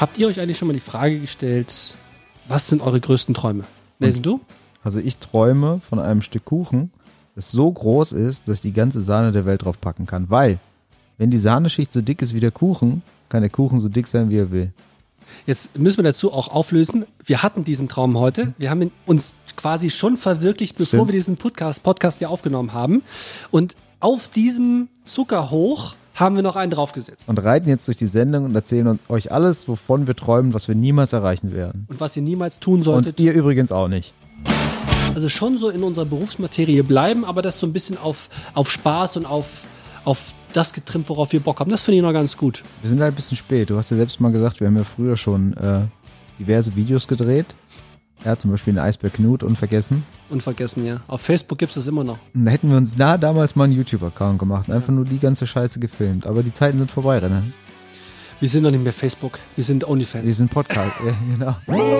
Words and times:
Habt 0.00 0.16
ihr 0.16 0.28
euch 0.28 0.40
eigentlich 0.40 0.56
schon 0.56 0.66
mal 0.66 0.72
die 0.72 0.80
Frage 0.80 1.20
gestellt, 1.20 1.94
was 2.48 2.68
sind 2.68 2.80
eure 2.80 3.00
größten 3.00 3.34
Träume? 3.34 3.64
Nelson, 3.98 4.22
du? 4.22 4.40
Also 4.82 4.98
ich 4.98 5.18
träume 5.18 5.82
von 5.86 5.98
einem 5.98 6.22
Stück 6.22 6.46
Kuchen, 6.46 6.90
das 7.34 7.50
so 7.50 7.70
groß 7.70 8.12
ist, 8.12 8.48
dass 8.48 8.56
ich 8.56 8.60
die 8.62 8.72
ganze 8.72 9.02
Sahne 9.02 9.30
der 9.30 9.44
Welt 9.44 9.66
drauf 9.66 9.78
packen 9.78 10.06
kann. 10.06 10.30
Weil, 10.30 10.58
wenn 11.18 11.30
die 11.30 11.36
Sahneschicht 11.36 11.92
so 11.92 12.00
dick 12.00 12.22
ist 12.22 12.32
wie 12.32 12.40
der 12.40 12.50
Kuchen, 12.50 13.02
kann 13.28 13.42
der 13.42 13.50
Kuchen 13.50 13.78
so 13.78 13.90
dick 13.90 14.06
sein, 14.08 14.30
wie 14.30 14.38
er 14.38 14.50
will. 14.50 14.72
Jetzt 15.44 15.78
müssen 15.78 15.98
wir 15.98 16.04
dazu 16.04 16.32
auch 16.32 16.48
auflösen. 16.48 17.04
Wir 17.22 17.42
hatten 17.42 17.64
diesen 17.64 17.86
Traum 17.86 18.16
heute. 18.16 18.54
Wir 18.56 18.70
haben 18.70 18.80
ihn 18.80 18.92
uns 19.04 19.34
quasi 19.54 19.90
schon 19.90 20.16
verwirklicht, 20.16 20.78
bevor 20.78 21.00
Stimmt. 21.00 21.08
wir 21.08 21.12
diesen 21.12 21.36
Podcast, 21.36 21.82
Podcast 21.82 22.20
hier 22.20 22.30
aufgenommen 22.30 22.72
haben. 22.72 23.02
Und 23.50 23.76
auf 24.00 24.28
diesem 24.28 24.88
Zuckerhoch 25.04 25.94
haben 26.20 26.36
wir 26.36 26.42
noch 26.42 26.56
einen 26.56 26.70
draufgesetzt. 26.70 27.28
Und 27.28 27.42
reiten 27.42 27.68
jetzt 27.68 27.88
durch 27.88 27.96
die 27.96 28.06
Sendung 28.06 28.44
und 28.44 28.54
erzählen 28.54 28.98
euch 29.08 29.32
alles, 29.32 29.66
wovon 29.68 30.06
wir 30.06 30.14
träumen, 30.14 30.54
was 30.54 30.68
wir 30.68 30.74
niemals 30.74 31.12
erreichen 31.12 31.52
werden. 31.52 31.86
Und 31.88 32.00
was 32.00 32.16
ihr 32.16 32.22
niemals 32.22 32.60
tun 32.60 32.82
solltet. 32.82 33.18
Und 33.18 33.24
ihr 33.24 33.32
übrigens 33.32 33.72
auch 33.72 33.88
nicht. 33.88 34.14
Also 35.14 35.28
schon 35.28 35.58
so 35.58 35.70
in 35.70 35.82
unserer 35.82 36.04
Berufsmaterie 36.04 36.82
bleiben, 36.82 37.24
aber 37.24 37.42
das 37.42 37.58
so 37.58 37.66
ein 37.66 37.72
bisschen 37.72 37.98
auf, 37.98 38.28
auf 38.54 38.70
Spaß 38.70 39.16
und 39.16 39.26
auf, 39.26 39.64
auf 40.04 40.32
das 40.52 40.72
getrimmt, 40.72 41.08
worauf 41.08 41.32
wir 41.32 41.40
Bock 41.40 41.60
haben. 41.60 41.70
Das 41.70 41.82
finde 41.82 41.96
ich 41.96 42.02
noch 42.02 42.12
ganz 42.12 42.36
gut. 42.36 42.62
Wir 42.82 42.90
sind 42.90 43.00
halt 43.00 43.12
ein 43.12 43.16
bisschen 43.16 43.36
spät. 43.36 43.70
Du 43.70 43.76
hast 43.76 43.90
ja 43.90 43.96
selbst 43.96 44.20
mal 44.20 44.30
gesagt, 44.30 44.60
wir 44.60 44.68
haben 44.68 44.76
ja 44.76 44.84
früher 44.84 45.16
schon 45.16 45.54
äh, 45.54 45.82
diverse 46.38 46.76
Videos 46.76 47.08
gedreht. 47.08 47.46
Ja, 48.24 48.38
zum 48.38 48.50
Beispiel 48.50 48.74
den 48.74 48.80
Eisberg 48.80 49.14
Knut, 49.14 49.42
unvergessen. 49.42 50.04
Unvergessen, 50.28 50.84
ja. 50.84 51.00
Auf 51.06 51.22
Facebook 51.22 51.58
gibt 51.58 51.70
es 51.70 51.76
das 51.76 51.86
immer 51.86 52.04
noch. 52.04 52.18
Und 52.34 52.44
da 52.44 52.50
hätten 52.50 52.68
wir 52.68 52.76
uns 52.76 52.94
da 52.94 53.16
damals 53.16 53.56
mal 53.56 53.64
einen 53.64 53.72
YouTube-Account 53.72 54.38
gemacht 54.38 54.68
und 54.68 54.74
einfach 54.74 54.92
nur 54.92 55.04
die 55.06 55.18
ganze 55.18 55.46
Scheiße 55.46 55.80
gefilmt. 55.80 56.26
Aber 56.26 56.42
die 56.42 56.52
Zeiten 56.52 56.78
sind 56.78 56.90
vorbei, 56.90 57.18
René. 57.18 57.42
Wir 58.40 58.48
sind 58.48 58.62
noch 58.62 58.70
nicht 58.70 58.82
mehr 58.82 58.92
Facebook, 58.92 59.38
wir 59.54 59.64
sind 59.64 59.86
OnlyFans. 59.86 60.24
Wir 60.24 60.34
sind 60.34 60.50
Podcast. 60.50 60.92
ja, 61.38 61.56
genau. 61.66 61.90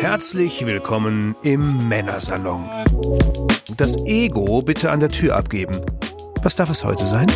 Herzlich 0.00 0.64
willkommen 0.66 1.34
im 1.42 1.88
Männersalon. 1.88 2.68
Das 3.76 3.96
Ego 4.04 4.62
bitte 4.62 4.90
an 4.90 5.00
der 5.00 5.08
Tür 5.08 5.36
abgeben. 5.36 5.80
Was 6.42 6.56
darf 6.56 6.70
es 6.70 6.84
heute 6.84 7.06
sein? 7.06 7.26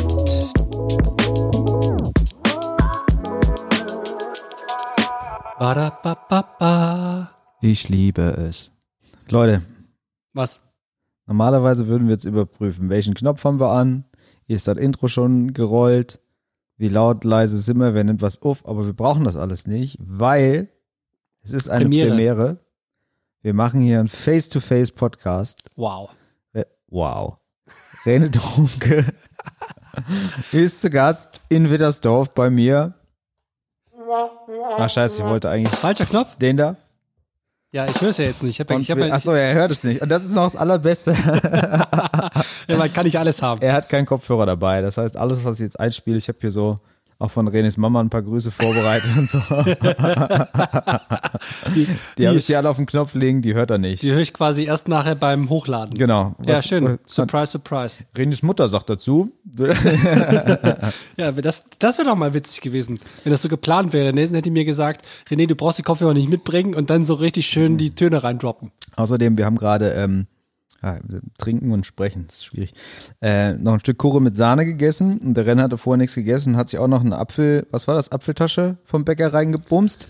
Ba-da-ba-ba-ba. 5.59 7.33
Ich 7.61 7.89
liebe 7.89 8.23
es. 8.23 8.71
Leute, 9.29 9.63
Was? 10.33 10.61
normalerweise 11.27 11.89
würden 11.89 12.07
wir 12.07 12.15
jetzt 12.15 12.27
überprüfen, 12.27 12.91
welchen 12.91 13.15
Knopf 13.15 13.43
haben 13.45 13.59
wir 13.59 13.73
an? 13.73 14.05
Ist 14.47 14.69
das 14.69 14.79
Intro 14.79 15.09
schon 15.09 15.53
gerollt? 15.53 16.21
Wie 16.77 16.89
laut, 16.89 17.25
leise 17.25 17.59
sind 17.59 17.79
wir? 17.79 17.93
Wer 17.93 18.05
nimmt 18.05 18.23
was 18.23 18.41
auf? 18.41 18.65
Aber 18.67 18.87
wir 18.87 18.93
brauchen 18.93 19.25
das 19.25 19.37
alles 19.37 19.67
nicht, 19.67 19.99
weil 20.01 20.69
es 21.43 21.51
ist 21.51 21.69
eine 21.69 21.87
Premiere. 21.87 22.11
Premiere. 22.11 22.59
Wir 23.43 23.55
machen 23.55 23.81
hier 23.81 23.99
einen 23.99 24.09
Face-to-Face-Podcast. 24.09 25.63
Wow. 25.75 26.11
Wow. 26.87 27.37
Rene 28.07 28.31
Dunke 28.31 29.05
ist 30.53 30.81
zu 30.81 30.89
Gast 30.89 31.43
in 31.49 31.69
Wittersdorf 31.71 32.33
bei 32.33 32.49
mir. 32.49 32.95
Ach 34.79 34.91
scheiße, 34.91 35.23
ich 35.23 35.29
wollte 35.29 35.49
eigentlich 35.51 35.75
Falscher 35.75 36.07
Knopf? 36.07 36.37
den 36.37 36.57
da. 36.57 36.77
Ja, 37.71 37.85
ich 37.85 38.01
höre 38.01 38.09
es 38.11 38.17
ja 38.17 38.25
jetzt 38.25 38.43
nicht. 38.43 38.59
Ich 38.59 38.61
hab, 38.61 38.71
ja- 38.71 38.79
ich 38.79 38.91
hab, 38.91 38.99
ja- 38.99 39.13
Achso, 39.13 39.33
er 39.33 39.53
hört 39.55 39.71
es 39.71 39.85
nicht. 39.85 40.01
Und 40.01 40.09
das 40.09 40.25
ist 40.25 40.35
noch 40.35 40.45
das 40.45 40.57
Allerbeste. 40.57 41.13
ja, 42.67 42.77
man 42.77 42.91
kann 42.93 43.05
nicht 43.05 43.19
alles 43.19 43.43
haben. 43.43 43.61
er 43.61 43.75
hat 43.75 43.89
keinen 43.91 44.07
Kopfhörer 44.07 44.47
dabei. 44.47 44.81
Das 44.81 44.97
heißt, 44.97 45.17
alles, 45.17 45.45
was 45.45 45.57
ich 45.61 45.65
jetzt 45.65 45.79
einspiele, 45.79 46.17
ich 46.17 46.29
habe 46.29 46.39
hier 46.41 46.51
so 46.51 46.77
auch 47.21 47.31
von 47.33 47.49
Renes 47.49 47.77
Mama 47.77 48.01
ein 48.01 48.11
paar 48.11 48.23
Grüße 48.23 48.53
vorbereitet 48.53 49.11
und 49.17 49.29
so. 49.29 49.39
die 51.75 51.87
die 52.17 52.29
habe 52.29 52.39
ich 52.39 52.47
hier 52.47 52.59
alle 52.59 52.71
auf 52.71 52.77
den 52.77 52.87
Knopf 52.87 53.15
liegen, 53.15 53.43
die 53.43 53.55
hört 53.55 53.71
er 53.71 53.79
nicht. 53.79 54.03
Die 54.03 54.13
höre 54.13 54.21
ich 54.21 54.33
quasi 54.33 54.65
erst 54.65 54.87
nachher 54.89 55.15
beim 55.17 55.51
Hochladen. 55.51 55.97
Genau. 55.99 56.35
Ja, 56.47 56.57
Was- 56.57 56.67
schön. 56.69 56.85
was- 56.85 56.99
Surprise, 57.07 57.53
surprise. 57.53 58.05
Renes 58.17 58.43
Mutter 58.43 58.69
sagt 58.69 58.89
dazu. 58.91 59.31
Ja, 61.17 61.33
das, 61.33 61.65
das 61.81 61.99
wäre 61.99 62.09
doch 62.09 62.15
mal 62.17 62.33
witzig 62.35 62.61
gewesen, 62.61 63.01
wenn 63.25 63.33
das 63.33 63.43
so 63.43 63.49
geplant 63.49 63.93
wäre. 63.93 64.13
Nelson 64.13 64.37
hätte 64.37 64.51
mir 64.53 64.65
gesagt, 64.65 65.05
René, 65.29 65.47
du 65.49 65.57
brauchst 65.57 65.79
die 65.79 65.83
Kopfhörer 65.83 66.15
nicht 66.15 66.29
mitbringen 66.29 66.75
und 66.75 66.91
dann 66.91 67.05
so 67.05 67.15
richtig 67.15 67.47
schön 67.47 67.77
die 67.79 67.91
Töne 67.91 68.23
reindroppen. 68.23 68.71
Außerdem, 68.97 69.37
wir 69.37 69.45
haben 69.45 69.57
gerade 69.57 69.91
ähm, 69.91 70.27
ja, 70.83 70.99
trinken 71.39 71.73
und 71.73 71.87
sprechen, 71.87 72.25
das 72.27 72.37
ist 72.37 72.45
schwierig. 72.45 72.73
Äh, 73.21 73.55
noch 73.55 73.75
ein 73.75 73.81
Stück 73.81 73.99
Kuchen 73.99 74.23
mit 74.23 74.37
Sahne 74.37 74.65
gegessen 74.65 75.19
und 75.19 75.35
der 75.35 75.47
Renner 75.47 75.65
hatte 75.65 75.79
vorher 75.79 75.99
nichts 75.99 76.15
gegessen, 76.15 76.57
hat 76.57 76.69
sich 76.69 76.79
auch 76.79 76.89
noch 76.89 77.01
einen 77.01 77.13
Apfel, 77.13 77.67
was 77.71 77.89
war 77.89 77.95
das, 77.95 78.13
Apfeltasche 78.13 78.79
vom 78.85 79.05
Bäcker 79.05 79.33
reingebumst. 79.33 80.09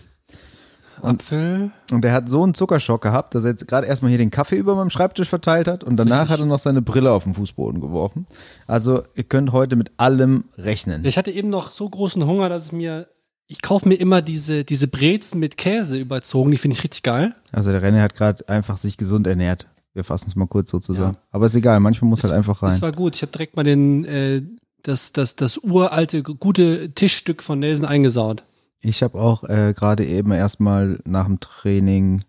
Apfel. 1.02 1.70
Und 1.92 2.02
der 2.02 2.12
hat 2.12 2.28
so 2.28 2.42
einen 2.42 2.54
Zuckerschock 2.54 3.02
gehabt, 3.02 3.34
dass 3.34 3.44
er 3.44 3.50
jetzt 3.50 3.66
gerade 3.68 3.86
erstmal 3.86 4.10
hier 4.10 4.18
den 4.18 4.30
Kaffee 4.30 4.56
über 4.56 4.74
meinem 4.74 4.90
Schreibtisch 4.90 5.28
verteilt 5.28 5.68
hat 5.68 5.84
und 5.84 5.96
danach 5.96 6.22
Richtig. 6.22 6.32
hat 6.32 6.40
er 6.40 6.46
noch 6.46 6.58
seine 6.58 6.82
Brille 6.82 7.12
auf 7.12 7.24
den 7.24 7.34
Fußboden 7.34 7.80
geworfen. 7.80 8.26
Also 8.66 9.02
ihr 9.14 9.24
könnt 9.24 9.52
heute 9.52 9.76
mit 9.76 9.92
allem 9.96 10.44
rechnen. 10.56 11.04
Ich 11.04 11.18
hatte 11.18 11.30
eben 11.30 11.50
noch 11.50 11.72
so 11.72 11.88
großen 11.88 12.24
Hunger, 12.26 12.48
dass 12.48 12.64
es 12.64 12.72
mir. 12.72 13.08
Ich 13.50 13.62
kaufe 13.62 13.88
mir 13.88 13.94
immer 13.94 14.20
diese, 14.20 14.64
diese 14.64 14.88
Brezen 14.88 15.40
mit 15.40 15.56
Käse 15.56 15.96
überzogen, 15.96 16.50
die 16.50 16.58
finde 16.58 16.76
ich 16.76 16.84
richtig 16.84 17.02
geil. 17.02 17.34
Also 17.50 17.70
der 17.70 17.80
Renner 17.80 18.02
hat 18.02 18.14
gerade 18.14 18.46
einfach 18.48 18.76
sich 18.76 18.98
gesund 18.98 19.26
ernährt. 19.26 19.66
Wir 19.98 20.04
fassen 20.04 20.28
es 20.28 20.36
mal 20.36 20.46
kurz 20.46 20.70
so 20.70 20.78
zusammen. 20.78 21.14
Ja. 21.14 21.22
Aber 21.32 21.46
ist 21.46 21.56
egal, 21.56 21.80
manchmal 21.80 22.08
muss 22.08 22.22
halt 22.22 22.32
einfach 22.32 22.62
rein. 22.62 22.70
Das 22.70 22.82
war 22.82 22.92
gut. 22.92 23.16
Ich 23.16 23.22
habe 23.22 23.32
direkt 23.32 23.56
mal 23.56 23.64
den, 23.64 24.04
äh, 24.04 24.42
das, 24.84 25.12
das, 25.12 25.34
das 25.34 25.58
uralte, 25.58 26.22
gute 26.22 26.94
Tischstück 26.94 27.42
von 27.42 27.58
Nelson 27.58 27.84
eingesaut. 27.84 28.44
Ich 28.78 29.02
habe 29.02 29.18
auch 29.18 29.42
äh, 29.42 29.74
gerade 29.76 30.06
eben 30.06 30.30
erstmal 30.30 31.00
nach 31.04 31.26
dem 31.26 31.40
Training 31.40 32.22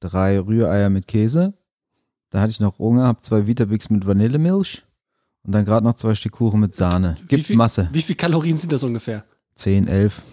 drei 0.00 0.40
Rühreier 0.40 0.90
mit 0.90 1.06
Käse. 1.06 1.54
Da 2.30 2.40
hatte 2.40 2.50
ich 2.50 2.58
noch 2.58 2.80
Hunger, 2.80 3.06
habe 3.06 3.20
zwei 3.20 3.46
Vitabix 3.46 3.90
mit 3.90 4.04
Vanillemilch 4.08 4.82
und 5.44 5.52
dann 5.52 5.64
gerade 5.64 5.86
noch 5.86 5.94
zwei 5.94 6.16
Stück 6.16 6.32
Kuchen 6.32 6.58
mit 6.58 6.74
Sahne. 6.74 7.16
Wie 7.20 7.26
Gibt 7.28 7.46
viel, 7.46 7.54
Masse. 7.54 7.88
Wie 7.92 8.02
viel 8.02 8.16
Kalorien 8.16 8.56
sind 8.56 8.72
das 8.72 8.82
ungefähr? 8.82 9.22
10, 9.54 9.86
11. 9.86 10.24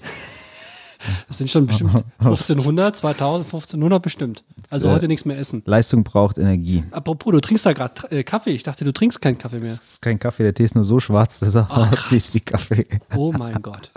Das 1.28 1.38
sind 1.38 1.50
schon 1.50 1.68
bestimmt 1.68 1.92
1500, 2.20 2.96
2000, 2.96 3.46
1500 3.46 4.02
bestimmt. 4.02 4.44
Also 4.70 4.90
heute 4.90 5.08
nichts 5.08 5.26
mehr 5.26 5.38
essen. 5.38 5.64
Leistung 5.66 6.04
braucht 6.04 6.38
Energie. 6.38 6.84
Apropos, 6.92 7.32
du 7.32 7.40
trinkst 7.40 7.66
da 7.66 7.74
gerade 7.74 8.10
äh, 8.12 8.24
Kaffee. 8.24 8.52
Ich 8.52 8.64
dachte, 8.64 8.86
du 8.86 8.94
trinkst 8.94 9.22
keinen 9.22 9.38
Kaffee 9.38 9.60
mehr. 9.60 9.70
Das 9.70 9.80
ist 9.80 10.02
kein 10.02 10.20
Kaffee, 10.20 10.44
der 10.44 10.54
Tee 10.54 10.64
ist 10.64 10.76
nur 10.76 10.86
so 10.86 11.00
schwarz, 11.00 11.40
dass 11.40 11.56
er 11.56 11.68
Ach, 11.70 11.92
aussieht 11.92 12.34
wie 12.34 12.40
Kaffee. 12.40 12.86
Oh 13.16 13.32
mein 13.32 13.62
Gott. 13.62 13.92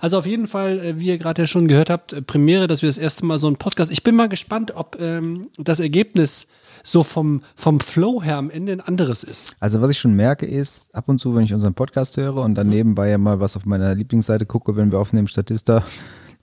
Also 0.00 0.18
auf 0.18 0.26
jeden 0.26 0.46
Fall, 0.46 0.78
äh, 0.78 0.98
wie 0.98 1.06
ihr 1.06 1.18
gerade 1.18 1.42
ja 1.42 1.46
schon 1.46 1.68
gehört 1.68 1.90
habt, 1.90 2.12
äh, 2.12 2.22
Premiere, 2.22 2.66
dass 2.66 2.82
wir 2.82 2.88
das 2.88 2.98
erste 2.98 3.24
Mal 3.26 3.38
so 3.38 3.46
einen 3.46 3.56
Podcast. 3.56 3.90
Ich 3.90 4.02
bin 4.02 4.16
mal 4.16 4.28
gespannt, 4.28 4.72
ob 4.74 4.96
ähm, 5.00 5.48
das 5.58 5.80
Ergebnis 5.80 6.46
so 6.82 7.02
vom, 7.02 7.42
vom 7.54 7.80
Flow 7.80 8.22
her 8.22 8.36
am 8.36 8.50
Ende 8.50 8.72
ein 8.72 8.80
anderes 8.80 9.24
ist. 9.24 9.54
Also 9.60 9.80
was 9.80 9.90
ich 9.90 9.98
schon 9.98 10.14
merke 10.14 10.46
ist, 10.46 10.94
ab 10.94 11.08
und 11.08 11.18
zu, 11.18 11.34
wenn 11.34 11.44
ich 11.44 11.52
unseren 11.52 11.74
Podcast 11.74 12.16
höre 12.16 12.36
und 12.36 12.54
dann 12.54 12.68
nebenbei 12.68 13.10
ja 13.10 13.18
mal 13.18 13.40
was 13.40 13.56
auf 13.56 13.66
meiner 13.66 13.94
Lieblingsseite 13.94 14.46
gucke, 14.46 14.76
wenn 14.76 14.92
wir 14.92 14.98
aufnehmen, 14.98 15.28
Statista, 15.28 15.84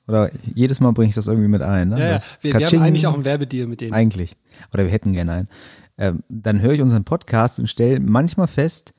oder 0.07 0.29
jedes 0.43 0.79
Mal 0.79 0.91
bringe 0.91 1.09
ich 1.09 1.15
das 1.15 1.27
irgendwie 1.27 1.47
mit 1.47 1.61
ein. 1.61 1.89
Ne? 1.89 1.99
Ja, 1.99 2.05
ja. 2.05 2.13
Das 2.13 2.39
Wir, 2.41 2.53
wir 2.53 2.67
haben 2.67 2.81
eigentlich 2.81 3.07
auch 3.07 3.13
einen 3.15 3.25
Werbedeal 3.25 3.67
mit 3.67 3.81
denen. 3.81 3.93
Eigentlich. 3.93 4.35
Oder 4.73 4.83
wir 4.83 4.91
hätten 4.91 5.13
gerne 5.13 5.31
einen. 5.31 5.47
Ähm, 5.97 6.23
dann 6.29 6.61
höre 6.61 6.73
ich 6.73 6.81
unseren 6.81 7.03
Podcast 7.05 7.59
und 7.59 7.67
stelle 7.67 7.99
manchmal 7.99 8.47
fest, 8.47 8.93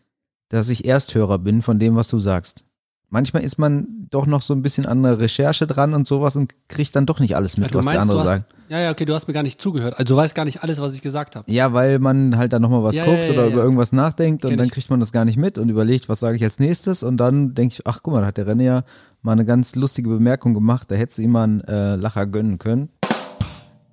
dass 0.48 0.68
ich 0.68 0.84
Ersthörer 0.86 1.38
bin 1.38 1.62
von 1.62 1.78
dem, 1.78 1.94
was 1.96 2.08
du 2.08 2.18
sagst. 2.18 2.62
Manchmal 3.08 3.44
ist 3.44 3.56
man 3.58 3.86
doch 4.10 4.26
noch 4.26 4.42
so 4.42 4.52
ein 4.52 4.62
bisschen 4.62 4.84
an 4.84 5.02
der 5.04 5.20
Recherche 5.20 5.66
dran 5.66 5.94
und 5.94 6.08
sowas 6.08 6.34
und 6.34 6.52
kriegt 6.68 6.94
dann 6.96 7.06
doch 7.06 7.20
nicht 7.20 7.36
alles 7.36 7.56
mit, 7.56 7.70
Ja, 7.70 7.76
was 7.78 7.84
der 7.84 7.94
meinst, 7.94 8.02
andere 8.10 8.24
du 8.24 8.28
hast, 8.30 8.38
sagt. 8.40 8.54
ja, 8.68 8.80
ja, 8.80 8.90
okay, 8.90 9.04
du 9.04 9.14
hast 9.14 9.28
mir 9.28 9.34
gar 9.34 9.44
nicht 9.44 9.60
zugehört. 9.60 9.94
Also 9.96 10.14
du 10.14 10.18
weißt 10.18 10.34
gar 10.34 10.44
nicht 10.44 10.62
alles, 10.64 10.80
was 10.80 10.92
ich 10.94 11.02
gesagt 11.02 11.36
habe. 11.36 11.50
Ja, 11.50 11.72
weil 11.72 12.00
man 12.00 12.36
halt 12.36 12.52
dann 12.52 12.62
nochmal 12.62 12.82
was 12.82 12.96
Ja, 12.96 13.04
guckt 13.04 13.24
ja, 13.26 13.30
oder 13.32 13.46
über 13.46 13.62
irgendwas 13.62 13.92
nachdenkt 13.92 14.44
und 14.44 14.50
Kenn 14.50 14.58
dann 14.58 14.66
ich. 14.66 14.72
kriegt 14.72 14.90
man 14.90 14.98
das 14.98 15.12
gar 15.12 15.24
nicht 15.24 15.36
mit 15.36 15.56
und 15.56 15.68
überlegt, 15.68 16.08
was 16.08 16.18
sage 16.18 16.36
ich 16.36 16.42
als 16.42 16.58
nächstes 16.58 17.04
und 17.04 17.16
dann 17.18 17.54
denke 17.54 17.74
ich, 17.74 17.86
ach 17.86 18.00
guck 18.02 18.12
mal, 18.14 18.20
da 18.22 18.26
hat 18.26 18.38
der 18.38 18.46
René 18.48 18.62
ja 18.64 18.84
mal 19.26 19.32
eine 19.32 19.44
ganz 19.44 19.74
lustige 19.74 20.08
Bemerkung 20.08 20.54
gemacht, 20.54 20.90
da 20.90 20.94
hätte 20.94 21.14
sie 21.14 21.24
ihm 21.24 21.32
mal 21.32 21.44
einen 21.44 21.60
äh, 21.62 21.96
Lacher 21.96 22.26
gönnen 22.26 22.58
können. 22.58 22.88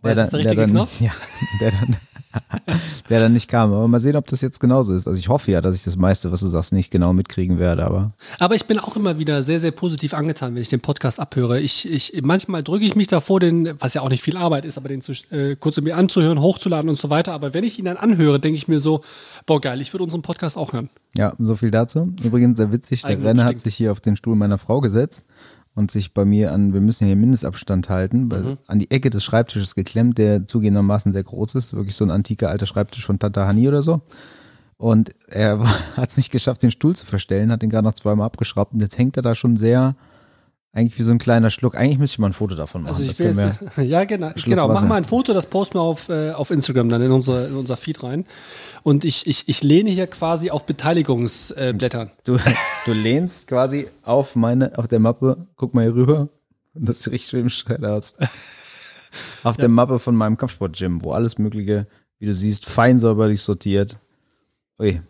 War 0.01 0.13
das 0.15 0.30
der 0.30 0.39
richtige 0.39 0.62
dann, 0.62 0.69
Knopf? 0.69 0.91
Ja, 1.01 1.12
der 1.59 1.71
dann, 1.71 1.97
der 3.09 3.19
dann 3.19 3.33
nicht 3.33 3.47
kam. 3.47 3.74
Aber 3.74 3.88
mal 3.88 4.00
sehen, 4.00 4.15
ob 4.15 4.27
das 4.27 4.41
jetzt 4.41 4.59
genauso 4.59 4.94
ist. 4.94 5.07
Also 5.07 5.19
ich 5.19 5.30
hoffe 5.30 5.51
ja, 5.51 5.62
dass 5.62 5.75
ich 5.75 5.83
das 5.83 5.95
meiste, 5.95 6.31
was 6.31 6.41
du 6.41 6.47
sagst, 6.47 6.74
nicht 6.74 6.91
genau 6.91 7.13
mitkriegen 7.13 7.59
werde, 7.59 7.85
aber 7.85 8.12
Aber 8.39 8.56
ich 8.56 8.65
bin 8.65 8.80
auch 8.80 8.95
immer 8.95 9.19
wieder 9.19 9.44
sehr, 9.44 9.59
sehr 9.59 9.71
positiv 9.71 10.13
angetan, 10.13 10.56
wenn 10.56 10.62
ich 10.62 10.69
den 10.69 10.80
Podcast 10.80 11.19
abhöre. 11.19 11.59
Ich, 11.59 11.89
ich, 11.89 12.21
manchmal 12.24 12.63
drücke 12.63 12.85
ich 12.85 12.95
mich 12.95 13.07
davor, 13.07 13.39
den, 13.39 13.74
was 13.80 13.94
ja 13.94 14.01
auch 14.01 14.09
nicht 14.09 14.24
viel 14.24 14.38
Arbeit 14.38 14.65
ist, 14.65 14.77
aber 14.77 14.89
den 14.89 15.01
zu, 15.01 15.13
äh, 15.31 15.56
kurz 15.56 15.80
mir 15.81 15.97
anzuhören, 15.97 16.39
hochzuladen 16.39 16.89
und 16.89 16.97
so 16.97 17.09
weiter. 17.09 17.33
Aber 17.33 17.53
wenn 17.53 17.63
ich 17.63 17.80
ihn 17.80 17.85
dann 17.85 17.97
anhöre, 17.97 18.39
denke 18.39 18.57
ich 18.57 18.68
mir 18.68 18.79
so, 18.79 19.01
boah 19.45 19.59
geil, 19.59 19.81
ich 19.81 19.94
würde 19.94 20.03
unseren 20.03 20.21
Podcast 20.21 20.57
auch 20.57 20.74
hören. 20.74 20.89
ja, 21.18 21.33
so 21.39 21.56
viel 21.56 21.71
dazu. 21.71 22.13
Übrigens 22.24 22.57
sehr 22.57 22.71
witzig, 22.71 23.01
der 23.03 23.21
Renner 23.24 23.45
hat 23.45 23.59
sich 23.59 23.75
hier 23.75 23.91
auf 23.91 24.00
den 24.00 24.15
Stuhl 24.15 24.36
meiner 24.36 24.57
Frau 24.57 24.81
gesetzt 24.81 25.24
und 25.75 25.91
sich 25.91 26.13
bei 26.13 26.23
mir 26.25 26.51
an, 26.51 26.73
wir 26.73 26.81
müssen 26.81 27.07
hier 27.07 27.15
Mindestabstand 27.15 27.89
halten, 27.89 28.27
Mhm. 28.27 28.57
an 28.67 28.79
die 28.79 28.91
Ecke 28.91 29.09
des 29.09 29.23
Schreibtisches 29.23 29.75
geklemmt, 29.75 30.17
der 30.17 30.45
zugegebenermaßen 30.45 31.11
sehr 31.13 31.23
groß 31.23 31.55
ist, 31.55 31.73
wirklich 31.75 31.95
so 31.95 32.05
ein 32.05 32.11
antiker 32.11 32.49
alter 32.49 32.65
Schreibtisch 32.65 33.05
von 33.05 33.19
Tata 33.19 33.47
Hani 33.47 33.67
oder 33.67 33.81
so. 33.81 34.01
Und 34.77 35.11
er 35.27 35.59
hat 35.97 36.09
es 36.09 36.17
nicht 36.17 36.31
geschafft, 36.31 36.61
den 36.63 36.71
Stuhl 36.71 36.95
zu 36.95 37.05
verstellen, 37.05 37.51
hat 37.51 37.63
ihn 37.63 37.69
gerade 37.69 37.85
noch 37.87 37.93
zweimal 37.93 38.25
abgeschraubt 38.27 38.73
und 38.73 38.81
jetzt 38.81 38.97
hängt 38.97 39.17
er 39.17 39.23
da 39.23 39.33
schon 39.35 39.55
sehr 39.57 39.95
Eigentlich 40.75 40.97
wie 40.97 41.03
so 41.03 41.11
ein 41.11 41.19
kleiner 41.19 41.51
Schluck. 41.51 41.75
Eigentlich 41.75 41.99
müsste 41.99 42.15
ich 42.15 42.19
mal 42.19 42.27
ein 42.27 42.33
Foto 42.33 42.55
davon 42.55 42.81
machen. 42.81 42.95
Also 42.95 43.03
ich 43.03 43.19
will 43.19 43.27
jetzt, 43.27 43.77
ja 43.77 44.05
genau, 44.05 44.31
Schluck 44.31 44.45
genau. 44.45 44.67
Mach 44.67 44.81
mal 44.81 44.95
ein 44.95 45.03
Foto, 45.03 45.31
das 45.31 45.45
posten 45.45 45.75
wir 45.75 45.83
auf, 45.83 46.09
äh, 46.09 46.31
auf 46.31 46.49
Instagram 46.49 46.89
dann 46.89 47.01
in 47.03 47.11
unser, 47.11 47.47
in 47.47 47.55
unser 47.55 47.77
Feed 47.77 48.01
rein. 48.01 48.25
Und 48.81 49.05
ich, 49.05 49.27
ich, 49.27 49.47
ich 49.47 49.61
lehne 49.61 49.91
hier 49.91 50.07
quasi 50.07 50.49
auf 50.49 50.65
Beteiligungsblättern. 50.65 52.07
Äh. 52.07 52.11
Du, 52.23 52.39
du 52.85 52.93
lehnst 52.93 53.47
quasi 53.47 53.87
auf 54.01 54.35
meine, 54.35 54.75
auf 54.79 54.87
der 54.87 54.97
Mappe, 54.97 55.45
guck 55.57 55.75
mal 55.75 55.83
hier 55.83 55.93
rüber. 55.93 56.29
Das 56.73 57.03
sieht 57.03 57.13
richtig 57.13 57.29
schön 57.29 57.49
schön 57.51 57.85
aus. 57.85 58.15
Auf 59.43 59.57
der 59.57 59.69
Mappe 59.69 59.99
von 59.99 60.15
meinem 60.15 60.37
Kampfsport-Gym, 60.37 61.03
wo 61.03 61.11
alles 61.11 61.37
Mögliche, 61.37 61.85
wie 62.17 62.25
du 62.25 62.33
siehst, 62.33 62.65
fein 62.65 62.97
säuberlich 62.97 63.41
sortiert. 63.41 63.99
Ui, 64.79 65.01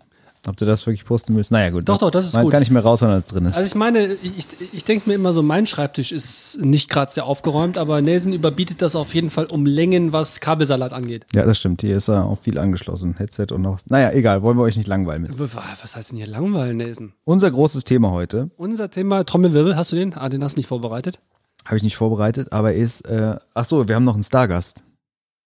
ob 0.48 0.58
du 0.58 0.66
das 0.66 0.86
wirklich 0.86 1.06
posten 1.06 1.36
willst? 1.36 1.52
Naja, 1.52 1.70
gut. 1.70 1.88
Doch, 1.88 1.98
doch, 1.98 2.12
das 2.12 2.26
ist 2.26 2.34
Man 2.34 2.44
gut. 2.44 2.52
kann 2.52 2.60
nicht 2.60 2.72
mehr 2.72 2.82
raushauen, 2.82 3.14
als 3.14 3.28
drin 3.28 3.46
ist. 3.46 3.56
Also 3.56 3.66
ich 3.66 3.76
meine, 3.76 4.14
ich, 4.14 4.48
ich, 4.74 4.84
denke 4.84 5.10
mir 5.10 5.16
immer 5.16 5.34
so, 5.34 5.42
mein 5.42 5.66
Schreibtisch 5.66 6.12
ist 6.12 6.60
nicht 6.62 6.90
gerade 6.90 7.12
sehr 7.12 7.26
aufgeräumt, 7.26 7.78
aber 7.78 8.02
Nelson 8.02 8.34
überbietet 8.34 8.82
das 8.82 8.96
auf 8.96 9.14
jeden 9.14 9.30
Fall 9.30 9.46
um 9.46 9.66
Längen, 9.66 10.12
was 10.12 10.40
Kabelsalat 10.40 10.94
angeht. 10.94 11.26
ja, 11.34 11.46
das 11.46 11.58
stimmt. 11.58 11.82
Hier 11.82 11.96
ist 11.98 12.08
ja 12.08 12.24
auch 12.24 12.40
viel 12.42 12.58
angeschlossen. 12.58 13.16
Headset 13.18 13.48
und 13.52 13.62
noch. 13.62 13.80
Naja, 13.88 14.12
egal, 14.12 14.42
wollen 14.42 14.58
wir 14.58 14.64
euch 14.64 14.78
nicht 14.78 14.88
langweilen 14.88 15.24
mit. 15.24 15.40
Was 15.40 15.96
heißt 15.96 16.12
denn 16.12 16.18
hier 16.18 16.28
langweilen, 16.28 16.78
Nelson? 16.78 17.14
Unser 17.24 17.52
großes 17.52 17.84
Thema 17.86 18.12
heute, 18.12 18.50
Unser 18.58 18.90
Thema 18.90 19.24
Trommelwirbel, 19.24 19.76
hast 19.76 19.92
du 19.92 19.96
den? 19.96 20.14
Ah, 20.14 20.30
den 20.30 20.44
hast 20.44 20.56
du 20.56 20.60
nicht 20.60 20.68
vorbereitet. 20.68 21.20
habe 21.66 21.78
ich 21.78 21.84
nicht 21.84 21.96
vorbereitet, 21.96 22.52
aber 22.52 22.74
ist, 22.74 23.02
äh, 23.02 23.38
ach 23.54 23.66
so, 23.66 23.88
wir 23.88 23.96
haben 23.96 24.04
noch 24.04 24.16
einen 24.16 24.24
Stargast. 24.24 24.84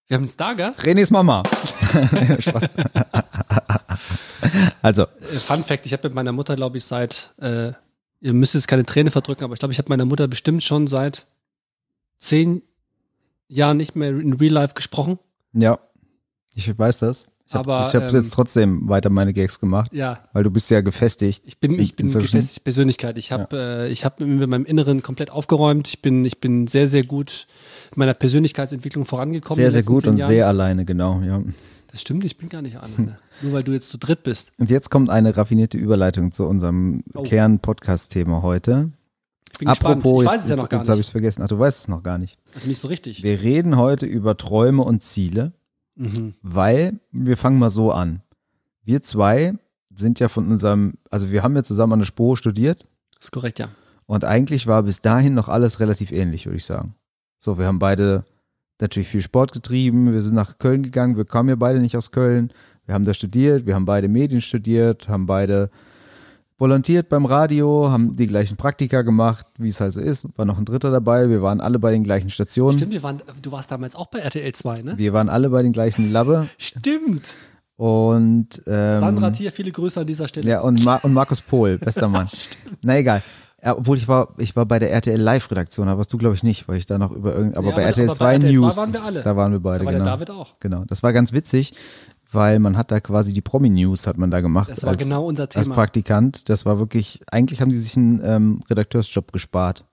Wir 0.08 0.16
haben 0.16 0.22
einen 0.22 0.30
Stargast. 0.30 0.82
Renés 0.84 1.12
Mama. 1.12 1.42
Spaß. 2.38 2.70
Also, 4.82 5.02
Äh, 5.02 5.36
Fun 5.38 5.64
Fact, 5.64 5.86
ich 5.86 5.92
habe 5.92 6.02
mit 6.08 6.14
meiner 6.14 6.32
Mutter, 6.32 6.56
glaube 6.56 6.78
ich, 6.78 6.84
seit, 6.84 7.34
äh, 7.40 7.72
ihr 8.20 8.32
müsst 8.32 8.54
jetzt 8.54 8.68
keine 8.68 8.84
Träne 8.84 9.10
verdrücken, 9.10 9.44
aber 9.44 9.54
ich 9.54 9.58
glaube, 9.60 9.72
ich 9.72 9.78
habe 9.78 9.88
meiner 9.88 10.04
Mutter 10.04 10.28
bestimmt 10.28 10.62
schon 10.62 10.86
seit 10.86 11.26
zehn 12.18 12.62
Jahren 13.48 13.76
nicht 13.76 13.96
mehr 13.96 14.10
in 14.10 14.34
Real 14.34 14.52
Life 14.52 14.74
gesprochen. 14.74 15.18
Ja, 15.52 15.78
ich 16.54 16.76
weiß 16.78 16.98
das. 16.98 17.26
Ich 17.46 17.54
habe 17.54 17.72
hab 17.72 17.94
ähm, 17.94 18.08
jetzt 18.10 18.34
trotzdem 18.34 18.90
weiter 18.90 19.08
meine 19.08 19.32
Gags 19.32 19.58
gemacht, 19.58 19.90
Ja, 19.94 20.18
weil 20.34 20.42
du 20.44 20.50
bist 20.50 20.70
ja 20.70 20.82
gefestigt. 20.82 21.44
ich 21.46 21.58
bin, 21.58 21.78
ich 21.80 21.96
bin 21.96 22.06
gefestigte 22.06 22.60
Persönlichkeit. 22.60 23.16
Ich 23.16 23.32
habe 23.32 23.56
äh, 23.56 23.88
ich 23.88 24.04
hab 24.04 24.20
mit 24.20 24.46
meinem 24.50 24.66
Inneren 24.66 25.02
komplett 25.02 25.30
aufgeräumt. 25.30 25.88
Ich 25.88 26.02
bin, 26.02 26.26
ich 26.26 26.40
bin 26.40 26.66
sehr, 26.66 26.86
sehr 26.88 27.04
gut 27.04 27.46
in 27.94 28.00
meiner 28.00 28.12
Persönlichkeitsentwicklung 28.12 29.06
vorangekommen. 29.06 29.56
Sehr, 29.56 29.70
sehr 29.70 29.82
gut 29.82 30.06
und 30.06 30.18
Jahren. 30.18 30.28
sehr 30.28 30.46
alleine, 30.46 30.84
genau. 30.84 31.22
Ja. 31.22 31.42
Das 31.90 32.02
stimmt, 32.02 32.22
ich 32.24 32.36
bin 32.36 32.50
gar 32.50 32.60
nicht 32.60 32.76
alleine. 32.76 33.18
Nur 33.42 33.52
weil 33.52 33.62
du 33.64 33.72
jetzt 33.72 33.88
zu 33.88 33.98
dritt 33.98 34.22
bist. 34.24 34.52
Und 34.58 34.70
jetzt 34.70 34.90
kommt 34.90 35.10
eine 35.10 35.36
raffinierte 35.36 35.78
Überleitung 35.78 36.32
zu 36.32 36.44
unserem 36.46 37.04
Oh. 37.14 37.22
Kern-Podcast-Thema 37.22 38.42
heute. 38.42 38.90
Ich 39.52 39.58
bin 39.58 39.68
gespannt. 39.68 39.98
Apropos, 39.98 40.22
Ich 40.22 40.28
weiß 40.28 40.42
es 40.42 40.48
ja 40.48 40.54
jetzt, 40.54 40.62
noch 40.62 40.68
gar 40.68 40.80
jetzt 40.80 40.88
habe 40.88 40.96
ich 40.96 40.98
nicht. 41.00 41.06
es 41.08 41.12
vergessen. 41.12 41.42
Ach, 41.44 41.48
du 41.48 41.58
weißt 41.58 41.78
es 41.80 41.88
noch 41.88 42.02
gar 42.02 42.18
nicht. 42.18 42.38
Also 42.54 42.68
nicht 42.68 42.80
so 42.80 42.88
richtig. 42.88 43.22
Wir 43.22 43.40
reden 43.42 43.76
heute 43.76 44.06
über 44.06 44.36
Träume 44.36 44.82
und 44.82 45.02
Ziele, 45.02 45.52
Mhm. 45.96 46.34
weil 46.42 47.00
wir 47.10 47.36
fangen 47.36 47.58
mal 47.58 47.70
so 47.70 47.90
an. 47.92 48.22
Wir 48.84 49.02
zwei 49.02 49.54
sind 49.94 50.20
ja 50.20 50.28
von 50.28 50.46
unserem, 50.48 50.94
also 51.10 51.30
wir 51.30 51.42
haben 51.42 51.56
ja 51.56 51.62
zusammen 51.64 51.94
an 51.94 51.98
der 52.00 52.06
Spur 52.06 52.36
studiert 52.36 52.86
ist 53.20 53.32
korrekt, 53.32 53.58
ja. 53.58 53.68
Und 54.06 54.24
eigentlich 54.24 54.68
war 54.68 54.84
bis 54.84 55.00
dahin 55.00 55.34
noch 55.34 55.48
alles 55.48 55.80
relativ 55.80 56.12
ähnlich, 56.12 56.46
würde 56.46 56.56
ich 56.58 56.64
sagen. 56.64 56.94
So, 57.40 57.58
wir 57.58 57.66
haben 57.66 57.80
beide 57.80 58.24
natürlich 58.80 59.08
viel 59.08 59.22
Sport 59.22 59.50
getrieben, 59.52 60.12
wir 60.12 60.22
sind 60.22 60.36
nach 60.36 60.58
Köln 60.58 60.84
gegangen, 60.84 61.16
wir 61.16 61.24
kamen 61.24 61.48
ja 61.48 61.56
beide 61.56 61.80
nicht 61.80 61.96
aus 61.96 62.12
Köln, 62.12 62.52
wir 62.88 62.94
haben 62.94 63.04
da 63.04 63.12
studiert, 63.14 63.66
wir 63.66 63.74
haben 63.76 63.84
beide 63.84 64.08
Medien 64.08 64.40
studiert, 64.40 65.08
haben 65.08 65.26
beide 65.26 65.70
volontiert 66.58 67.08
beim 67.08 67.24
Radio, 67.26 67.90
haben 67.90 68.16
die 68.16 68.26
gleichen 68.26 68.56
Praktika 68.56 69.02
gemacht, 69.02 69.46
wie 69.58 69.68
es 69.68 69.80
halt 69.80 69.92
so 69.92 70.00
ist, 70.00 70.26
war 70.36 70.44
noch 70.44 70.58
ein 70.58 70.64
Dritter 70.64 70.90
dabei, 70.90 71.28
wir 71.28 71.42
waren 71.42 71.60
alle 71.60 71.78
bei 71.78 71.92
den 71.92 72.02
gleichen 72.02 72.30
Stationen, 72.30 72.78
Stimmt, 72.78 72.94
wir 72.94 73.02
waren, 73.04 73.22
du 73.42 73.52
warst 73.52 73.70
damals 73.70 73.94
auch 73.94 74.06
bei 74.06 74.18
RTL 74.20 74.52
2, 74.52 74.82
ne? 74.82 74.98
wir 74.98 75.12
waren 75.12 75.28
alle 75.28 75.50
bei 75.50 75.62
den 75.62 75.72
gleichen 75.72 76.10
Labbe 76.10 76.48
Stimmt. 76.58 77.36
und 77.76 78.48
ähm, 78.66 79.00
Sandra 79.00 79.30
Thier, 79.30 79.52
viele 79.52 79.70
Grüße 79.70 80.00
an 80.00 80.06
dieser 80.06 80.26
Stelle. 80.26 80.48
Ja, 80.50 80.62
und, 80.62 80.82
Ma 80.84 80.96
und 80.96 81.12
Markus 81.12 81.42
Pohl, 81.42 81.78
bester 81.78 82.08
Mann. 82.08 82.26
Na 82.82 82.96
egal. 82.98 83.22
Ja, 83.62 83.76
obwohl 83.76 83.96
ich 83.96 84.06
war, 84.06 84.34
ich 84.38 84.54
war 84.54 84.66
bei 84.66 84.78
der 84.78 84.92
RTL 84.92 85.20
Live-Redaktion, 85.20 85.88
da 85.88 85.98
warst 85.98 86.12
du, 86.12 86.16
glaube 86.18 86.34
ich, 86.36 86.44
nicht, 86.44 86.68
weil 86.68 86.76
ich 86.78 86.86
da 86.86 86.96
noch 86.96 87.10
über 87.10 87.34
irgend, 87.34 87.56
aber 87.56 87.68
Ja, 87.70 87.74
bei 87.74 87.82
aber- 87.82 87.88
RTL 87.90 88.06
aber 88.08 88.14
2 88.16 88.24
bei 88.24 88.32
RTL 88.34 88.50
2 88.50 88.52
News, 88.60 88.76
waren 88.76 88.92
wir 88.92 89.02
alle. 89.04 89.22
da 89.22 89.36
waren 89.36 89.52
wir 89.52 89.58
beide, 89.60 89.80
Da 89.80 89.84
war 89.86 89.92
genau. 89.92 90.04
der 90.04 90.12
David 90.14 90.30
auch. 90.30 90.54
Genau. 90.60 90.84
Das 90.86 91.02
war 91.02 91.12
ganz 91.12 91.32
witzig, 91.32 91.74
weil 92.30 92.58
man 92.58 92.76
hat 92.76 92.90
da 92.90 93.00
quasi 93.00 93.32
die 93.32 93.40
Promi-News 93.40 94.06
hat 94.06 94.18
man 94.18 94.30
da 94.30 94.40
gemacht. 94.40 94.70
Das 94.70 94.82
war 94.82 94.90
als, 94.90 95.02
genau 95.02 95.26
unser 95.26 95.44
Als 95.44 95.54
Thema. 95.54 95.74
Praktikant. 95.74 96.48
Das 96.48 96.66
war 96.66 96.78
wirklich, 96.78 97.20
eigentlich 97.30 97.60
haben 97.60 97.70
die 97.70 97.78
sich 97.78 97.96
einen 97.96 98.20
ähm, 98.22 98.60
Redakteursjob 98.68 99.32
gespart. 99.32 99.84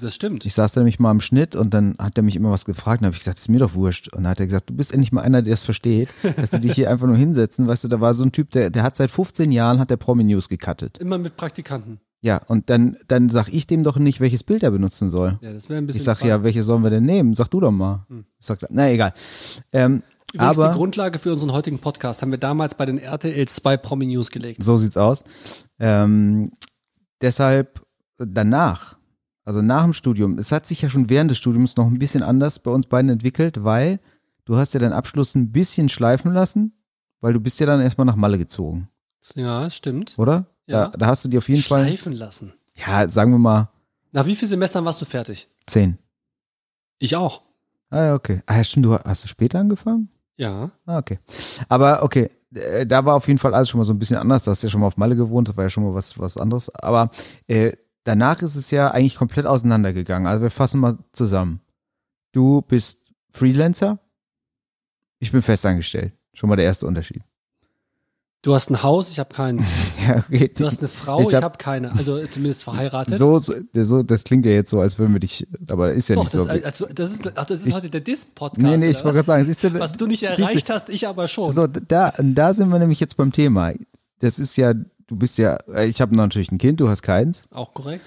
Das 0.00 0.14
stimmt. 0.14 0.44
Ich 0.44 0.54
saß 0.54 0.72
da 0.72 0.80
nämlich 0.80 0.98
mal 0.98 1.10
am 1.10 1.20
Schnitt 1.20 1.54
und 1.54 1.72
dann 1.74 1.96
hat 1.98 2.16
er 2.16 2.24
mich 2.24 2.34
immer 2.34 2.50
was 2.50 2.64
gefragt 2.64 3.02
und 3.02 3.06
habe 3.06 3.14
ich 3.14 3.20
gesagt, 3.20 3.38
das 3.38 3.42
ist 3.42 3.48
mir 3.48 3.58
doch 3.58 3.74
wurscht. 3.74 4.08
Und 4.08 4.24
dann 4.24 4.30
hat 4.30 4.40
er 4.40 4.46
gesagt, 4.46 4.70
du 4.70 4.74
bist 4.74 4.92
endlich 4.92 5.12
mal 5.12 5.20
einer, 5.20 5.42
der 5.42 5.54
es 5.54 5.62
versteht, 5.62 6.08
dass 6.36 6.50
du 6.50 6.58
dich 6.60 6.72
hier 6.74 6.90
einfach 6.90 7.06
nur 7.06 7.16
hinsetzen. 7.16 7.68
Weißt 7.68 7.84
du, 7.84 7.88
da 7.88 8.00
war 8.00 8.14
so 8.14 8.24
ein 8.24 8.32
Typ, 8.32 8.50
der, 8.50 8.70
der 8.70 8.82
hat 8.82 8.96
seit 8.96 9.10
15 9.10 9.52
Jahren 9.52 9.78
hat 9.78 9.90
der 9.90 9.96
Promi-News 9.96 10.48
gecuttet. 10.48 10.98
Immer 10.98 11.18
mit 11.18 11.36
Praktikanten. 11.36 12.00
Ja, 12.20 12.40
und 12.46 12.70
dann, 12.70 12.96
dann 13.08 13.30
sag 13.30 13.48
ich 13.48 13.66
dem 13.66 13.82
doch 13.82 13.96
nicht, 13.96 14.20
welches 14.20 14.44
Bild 14.44 14.62
er 14.62 14.70
benutzen 14.70 15.10
soll. 15.10 15.38
Ja, 15.40 15.52
das 15.52 15.68
wäre 15.68 15.78
ein 15.78 15.86
bisschen. 15.86 16.00
Ich 16.00 16.04
sag 16.04 16.18
Fall. 16.18 16.28
ja, 16.28 16.44
welche 16.44 16.62
sollen 16.62 16.84
wir 16.84 16.90
denn 16.90 17.04
nehmen? 17.04 17.34
Sag 17.34 17.48
du 17.48 17.60
doch 17.60 17.72
mal. 17.72 18.06
Ich 18.38 18.46
sag, 18.46 18.60
na 18.70 18.90
egal. 18.90 19.12
Ähm, 19.72 20.02
Übrigens, 20.32 20.58
aber 20.58 20.68
die 20.72 20.76
Grundlage 20.78 21.18
für 21.18 21.32
unseren 21.32 21.52
heutigen 21.52 21.78
Podcast 21.78 22.22
haben 22.22 22.30
wir 22.30 22.38
damals 22.38 22.74
bei 22.74 22.86
den 22.86 22.98
RTL 22.98 23.46
2 23.46 23.76
Promi 23.76 24.06
News 24.06 24.30
gelegt. 24.30 24.62
so 24.62 24.76
sieht's 24.76 24.96
aus. 24.96 25.24
Ähm, 25.78 26.52
deshalb 27.20 27.80
danach, 28.18 28.96
also 29.44 29.62
nach 29.62 29.82
dem 29.82 29.92
Studium, 29.92 30.38
es 30.38 30.52
hat 30.52 30.66
sich 30.66 30.82
ja 30.82 30.88
schon 30.88 31.10
während 31.10 31.30
des 31.30 31.38
Studiums 31.38 31.76
noch 31.76 31.86
ein 31.86 31.98
bisschen 31.98 32.22
anders 32.22 32.58
bei 32.60 32.70
uns 32.70 32.86
beiden 32.86 33.10
entwickelt, 33.10 33.64
weil 33.64 34.00
du 34.44 34.56
hast 34.56 34.74
ja 34.74 34.80
deinen 34.80 34.92
Abschluss 34.92 35.34
ein 35.34 35.52
bisschen 35.52 35.88
schleifen 35.88 36.32
lassen, 36.32 36.72
weil 37.20 37.32
du 37.32 37.40
bist 37.40 37.60
ja 37.60 37.66
dann 37.66 37.80
erstmal 37.80 38.06
nach 38.06 38.16
Malle 38.16 38.38
gezogen, 38.38 38.88
Ja, 39.34 39.68
stimmt. 39.70 40.14
oder? 40.18 40.46
Ja. 40.66 40.88
Da, 40.88 40.96
da 40.96 41.06
hast 41.08 41.24
du 41.24 41.28
dir 41.28 41.38
auf 41.38 41.48
jeden 41.48 41.62
Fall, 41.62 41.84
Schleifen 41.86 42.12
lassen. 42.12 42.52
ja, 42.76 43.08
sagen 43.08 43.32
wir 43.32 43.38
mal, 43.38 43.68
Nach 44.12 44.26
wie 44.26 44.36
vielen 44.36 44.48
Semestern 44.48 44.84
warst 44.84 45.00
du 45.00 45.04
fertig? 45.04 45.48
zehn. 45.66 45.98
Ich 46.98 47.16
auch. 47.16 47.42
Ah 47.90 48.04
ja, 48.04 48.14
okay. 48.14 48.42
Ah 48.46 48.56
ja, 48.56 48.64
stimmt, 48.64 48.86
du 48.86 48.96
hast 48.96 49.24
du 49.24 49.28
später 49.28 49.58
angefangen? 49.58 50.08
Ja. 50.36 50.70
Ah, 50.86 50.98
okay. 50.98 51.18
Aber 51.68 52.02
okay, 52.02 52.30
äh, 52.54 52.86
da 52.86 53.04
war 53.04 53.16
auf 53.16 53.26
jeden 53.28 53.38
Fall 53.38 53.54
alles 53.54 53.68
schon 53.68 53.78
mal 53.78 53.84
so 53.84 53.92
ein 53.92 53.98
bisschen 53.98 54.16
anders. 54.16 54.44
Da 54.44 54.50
hast 54.50 54.62
du 54.62 54.66
ja 54.66 54.70
schon 54.70 54.80
mal 54.80 54.86
auf 54.86 54.96
Malle 54.96 55.16
gewohnt, 55.16 55.48
das 55.48 55.56
war 55.56 55.64
ja 55.64 55.70
schon 55.70 55.84
mal 55.84 55.94
was, 55.94 56.18
was 56.18 56.36
anderes. 56.36 56.74
Aber 56.74 57.10
äh, 57.46 57.72
danach 58.04 58.42
ist 58.42 58.56
es 58.56 58.70
ja 58.70 58.90
eigentlich 58.90 59.16
komplett 59.16 59.46
auseinandergegangen. 59.46 60.26
Also 60.26 60.42
wir 60.42 60.50
fassen 60.50 60.80
mal 60.80 60.98
zusammen. 61.12 61.60
Du 62.32 62.62
bist 62.62 63.12
Freelancer, 63.30 63.98
ich 65.18 65.32
bin 65.32 65.42
festangestellt. 65.42 66.12
Schon 66.34 66.48
mal 66.48 66.56
der 66.56 66.64
erste 66.64 66.86
Unterschied. 66.86 67.22
Du 68.42 68.54
hast 68.54 68.70
ein 68.70 68.82
Haus, 68.82 69.10
ich 69.10 69.18
habe 69.18 69.32
keins. 69.34 69.64
Ja, 70.04 70.16
okay. 70.16 70.50
Du 70.52 70.66
hast 70.66 70.80
eine 70.80 70.88
Frau, 70.88 71.20
Ich 71.20 71.28
ich 71.28 71.34
hab- 71.36 71.44
habe 71.44 71.58
keine. 71.58 71.92
Also 71.92 72.18
zumindest 72.26 72.64
verheiratet. 72.64 73.16
so, 73.16 73.38
so, 73.38 73.54
so, 73.72 74.02
das 74.02 74.24
klingt 74.24 74.44
ja 74.44 74.50
jetzt 74.50 74.70
so, 74.70 74.80
als 74.80 74.98
würden 74.98 75.12
wir 75.12 75.20
dich, 75.20 75.46
aber 75.70 75.92
ist 75.92 76.08
ja 76.08 76.16
Doch, 76.16 76.24
nicht 76.24 76.34
das, 76.34 76.42
so. 76.42 76.48
also, 76.48 76.86
das 76.92 77.12
ist, 77.12 77.32
ach, 77.38 77.46
das 77.46 77.60
ist 77.60 77.68
Ich- 77.68 77.74
heute 77.74 77.88
der 77.88 78.00
Diss-Podcast. 78.00 78.60
nee, 78.60 78.76
nee, 78.78 78.88
ich 78.88 78.96
wollte 79.04 79.18
was? 79.18 79.26
gerade 79.26 79.26
sagen, 79.26 79.44
siehst 79.44 79.62
du, 79.62 79.78
Was 79.78 79.92
du 79.96 80.08
nicht 80.08 80.18
siehst 80.26 80.38
du- 80.38 80.42
erreicht 80.42 80.70
hast, 80.70 80.88
ich 80.88 81.06
aber 81.06 81.28
schon. 81.28 81.52
So, 81.52 81.68
da, 81.68 82.12
da 82.18 82.52
sind 82.52 82.70
wir 82.70 82.80
nämlich 82.80 82.98
jetzt 82.98 83.16
beim 83.16 83.30
Thema. 83.30 83.74
Das 84.18 84.40
ist 84.40 84.56
ja, 84.56 84.74
du 84.74 85.14
bist 85.16 85.38
ja, 85.38 85.58
ich 85.84 86.00
habe 86.00 86.16
natürlich 86.16 86.50
ein 86.50 86.58
Kind, 86.58 86.80
du 86.80 86.88
hast 86.88 87.02
keins. 87.02 87.44
Auch 87.52 87.72
korrekt. 87.72 88.06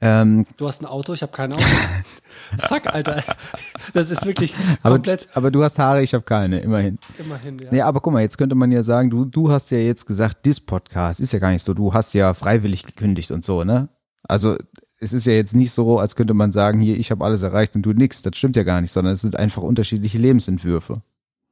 Ähm, 0.00 0.46
Du 0.56 0.68
hast 0.68 0.82
ein 0.82 0.86
Auto, 0.86 1.14
ich 1.14 1.22
habe 1.22 1.32
kein 1.32 1.52
Auto. 1.52 1.64
Fuck, 2.68 2.86
Alter. 2.86 3.24
Das 3.94 4.10
ist 4.10 4.26
wirklich 4.26 4.54
aber, 4.82 4.96
komplett 4.96 5.28
aber 5.34 5.50
du 5.50 5.64
hast 5.64 5.78
Haare, 5.78 6.02
ich 6.02 6.12
habe 6.12 6.24
keine, 6.24 6.60
immerhin. 6.60 6.98
immerhin. 7.18 7.58
Ja. 7.58 7.68
Nee, 7.70 7.80
aber 7.80 8.00
guck 8.00 8.12
mal, 8.12 8.20
jetzt 8.20 8.36
könnte 8.36 8.54
man 8.54 8.70
ja 8.72 8.82
sagen, 8.82 9.08
du, 9.10 9.24
du 9.24 9.50
hast 9.50 9.70
ja 9.70 9.78
jetzt 9.78 10.06
gesagt, 10.06 10.44
dis 10.44 10.60
Podcast 10.60 11.20
ist 11.20 11.32
ja 11.32 11.38
gar 11.38 11.50
nicht 11.50 11.64
so, 11.64 11.72
du 11.72 11.94
hast 11.94 12.12
ja 12.12 12.34
freiwillig 12.34 12.84
gekündigt 12.84 13.30
und 13.30 13.44
so, 13.44 13.64
ne? 13.64 13.88
Also 14.28 14.56
es 14.98 15.12
ist 15.12 15.26
ja 15.26 15.32
jetzt 15.32 15.54
nicht 15.54 15.72
so, 15.72 15.98
als 15.98 16.16
könnte 16.16 16.34
man 16.34 16.52
sagen, 16.52 16.80
hier, 16.80 16.96
ich 16.98 17.10
habe 17.10 17.24
alles 17.24 17.42
erreicht 17.42 17.74
und 17.76 17.82
du 17.82 17.92
nix. 17.92 18.22
Das 18.22 18.36
stimmt 18.36 18.56
ja 18.56 18.62
gar 18.62 18.80
nicht, 18.80 18.92
sondern 18.92 19.14
es 19.14 19.20
sind 19.20 19.36
einfach 19.36 19.62
unterschiedliche 19.62 20.18
Lebensentwürfe. 20.18 21.02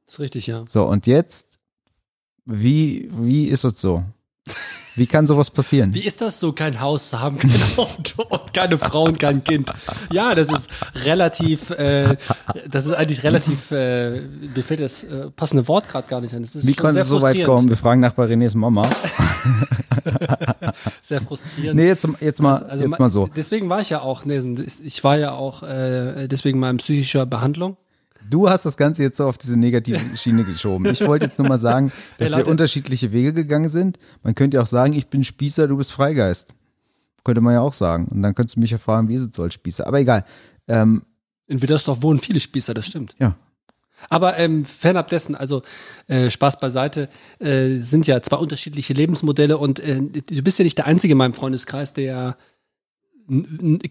ist 0.07 0.19
richtig, 0.19 0.47
ja. 0.47 0.63
So, 0.67 0.85
und 0.85 1.07
jetzt, 1.07 1.59
wie, 2.45 3.09
wie 3.11 3.45
ist 3.47 3.63
es 3.63 3.79
so? 3.79 4.03
Wie 4.95 5.07
kann 5.07 5.27
sowas 5.27 5.51
passieren? 5.51 5.93
Wie 5.93 6.03
ist 6.05 6.21
das 6.21 6.39
so, 6.39 6.53
kein 6.53 6.79
Haus 6.79 7.09
zu 7.09 7.19
haben, 7.19 7.37
kein 7.37 7.51
Auto 7.77 8.23
und 8.29 8.53
keine 8.53 8.77
Frau 8.77 9.03
und 9.03 9.19
kein 9.19 9.43
Kind? 9.43 9.71
Ja, 10.11 10.33
das 10.35 10.49
ist 10.49 10.69
relativ, 11.03 11.69
äh, 11.71 12.15
das 12.69 12.85
ist 12.85 12.93
eigentlich 12.93 13.23
relativ, 13.23 13.71
äh, 13.71 14.21
mir 14.21 14.63
fällt 14.63 14.79
das 14.79 15.03
äh, 15.03 15.29
passende 15.31 15.67
Wort 15.67 15.89
gerade 15.89 16.07
gar 16.07 16.21
nicht 16.21 16.33
ist 16.33 16.65
Wie 16.65 16.73
konnte 16.73 16.99
es 16.99 17.07
so 17.07 17.21
weit 17.21 17.43
kommen? 17.43 17.67
Wir 17.69 17.77
fragen 17.77 17.99
nach 18.01 18.13
bei 18.13 18.25
Renés 18.25 18.55
Mama. 18.55 18.89
Sehr 21.01 21.21
frustrierend. 21.21 21.75
Nee, 21.79 21.87
jetzt, 21.87 22.07
jetzt 22.19 22.41
mal, 22.41 22.63
Also 22.63 22.83
jetzt 22.83 22.91
ma- 22.91 22.97
mal 22.99 23.09
so. 23.09 23.29
Deswegen 23.35 23.69
war 23.69 23.81
ich 23.81 23.89
ja 23.89 24.01
auch, 24.01 24.25
Nelson, 24.25 24.65
ich 24.83 25.03
war 25.03 25.17
ja 25.17 25.33
auch 25.33 25.63
äh, 25.63 26.27
deswegen 26.27 26.59
mal 26.59 26.69
in 26.69 26.77
psychischer 26.77 27.25
Behandlung. 27.25 27.77
Du 28.29 28.49
hast 28.49 28.65
das 28.65 28.77
Ganze 28.77 29.03
jetzt 29.03 29.17
so 29.17 29.27
auf 29.27 29.37
diese 29.37 29.57
negative 29.57 29.99
Schiene 30.17 30.43
geschoben. 30.43 30.85
Ich 30.87 31.05
wollte 31.05 31.25
jetzt 31.25 31.37
nur 31.39 31.47
mal 31.47 31.57
sagen, 31.57 31.91
dass 32.17 32.31
wir 32.31 32.47
unterschiedliche 32.47 33.11
Wege 33.11 33.33
gegangen 33.33 33.69
sind. 33.69 33.99
Man 34.23 34.35
könnte 34.35 34.57
ja 34.57 34.63
auch 34.63 34.67
sagen, 34.67 34.93
ich 34.93 35.07
bin 35.07 35.23
Spießer, 35.23 35.67
du 35.67 35.77
bist 35.77 35.91
Freigeist. 35.91 36.55
Könnte 37.23 37.41
man 37.41 37.53
ja 37.53 37.61
auch 37.61 37.73
sagen. 37.73 38.07
Und 38.09 38.21
dann 38.21 38.35
könntest 38.35 38.55
du 38.55 38.59
mich 38.59 38.71
erfahren, 38.71 39.07
wie 39.07 39.15
ist 39.15 39.21
es 39.29 39.35
so 39.35 39.43
als 39.43 39.53
Spießer. 39.53 39.87
Aber 39.87 39.99
egal. 39.99 40.25
Ähm, 40.67 41.03
In 41.47 41.61
Widdersdorf 41.61 42.01
wohnen 42.01 42.19
viele 42.19 42.39
Spießer, 42.39 42.73
das 42.73 42.87
stimmt. 42.87 43.15
ja. 43.19 43.35
Aber 44.09 44.37
ähm, 44.37 44.65
fernab 44.65 45.09
dessen, 45.09 45.35
also 45.35 45.63
äh, 46.07 46.29
Spaß 46.29 46.59
beiseite, 46.59 47.09
äh, 47.39 47.77
sind 47.77 48.05
ja 48.05 48.21
zwei 48.21 48.35
unterschiedliche 48.35 48.93
Lebensmodelle 48.93 49.57
und 49.57 49.79
äh, 49.79 50.01
du 50.01 50.41
bist 50.43 50.59
ja 50.59 50.63
nicht 50.63 50.77
der 50.77 50.85
Einzige 50.85 51.13
in 51.13 51.17
meinem 51.17 51.33
Freundeskreis, 51.33 51.93
der 51.93 52.37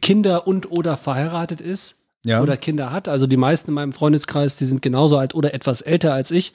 Kinder 0.03 0.47
und 0.47 0.71
oder 0.71 0.97
verheiratet 0.97 1.61
ist 1.61 2.04
Ja. 2.25 2.43
oder 2.43 2.57
Kinder 2.57 2.91
hat. 2.91 3.07
Also 3.09 3.27
die 3.27 3.37
meisten 3.37 3.71
in 3.71 3.75
meinem 3.75 3.93
Freundeskreis, 3.93 4.57
die 4.57 4.65
sind 4.65 4.83
genauso 4.83 5.19
alt 5.19 5.35
oder 5.35 5.55
etwas 5.55 5.81
älter 5.81 6.13
als 6.13 6.31
ich. 6.31 6.55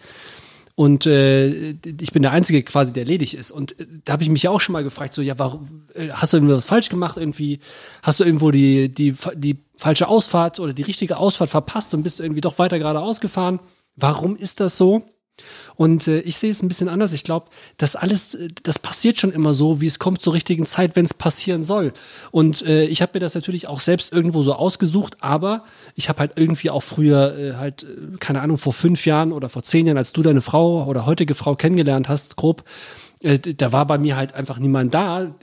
Und 0.79 1.05
äh, 1.05 1.71
ich 1.71 2.13
bin 2.13 2.21
der 2.21 2.31
Einzige 2.31 2.63
quasi, 2.63 2.93
der 2.93 3.03
ledig 3.03 3.35
ist. 3.35 3.51
Und 3.51 3.77
äh, 3.81 3.85
da 4.05 4.13
habe 4.13 4.23
ich 4.23 4.29
mich 4.29 4.43
ja 4.43 4.49
auch 4.49 4.61
schon 4.61 4.71
mal 4.71 4.83
gefragt, 4.83 5.13
so, 5.13 5.21
ja, 5.21 5.37
warum, 5.37 5.83
äh, 5.93 6.07
hast 6.09 6.31
du 6.31 6.37
irgendwas 6.37 6.65
falsch 6.65 6.87
gemacht 6.87 7.17
irgendwie? 7.17 7.59
Hast 8.01 8.21
du 8.21 8.23
irgendwo 8.23 8.49
die, 8.51 8.87
die, 8.87 9.13
die 9.35 9.57
falsche 9.75 10.07
Ausfahrt 10.07 10.59
oder 10.59 10.71
die 10.71 10.83
richtige 10.83 11.17
Ausfahrt 11.17 11.49
verpasst 11.49 11.93
und 11.93 12.03
bist 12.03 12.21
irgendwie 12.21 12.39
doch 12.39 12.59
weiter 12.59 12.79
geradeaus 12.79 13.19
gefahren? 13.19 13.59
Warum 13.97 14.37
ist 14.37 14.61
das 14.61 14.77
so? 14.77 15.03
Und 15.75 16.07
äh, 16.07 16.19
ich 16.21 16.37
sehe 16.37 16.51
es 16.51 16.61
ein 16.61 16.67
bisschen 16.67 16.89
anders. 16.89 17.13
Ich 17.13 17.23
glaube, 17.23 17.47
das 17.77 17.95
alles, 17.95 18.35
äh, 18.35 18.49
das 18.63 18.79
passiert 18.79 19.19
schon 19.19 19.31
immer 19.31 19.53
so, 19.53 19.81
wie 19.81 19.85
es 19.85 19.99
kommt 19.99 20.21
zur 20.21 20.33
richtigen 20.33 20.65
Zeit, 20.65 20.95
wenn 20.95 21.05
es 21.05 21.13
passieren 21.13 21.63
soll. 21.63 21.93
Und 22.31 22.65
äh, 22.65 22.85
ich 22.85 23.01
habe 23.01 23.11
mir 23.15 23.19
das 23.19 23.35
natürlich 23.35 23.67
auch 23.67 23.79
selbst 23.79 24.11
irgendwo 24.11 24.43
so 24.43 24.53
ausgesucht, 24.53 25.17
aber 25.21 25.63
ich 25.95 26.09
habe 26.09 26.19
halt 26.19 26.33
irgendwie 26.35 26.69
auch 26.69 26.83
früher 26.83 27.37
äh, 27.37 27.53
halt, 27.55 27.83
äh, 27.83 28.17
keine 28.19 28.41
Ahnung, 28.41 28.57
vor 28.57 28.73
fünf 28.73 29.05
Jahren 29.05 29.31
oder 29.31 29.49
vor 29.49 29.63
zehn 29.63 29.85
Jahren, 29.85 29.97
als 29.97 30.13
du 30.13 30.21
deine 30.21 30.41
Frau 30.41 30.85
oder 30.85 31.05
heutige 31.05 31.35
Frau 31.35 31.55
kennengelernt 31.55 32.09
hast, 32.09 32.35
grob, 32.35 32.63
äh, 33.21 33.39
da 33.39 33.71
war 33.71 33.85
bei 33.85 33.97
mir 33.97 34.15
halt 34.15 34.33
einfach 34.33 34.59
niemand 34.59 34.93
da, 34.93 35.35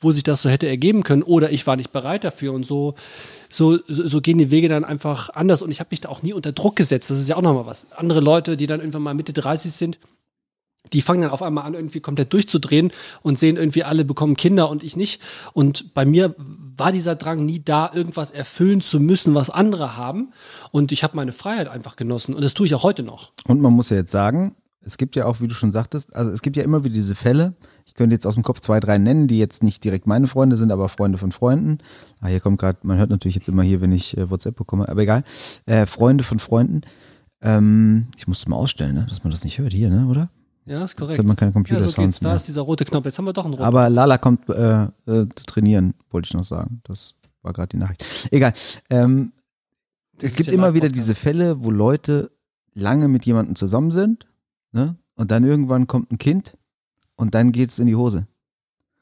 wo 0.00 0.12
sich 0.12 0.22
das 0.22 0.42
so 0.42 0.48
hätte 0.48 0.68
ergeben 0.68 1.02
können 1.02 1.22
oder 1.22 1.50
ich 1.50 1.66
war 1.66 1.76
nicht 1.76 1.92
bereit 1.92 2.24
dafür 2.24 2.52
und 2.52 2.64
so 2.64 2.94
so, 3.50 3.78
so, 3.88 4.20
gehen 4.20 4.36
die 4.36 4.50
Wege 4.50 4.68
dann 4.68 4.84
einfach 4.84 5.30
anders 5.30 5.62
und 5.62 5.70
ich 5.70 5.80
habe 5.80 5.88
mich 5.90 6.02
da 6.02 6.10
auch 6.10 6.22
nie 6.22 6.34
unter 6.34 6.52
Druck 6.52 6.76
gesetzt. 6.76 7.08
Das 7.08 7.18
ist 7.18 7.28
ja 7.28 7.36
auch 7.36 7.42
nochmal 7.42 7.64
was. 7.64 7.90
Andere 7.92 8.20
Leute, 8.20 8.58
die 8.58 8.66
dann 8.66 8.80
irgendwann 8.80 9.02
mal 9.02 9.14
Mitte 9.14 9.32
30 9.32 9.72
sind, 9.72 9.98
die 10.92 11.02
fangen 11.02 11.22
dann 11.22 11.30
auf 11.30 11.42
einmal 11.42 11.64
an, 11.64 11.74
irgendwie 11.74 12.00
komplett 12.00 12.32
durchzudrehen 12.32 12.92
und 13.22 13.38
sehen 13.38 13.56
irgendwie 13.56 13.84
alle 13.84 14.04
bekommen 14.04 14.36
Kinder 14.36 14.70
und 14.70 14.82
ich 14.82 14.96
nicht. 14.96 15.20
Und 15.52 15.94
bei 15.94 16.04
mir 16.04 16.34
war 16.38 16.92
dieser 16.92 17.16
Drang 17.16 17.44
nie 17.44 17.62
da, 17.62 17.90
irgendwas 17.92 18.30
erfüllen 18.30 18.80
zu 18.80 19.00
müssen, 19.00 19.34
was 19.34 19.50
andere 19.50 19.96
haben. 19.96 20.32
Und 20.70 20.92
ich 20.92 21.02
habe 21.02 21.16
meine 21.16 21.32
Freiheit 21.32 21.68
einfach 21.68 21.96
genossen 21.96 22.34
und 22.34 22.42
das 22.42 22.54
tue 22.54 22.66
ich 22.66 22.74
auch 22.74 22.82
heute 22.82 23.02
noch. 23.02 23.32
Und 23.46 23.60
man 23.60 23.72
muss 23.72 23.90
ja 23.90 23.96
jetzt 23.96 24.12
sagen, 24.12 24.56
es 24.80 24.96
gibt 24.96 25.16
ja 25.16 25.26
auch, 25.26 25.40
wie 25.40 25.48
du 25.48 25.54
schon 25.54 25.72
sagtest, 25.72 26.14
also 26.14 26.30
es 26.30 26.42
gibt 26.42 26.56
ja 26.56 26.62
immer 26.62 26.84
wieder 26.84 26.94
diese 26.94 27.14
Fälle. 27.14 27.54
Ich 27.98 28.00
könnte 28.00 28.14
jetzt 28.14 28.28
aus 28.28 28.34
dem 28.34 28.44
Kopf 28.44 28.60
zwei, 28.60 28.78
drei 28.78 28.96
nennen, 28.96 29.26
die 29.26 29.40
jetzt 29.40 29.64
nicht 29.64 29.82
direkt 29.82 30.06
meine 30.06 30.28
Freunde 30.28 30.56
sind, 30.56 30.70
aber 30.70 30.88
Freunde 30.88 31.18
von 31.18 31.32
Freunden. 31.32 31.78
Ah, 32.20 32.28
hier 32.28 32.38
kommt 32.38 32.60
gerade, 32.60 32.78
man 32.82 32.96
hört 32.96 33.10
natürlich 33.10 33.34
jetzt 33.34 33.48
immer 33.48 33.64
hier, 33.64 33.80
wenn 33.80 33.90
ich 33.90 34.16
äh, 34.16 34.30
WhatsApp 34.30 34.54
bekomme, 34.54 34.88
aber 34.88 35.02
egal. 35.02 35.24
Äh, 35.66 35.84
Freunde 35.84 36.22
von 36.22 36.38
Freunden. 36.38 36.82
Ähm, 37.42 38.06
ich 38.16 38.28
muss 38.28 38.38
es 38.38 38.46
mal 38.46 38.54
ausstellen, 38.54 38.94
ne? 38.94 39.06
dass 39.08 39.24
man 39.24 39.32
das 39.32 39.42
nicht 39.42 39.58
hört 39.58 39.72
hier, 39.72 39.90
ne? 39.90 40.06
oder? 40.06 40.30
Ja, 40.64 40.76
ist 40.76 40.96
korrekt. 40.96 41.14
Jetzt 41.14 41.18
hat 41.18 41.26
man 41.26 41.34
keine 41.34 41.50
ja, 41.50 41.88
so 41.88 42.00
geht's. 42.00 42.20
Da 42.20 42.36
ist 42.36 42.46
dieser 42.46 42.60
rote 42.60 42.84
Knopf. 42.84 43.04
Jetzt 43.04 43.18
haben 43.18 43.24
wir 43.24 43.32
doch 43.32 43.44
einen 43.44 43.54
roten 43.54 43.64
Aber 43.64 43.90
Lala 43.90 44.16
kommt 44.16 44.48
äh, 44.48 44.84
äh, 44.84 45.26
trainieren, 45.44 45.94
wollte 46.10 46.28
ich 46.28 46.34
noch 46.34 46.44
sagen. 46.44 46.80
Das 46.84 47.16
war 47.42 47.52
gerade 47.52 47.70
die 47.70 47.78
Nachricht. 47.78 48.04
Egal. 48.30 48.52
Ähm, 48.90 49.32
es 50.20 50.36
gibt 50.36 50.46
ja 50.46 50.52
immer 50.52 50.72
wieder 50.74 50.86
Podcast. 50.86 51.08
diese 51.08 51.14
Fälle, 51.16 51.64
wo 51.64 51.72
Leute 51.72 52.30
lange 52.74 53.08
mit 53.08 53.26
jemandem 53.26 53.56
zusammen 53.56 53.90
sind, 53.90 54.28
ne? 54.70 54.94
Und 55.16 55.32
dann 55.32 55.42
irgendwann 55.42 55.88
kommt 55.88 56.12
ein 56.12 56.18
Kind 56.18 56.56
und 57.18 57.34
dann 57.34 57.52
geht's 57.52 57.78
in 57.78 57.86
die 57.86 57.96
Hose. 57.96 58.26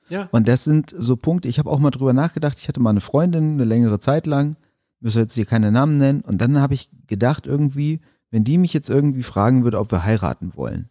Ja. 0.08 0.28
Und 0.32 0.48
das 0.48 0.64
sind 0.64 0.94
so 0.96 1.16
Punkte, 1.16 1.48
ich 1.48 1.58
habe 1.58 1.70
auch 1.70 1.78
mal 1.78 1.90
drüber 1.90 2.12
nachgedacht, 2.12 2.58
ich 2.58 2.66
hatte 2.68 2.80
mal 2.80 2.90
eine 2.90 3.00
Freundin 3.00 3.52
eine 3.54 3.64
längere 3.64 4.00
Zeit 4.00 4.26
lang, 4.26 4.56
müssen 5.00 5.18
jetzt 5.18 5.34
hier 5.34 5.46
keine 5.46 5.70
Namen 5.70 5.98
nennen, 5.98 6.22
und 6.22 6.38
dann 6.40 6.58
habe 6.58 6.74
ich 6.74 6.90
gedacht 7.06 7.46
irgendwie, 7.46 8.00
wenn 8.30 8.42
die 8.44 8.58
mich 8.58 8.72
jetzt 8.72 8.88
irgendwie 8.88 9.22
fragen 9.22 9.62
würde, 9.64 9.78
ob 9.78 9.92
wir 9.92 10.04
heiraten 10.04 10.52
wollen, 10.56 10.88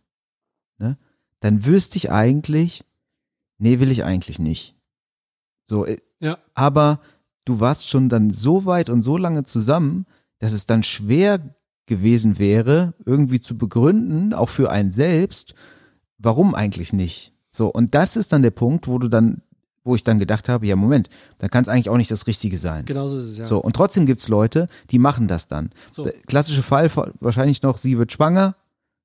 ne, 0.77 0.97
dann 1.39 1.65
wüsste 1.65 1.97
ich 1.97 2.11
eigentlich, 2.11 2.83
nee, 3.57 3.79
will 3.79 3.91
ich 3.91 4.03
eigentlich 4.03 4.39
nicht. 4.39 4.75
So, 5.65 5.85
äh, 5.85 5.97
Ja. 6.19 6.37
aber 6.53 6.99
du 7.45 7.59
warst 7.59 7.89
schon 7.89 8.09
dann 8.09 8.31
so 8.31 8.65
weit 8.65 8.89
und 8.89 9.01
so 9.01 9.17
lange 9.17 9.43
zusammen, 9.43 10.05
dass 10.39 10.53
es 10.53 10.65
dann 10.65 10.83
schwer 10.83 11.39
gewesen 11.85 12.37
wäre, 12.39 12.93
irgendwie 13.05 13.39
zu 13.39 13.57
begründen, 13.57 14.33
auch 14.33 14.49
für 14.49 14.71
einen 14.71 14.91
selbst, 14.91 15.55
warum 16.17 16.55
eigentlich 16.55 16.93
nicht. 16.93 17.33
So, 17.51 17.67
und 17.67 17.95
das 17.95 18.15
ist 18.15 18.33
dann 18.33 18.41
der 18.41 18.51
Punkt, 18.51 18.87
wo 18.87 18.99
du 18.99 19.07
dann, 19.07 19.41
wo 19.83 19.95
ich 19.95 20.03
dann 20.03 20.19
gedacht 20.19 20.49
habe, 20.49 20.65
ja, 20.67 20.75
Moment, 20.75 21.09
dann 21.37 21.49
kann 21.49 21.61
es 21.61 21.69
eigentlich 21.69 21.89
auch 21.89 21.97
nicht 21.97 22.11
das 22.11 22.27
Richtige 22.27 22.57
sein. 22.57 22.85
Genau 22.85 23.07
so 23.07 23.17
ist 23.17 23.29
es, 23.29 23.37
ja. 23.37 23.45
So, 23.45 23.59
und 23.59 23.75
trotzdem 23.75 24.05
gibt's 24.05 24.27
Leute, 24.27 24.67
die 24.91 24.99
machen 24.99 25.27
das 25.27 25.47
dann. 25.47 25.69
So. 25.91 26.03
Der 26.03 26.13
klassische 26.13 26.63
Fall, 26.63 26.91
wahrscheinlich 27.19 27.61
noch, 27.61 27.77
sie 27.77 27.97
wird 27.97 28.11
schwanger, 28.11 28.55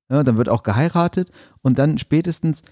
ja, 0.09 0.23
dann 0.23 0.37
wird 0.37 0.49
auch 0.49 0.63
geheiratet 0.63 1.31
und 1.61 1.79
dann 1.79 1.97
spätestens, 1.97 2.63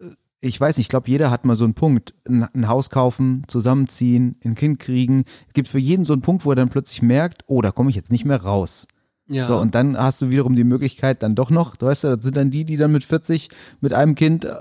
äh, 0.00 0.06
ich 0.40 0.60
weiß 0.60 0.78
nicht, 0.78 0.86
ich 0.86 0.90
glaube, 0.90 1.08
jeder 1.08 1.30
hat 1.30 1.44
mal 1.44 1.54
so 1.54 1.64
einen 1.64 1.74
Punkt, 1.74 2.14
ein, 2.28 2.42
ein 2.42 2.66
Haus 2.66 2.90
kaufen, 2.90 3.44
zusammenziehen, 3.46 4.36
ein 4.44 4.56
Kind 4.56 4.80
kriegen. 4.80 5.24
Es 5.46 5.52
gibt 5.52 5.68
für 5.68 5.78
jeden 5.78 6.04
so 6.04 6.14
einen 6.14 6.22
Punkt, 6.22 6.44
wo 6.44 6.50
er 6.50 6.56
dann 6.56 6.70
plötzlich 6.70 7.02
merkt, 7.02 7.44
oh, 7.46 7.60
da 7.60 7.70
komme 7.70 7.90
ich 7.90 7.96
jetzt 7.96 8.10
nicht 8.10 8.24
mehr 8.24 8.42
raus. 8.42 8.88
Ja. 9.30 9.46
So, 9.46 9.58
und 9.58 9.74
dann 9.74 9.96
hast 9.96 10.20
du 10.22 10.30
wiederum 10.30 10.56
die 10.56 10.64
Möglichkeit, 10.64 11.22
dann 11.22 11.34
doch 11.34 11.50
noch, 11.50 11.76
du 11.76 11.86
weißt 11.86 12.04
ja, 12.04 12.16
das 12.16 12.24
sind 12.24 12.36
dann 12.36 12.50
die, 12.50 12.64
die 12.64 12.76
dann 12.76 12.90
mit 12.90 13.04
40 13.04 13.48
mit 13.80 13.92
einem 13.92 14.16
Kind 14.16 14.44
äh, 14.44 14.56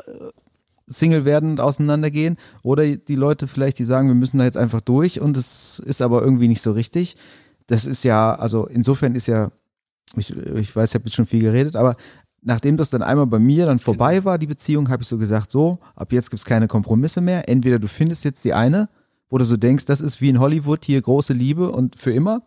Single 0.87 1.25
werden 1.25 1.51
und 1.51 1.59
auseinandergehen. 1.59 2.37
Oder 2.61 2.85
die 2.85 3.15
Leute 3.15 3.47
vielleicht, 3.47 3.79
die 3.79 3.83
sagen, 3.83 4.07
wir 4.07 4.15
müssen 4.15 4.37
da 4.37 4.45
jetzt 4.45 4.57
einfach 4.57 4.81
durch 4.81 5.19
und 5.21 5.37
es 5.37 5.79
ist 5.79 6.01
aber 6.01 6.21
irgendwie 6.21 6.47
nicht 6.47 6.61
so 6.61 6.71
richtig. 6.71 7.15
Das 7.67 7.85
ist 7.85 8.03
ja, 8.03 8.35
also 8.35 8.65
insofern 8.67 9.15
ist 9.15 9.27
ja, 9.27 9.51
ich, 10.15 10.35
ich 10.35 10.75
weiß, 10.75 10.89
ich 10.89 10.95
habe 10.95 11.05
jetzt 11.05 11.15
schon 11.15 11.25
viel 11.25 11.41
geredet, 11.41 11.75
aber 11.75 11.95
nachdem 12.41 12.77
das 12.77 12.89
dann 12.89 13.01
einmal 13.01 13.27
bei 13.27 13.39
mir 13.39 13.65
dann 13.65 13.79
vorbei 13.79 14.23
war, 14.23 14.37
die 14.37 14.47
Beziehung, 14.47 14.89
habe 14.89 15.03
ich 15.03 15.09
so 15.09 15.17
gesagt, 15.17 15.51
so, 15.51 15.79
ab 15.95 16.11
jetzt 16.11 16.29
gibt's 16.29 16.45
keine 16.45 16.67
Kompromisse 16.67 17.21
mehr. 17.21 17.49
Entweder 17.49 17.79
du 17.79 17.87
findest 17.87 18.23
jetzt 18.23 18.43
die 18.45 18.53
eine, 18.53 18.89
wo 19.29 19.37
du 19.37 19.45
so 19.45 19.57
denkst, 19.57 19.85
das 19.85 20.01
ist 20.01 20.21
wie 20.21 20.29
in 20.29 20.39
Hollywood, 20.39 20.85
hier 20.85 21.01
große 21.01 21.33
Liebe 21.33 21.71
und 21.71 21.95
für 21.95 22.11
immer. 22.11 22.41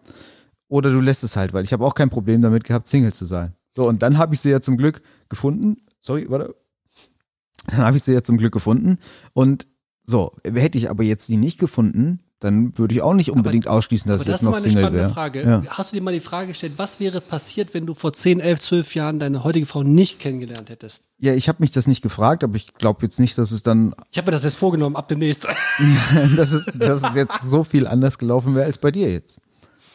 Oder 0.72 0.90
du 0.90 1.02
lässt 1.02 1.22
es 1.22 1.36
halt, 1.36 1.52
weil 1.52 1.64
ich 1.64 1.74
habe 1.74 1.84
auch 1.84 1.94
kein 1.94 2.08
Problem 2.08 2.40
damit 2.40 2.64
gehabt, 2.64 2.88
Single 2.88 3.12
zu 3.12 3.26
sein. 3.26 3.52
So, 3.76 3.86
und 3.86 4.00
dann 4.00 4.16
habe 4.16 4.32
ich 4.32 4.40
sie 4.40 4.48
ja 4.48 4.62
zum 4.62 4.78
Glück 4.78 5.02
gefunden. 5.28 5.82
Sorry, 6.00 6.24
warte. 6.30 6.56
Dann 7.66 7.80
habe 7.80 7.98
ich 7.98 8.02
sie 8.02 8.14
ja 8.14 8.22
zum 8.22 8.38
Glück 8.38 8.54
gefunden. 8.54 8.96
Und 9.34 9.66
so, 10.06 10.32
hätte 10.42 10.78
ich 10.78 10.88
aber 10.88 11.02
jetzt 11.02 11.28
die 11.28 11.36
nicht 11.36 11.58
gefunden, 11.58 12.20
dann 12.40 12.76
würde 12.78 12.94
ich 12.94 13.02
auch 13.02 13.12
nicht 13.12 13.30
unbedingt 13.30 13.68
ausschließen, 13.68 14.08
dass 14.08 14.22
Aber 14.22 14.30
ich 14.30 14.32
jetzt 14.32 14.42
noch 14.42 14.54
Single 14.54 14.70
spannende 14.70 14.98
wäre. 14.98 15.12
Frage. 15.12 15.42
Ja. 15.42 15.62
Hast 15.68 15.92
du 15.92 15.96
dir 15.96 16.02
mal 16.02 16.14
die 16.14 16.20
Frage 16.20 16.48
gestellt, 16.48 16.72
was 16.78 17.00
wäre 17.00 17.20
passiert, 17.20 17.74
wenn 17.74 17.84
du 17.84 17.92
vor 17.92 18.14
10, 18.14 18.40
11, 18.40 18.60
12 18.60 18.94
Jahren 18.94 19.18
deine 19.18 19.44
heutige 19.44 19.66
Frau 19.66 19.82
nicht 19.82 20.20
kennengelernt 20.20 20.70
hättest? 20.70 21.04
ja, 21.18 21.34
ich 21.34 21.48
habe 21.48 21.58
mich 21.60 21.70
das 21.70 21.86
nicht 21.86 22.00
gefragt, 22.00 22.42
aber 22.44 22.56
ich 22.56 22.72
glaube 22.72 23.00
jetzt 23.02 23.20
nicht, 23.20 23.36
dass 23.36 23.50
es 23.50 23.62
dann, 23.62 23.94
Ich 24.10 24.16
habe 24.16 24.30
mir 24.30 24.32
das 24.32 24.42
jetzt 24.42 24.56
vorgenommen, 24.56 24.96
ab 24.96 25.06
demnächst. 25.08 25.46
dass 26.36 26.52
es, 26.52 26.64
dass 26.74 27.02
es 27.04 27.14
jetzt 27.14 27.42
so 27.42 27.62
viel 27.62 27.86
anders 27.86 28.16
gelaufen 28.16 28.54
wäre 28.54 28.64
als 28.64 28.78
bei 28.78 28.90
dir 28.90 29.12
jetzt. 29.12 29.38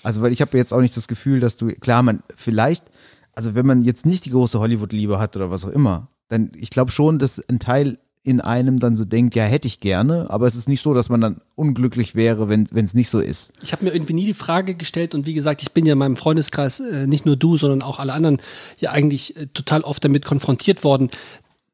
Also, 0.08 0.22
weil 0.22 0.32
ich 0.32 0.40
habe 0.40 0.58
jetzt 0.58 0.72
auch 0.72 0.80
nicht 0.80 0.96
das 0.96 1.10
Gefühl, 1.10 1.42
dass 1.42 1.58
du, 1.58 1.68
klar, 1.68 2.02
man, 2.02 2.24
vielleicht, 2.34 2.86
also 3.34 3.56
wenn 3.56 3.66
man 3.66 3.82
jetzt 3.82 4.06
nicht 4.06 4.24
die 4.24 4.30
große 4.30 4.58
Hollywood-Liebe 4.58 5.20
hat 5.20 5.36
oder 5.36 5.52
was 5.52 5.66
auch 5.66 5.70
immer, 5.70 6.08
dann, 6.30 6.50
ich 6.56 6.70
glaube 6.70 6.92
schon, 6.92 7.20
dass 7.20 7.44
ein 7.50 7.60
Teil 7.60 7.98
in 8.24 8.40
einem 8.40 8.80
dann 8.80 8.96
so 8.96 9.04
denkt, 9.04 9.36
ja, 9.36 9.44
hätte 9.44 9.68
ich 9.68 9.82
gerne, 9.82 10.30
aber 10.30 10.48
es 10.48 10.56
ist 10.56 10.70
nicht 10.70 10.82
so, 10.82 10.94
dass 10.94 11.10
man 11.10 11.20
dann 11.20 11.42
unglücklich 11.56 12.16
wäre, 12.16 12.48
wenn 12.48 12.64
es 12.72 12.94
nicht 12.94 13.10
so 13.10 13.20
ist. 13.20 13.52
Ich 13.62 13.74
habe 13.74 13.84
mir 13.84 13.94
irgendwie 13.94 14.14
nie 14.14 14.26
die 14.26 14.34
Frage 14.34 14.76
gestellt 14.76 15.14
und 15.14 15.26
wie 15.26 15.34
gesagt, 15.34 15.62
ich 15.62 15.74
bin 15.74 15.86
ja 15.86 15.92
in 15.92 16.00
meinem 16.00 16.16
Freundeskreis, 16.16 16.80
äh, 16.80 17.06
nicht 17.06 17.26
nur 17.26 17.36
du, 17.36 17.58
sondern 17.58 17.82
auch 17.82 18.00
alle 18.00 18.14
anderen, 18.14 18.38
ja 18.80 18.92
eigentlich 18.92 19.36
äh, 19.36 19.48
total 19.48 19.82
oft 19.82 20.06
damit 20.06 20.24
konfrontiert 20.24 20.86
worden, 20.86 21.10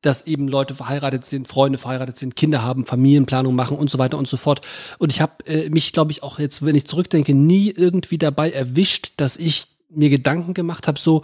dass 0.03 0.27
eben 0.27 0.47
Leute 0.47 0.75
verheiratet 0.75 1.25
sind, 1.25 1.47
Freunde 1.47 1.77
verheiratet 1.77 2.17
sind, 2.17 2.35
Kinder 2.35 2.61
haben, 2.61 2.85
Familienplanung 2.85 3.55
machen 3.55 3.77
und 3.77 3.89
so 3.89 3.97
weiter 3.97 4.17
und 4.17 4.27
so 4.27 4.37
fort. 4.37 4.61
Und 4.99 5.11
ich 5.11 5.21
habe 5.21 5.45
äh, 5.47 5.69
mich, 5.69 5.91
glaube 5.93 6.11
ich, 6.11 6.23
auch 6.23 6.39
jetzt, 6.39 6.65
wenn 6.65 6.75
ich 6.75 6.85
zurückdenke, 6.85 7.33
nie 7.33 7.71
irgendwie 7.75 8.17
dabei 8.17 8.51
erwischt, 8.51 9.13
dass 9.17 9.37
ich 9.37 9.67
mir 9.95 10.09
Gedanken 10.09 10.53
gemacht 10.53 10.87
habe, 10.87 10.99
so, 10.99 11.21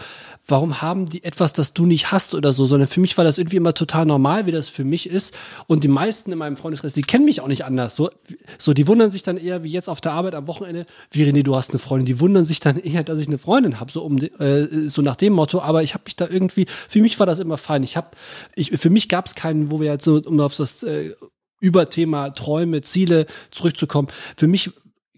warum 0.47 0.81
haben 0.81 1.07
die 1.07 1.23
etwas, 1.23 1.53
das 1.53 1.73
du 1.73 1.85
nicht 1.85 2.11
hast 2.11 2.33
oder 2.33 2.53
so, 2.53 2.65
sondern 2.65 2.87
für 2.87 2.99
mich 2.99 3.17
war 3.17 3.23
das 3.23 3.37
irgendwie 3.37 3.57
immer 3.57 3.73
total 3.73 4.05
normal, 4.05 4.45
wie 4.45 4.51
das 4.51 4.69
für 4.69 4.83
mich 4.83 5.09
ist. 5.09 5.35
Und 5.67 5.83
die 5.83 5.87
meisten 5.87 6.31
in 6.31 6.37
meinem 6.37 6.57
Freundeskreis, 6.57 6.93
die 6.93 7.01
kennen 7.01 7.25
mich 7.25 7.41
auch 7.41 7.47
nicht 7.47 7.65
anders. 7.65 7.95
So, 7.95 8.09
so 8.57 8.73
die 8.73 8.87
wundern 8.87 9.11
sich 9.11 9.23
dann 9.23 9.37
eher, 9.37 9.63
wie 9.63 9.69
jetzt 9.69 9.89
auf 9.89 10.01
der 10.01 10.13
Arbeit 10.13 10.35
am 10.35 10.47
Wochenende, 10.47 10.85
wie 11.11 11.23
René, 11.23 11.43
du 11.43 11.55
hast 11.55 11.71
eine 11.71 11.79
Freundin, 11.79 12.05
die 12.05 12.19
wundern 12.19 12.45
sich 12.45 12.59
dann 12.59 12.77
eher, 12.77 13.03
dass 13.03 13.19
ich 13.19 13.27
eine 13.27 13.37
Freundin 13.37 13.79
habe, 13.79 13.91
so 13.91 14.03
um 14.03 14.17
äh, 14.17 14.87
so 14.87 15.01
nach 15.01 15.15
dem 15.15 15.33
Motto. 15.33 15.61
Aber 15.61 15.83
ich 15.83 15.93
habe 15.93 16.03
mich 16.05 16.15
da 16.15 16.27
irgendwie, 16.29 16.65
für 16.67 17.01
mich 17.01 17.19
war 17.19 17.25
das 17.25 17.39
immer 17.39 17.57
fein. 17.57 17.83
Ich 17.83 17.97
habe, 17.97 18.09
ich, 18.55 18.71
für 18.71 18.89
mich 18.89 19.09
gab 19.09 19.27
es 19.27 19.35
keinen, 19.35 19.71
wo 19.71 19.79
wir 19.79 19.91
jetzt 19.91 20.05
so, 20.05 20.21
um 20.25 20.39
auf 20.39 20.55
das 20.55 20.83
äh, 20.83 21.13
Überthema 21.59 22.29
Träume, 22.29 22.81
Ziele 22.81 23.25
zurückzukommen. 23.51 24.07
Für 24.37 24.47
mich 24.47 24.71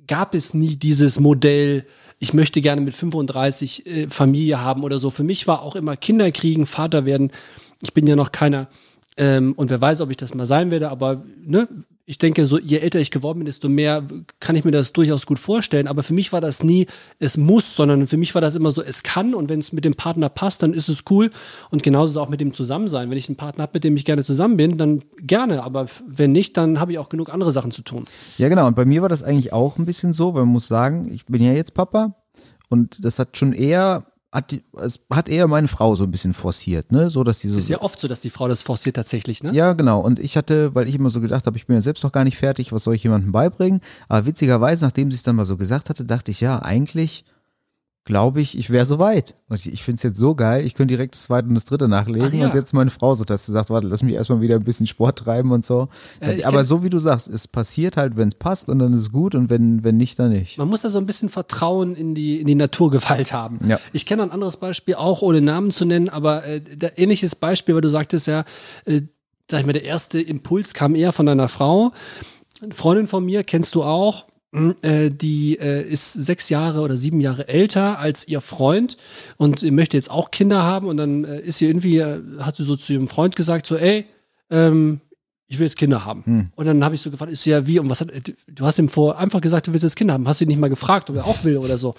gab 0.08 0.36
es 0.36 0.54
nie 0.54 0.76
dieses 0.76 1.20
Modell, 1.20 1.86
ich 2.22 2.36
möchte 2.36 2.62
gerne 2.62 2.82
mit 2.82 2.94
35 2.94 3.86
äh, 3.88 4.10
Familie 4.10 4.62
haben 4.62 4.84
oder 4.84 5.00
so. 5.00 5.10
Für 5.10 5.24
mich 5.24 5.48
war 5.48 5.64
auch 5.64 5.76
immer 5.76 5.98
Kinder 5.98 6.32
kriegen, 6.32 6.68
Vater 6.68 7.04
werden. 7.04 7.32
Ich 7.82 7.96
bin 7.96 8.06
ja 8.06 8.16
noch 8.16 8.32
keiner. 8.32 8.68
Ähm, 9.18 9.54
und 9.54 9.72
wer 9.72 9.82
weiß, 9.82 10.02
ob 10.02 10.12
ich 10.12 10.18
das 10.18 10.36
mal 10.36 10.46
sein 10.46 10.70
werde, 10.70 10.90
aber 10.92 11.24
ne, 11.44 11.68
ich 12.06 12.18
denke, 12.18 12.46
so 12.46 12.60
je 12.60 12.78
älter 12.78 13.00
ich 13.00 13.12
geworden 13.12 13.40
bin, 13.40 13.46
desto 13.46 13.70
mehr 13.70 14.04
kann 14.40 14.56
ich 14.56 14.66
mir 14.66 14.72
das 14.72 14.92
durchaus 14.92 15.26
gut 15.26 15.40
vorstellen. 15.40 15.88
Aber 15.88 16.04
für 16.04 16.14
mich 16.14 16.34
war 16.34 16.42
das 16.42 16.64
nie, 16.64 16.88
es 17.20 17.38
muss, 17.38 17.76
sondern 17.76 18.08
für 18.08 18.18
mich 18.18 18.34
war 18.34 18.42
das 18.42 18.56
immer 18.56 18.72
so, 18.72 18.82
es 18.82 19.04
kann 19.04 19.34
und 19.34 19.50
wenn 19.50 19.60
es 19.60 19.72
mit 19.72 19.86
dem 19.86 19.94
Partner 19.94 20.30
passt, 20.30 20.64
dann 20.64 20.74
ist 20.74 20.90
es 20.90 21.04
cool. 21.10 21.32
Und 21.70 21.84
genauso 21.84 22.06
ist 22.06 22.12
es 22.12 22.18
auch 22.18 22.30
mit 22.30 22.42
dem 22.42 22.54
Zusammensein. 22.54 23.10
Wenn 23.10 23.18
ich 23.18 23.30
einen 23.30 23.38
Partner 23.38 23.64
habe, 23.64 23.72
mit 23.76 23.84
dem 23.84 23.96
ich 23.96 24.06
gerne 24.06 24.24
zusammen 24.24 24.58
bin, 24.58 24.78
dann 24.78 25.04
gerne. 25.20 25.64
Aber 25.64 25.88
wenn 26.08 26.32
nicht, 26.32 26.58
dann 26.58 26.80
habe 26.80 26.92
ich 26.92 27.00
auch 27.00 27.10
genug 27.10 27.30
andere 27.30 27.52
Sachen 27.52 27.72
zu 27.72 27.82
tun. 27.82 28.06
Ja, 28.38 28.50
genau. 28.50 28.68
Und 28.68 28.76
bei 28.76 28.86
mir 28.86 29.02
war 29.02 29.10
das 29.10 29.24
eigentlich 29.24 29.54
auch 29.54 29.78
ein 29.78 29.86
bisschen 29.86 30.14
so, 30.14 30.34
weil 30.34 30.44
man 30.44 30.54
muss 30.54 30.68
sagen, 30.68 31.12
ich 31.14 31.26
bin 31.26 31.44
ja 31.44 31.54
jetzt 31.54 31.74
Papa 31.74 32.16
und 32.70 33.04
das 33.06 33.20
hat 33.20 33.38
schon 33.38 33.54
eher 33.54 34.06
hat 34.32 34.52
die, 34.52 34.64
es 34.82 35.02
hat 35.12 35.28
eher 35.28 35.48
meine 35.48 35.68
Frau 35.68 35.96
so 35.96 36.06
ein 36.06 36.12
bisschen 36.12 36.34
forciert, 36.34 36.92
ne, 36.92 37.10
so 37.10 37.24
dass 37.24 37.40
diese 37.40 37.58
Ist 37.58 37.70
ja 37.70 37.82
oft 37.82 38.00
so, 38.00 38.08
dass 38.08 38.22
die 38.22 38.30
Frau 38.30 38.48
das 38.48 38.62
forciert 38.62 38.96
tatsächlich, 38.96 39.44
ne? 39.44 39.54
Ja, 39.54 39.74
genau. 39.74 40.00
Und 40.00 40.20
ich 40.20 40.38
hatte, 40.38 40.74
weil 40.74 40.88
ich 40.88 40.96
immer 40.96 41.10
so 41.10 41.20
gedacht 41.20 41.46
habe, 41.46 41.58
ich 41.58 41.68
bin 41.68 41.76
ja 41.76 41.82
selbst 41.82 42.04
noch 42.04 42.14
gar 42.14 42.24
nicht 42.24 42.38
fertig, 42.38 42.72
was 42.72 42.84
soll 42.84 42.96
ich 42.96 43.04
jemandem 43.04 43.32
beibringen? 43.34 43.82
Aber 44.08 44.26
witzigerweise, 44.26 44.86
nachdem 44.86 45.12
sie 45.12 45.18
es 45.18 45.24
dann 45.24 45.36
mal 45.36 45.46
so 45.46 45.58
gesagt 45.58 45.90
hatte, 45.90 46.06
dachte 46.06 46.32
ich, 46.32 46.40
ja, 46.40 46.62
eigentlich 46.62 47.26
glaube 48.04 48.42
ich, 48.42 48.58
ich 48.58 48.72
wäre 48.72 48.86
soweit. 48.86 49.36
Und 49.48 49.58
ich, 49.58 49.72
ich 49.72 49.84
finde 49.84 49.98
es 49.98 50.04
jetzt 50.04 50.18
so 50.18 50.34
geil, 50.34 50.66
ich 50.66 50.74
könnte 50.74 50.94
direkt 50.96 51.14
das 51.14 51.24
zweite 51.24 51.48
und 51.48 51.54
das 51.54 51.66
dritte 51.66 51.88
nachlegen. 51.88 52.30
Ach 52.30 52.34
ja. 52.34 52.46
Und 52.46 52.54
jetzt 52.56 52.74
meine 52.74 52.90
Frau 52.90 53.14
so, 53.14 53.24
dass 53.24 53.46
du 53.46 53.52
sagst, 53.52 53.70
warte, 53.70 53.88
lass 53.88 54.02
mich 54.02 54.16
erstmal 54.16 54.42
wieder 54.42 54.56
ein 54.56 54.64
bisschen 54.64 54.88
Sport 54.88 55.20
treiben 55.20 55.52
und 55.52 55.64
so. 55.64 55.88
Äh, 56.20 56.44
Aber 56.44 56.64
so 56.64 56.84
wie 56.84 56.90
du 56.90 56.98
sagst, 56.98 57.28
es 57.28 57.48
passiert 57.48 57.98
halt, 57.98 58.18
wenn 58.18 58.30
es 58.30 58.36
passt 58.36 58.70
und 58.70 58.80
dann 58.80 58.94
ist 58.94 59.00
es 59.00 59.12
gut 59.12 59.36
und 59.36 59.50
wenn, 59.50 59.84
wenn 59.84 59.98
nicht, 59.98 60.18
dann 60.18 60.32
nicht. 60.32 60.58
Man 60.58 60.68
muss 60.68 60.82
da 60.82 60.90
so 60.90 60.98
ein 60.98 61.06
bisschen 61.06 61.30
Vertrauen 61.30 61.96
in 61.96 62.16
die, 62.16 62.42
in 62.42 62.48
die 62.48 62.56
Naturgewalt 62.56 63.32
haben. 63.34 63.60
Ja. 63.68 63.80
Ich 63.94 64.06
kenne 64.08 64.24
ein 64.24 64.32
anderes 64.32 64.58
Beispiel, 64.58 64.96
auch 64.96 65.22
ohne 65.22 65.42
Namen 65.42 65.70
zu 65.70 65.86
nennen, 65.86 66.10
aber 66.10 66.44
äh, 66.46 66.62
ähnliches 66.96 67.36
Beispiel, 67.36 67.76
weil 67.76 67.82
du 67.82 67.90
sagtest 67.90 68.26
ja, 68.26 68.46
äh, 68.86 69.02
sag 69.50 69.60
ich 69.60 69.66
mal, 69.66 69.74
der 69.74 69.84
erste 69.84 70.20
Impuls 70.20 70.74
kam 70.74 70.96
eher 70.96 71.12
von 71.12 71.28
deiner 71.28 71.50
Frau. 71.50 71.92
Eine 72.62 72.74
Freundin 72.74 73.08
von 73.08 73.24
mir, 73.26 73.44
kennst 73.44 73.76
du 73.76 73.84
auch, 73.84 74.26
die 74.54 75.58
äh, 75.60 75.82
ist 75.82 76.12
sechs 76.12 76.50
Jahre 76.50 76.82
oder 76.82 76.98
sieben 76.98 77.22
Jahre 77.22 77.48
älter 77.48 78.00
als 78.00 78.28
ihr 78.28 78.42
Freund 78.42 78.98
und 79.38 79.64
möchte 79.72 79.96
jetzt 79.96 80.12
auch 80.12 80.30
Kinder 80.30 80.64
haben 80.64 80.88
und 80.88 80.98
dann 80.98 81.24
äh, 81.24 81.40
ist 81.40 81.60
sie 81.60 81.68
irgendwie, 81.68 82.00
äh, 82.00 82.20
hat 82.40 82.58
sie 82.58 82.66
so 82.66 82.76
zu 82.76 82.92
ihrem 82.92 83.08
Freund 83.08 83.38
gesagt, 83.38 83.66
so, 83.66 83.78
ey, 83.78 84.06
ähm, 84.50 85.00
ich 85.52 85.60
will 85.60 85.68
jetzt 85.68 85.78
Kinder 85.78 86.06
haben. 86.06 86.24
Hm. 86.26 86.48
Und 86.56 86.66
dann 86.66 86.82
habe 86.82 86.96
ich 86.96 87.02
so 87.02 87.12
gefragt, 87.12 87.30
ist 87.30 87.44
ja 87.44 87.68
wie, 87.68 87.78
und 87.78 87.90
was 87.90 88.00
hat, 88.00 88.10
du 88.48 88.66
hast 88.66 88.80
ihm 88.80 88.88
vor 88.88 89.18
einfach 89.18 89.42
gesagt, 89.42 89.68
du 89.68 89.74
willst 89.74 89.84
jetzt 89.84 89.98
Kinder 89.98 90.14
haben, 90.14 90.26
hast 90.26 90.40
du 90.40 90.46
ihn 90.46 90.48
nicht 90.48 90.62
mal 90.62 90.70
gefragt, 90.70 91.10
ob 91.10 91.18
er 91.18 91.26
auch 91.26 91.44
will 91.44 91.58
oder 91.58 91.78
so. 91.78 91.94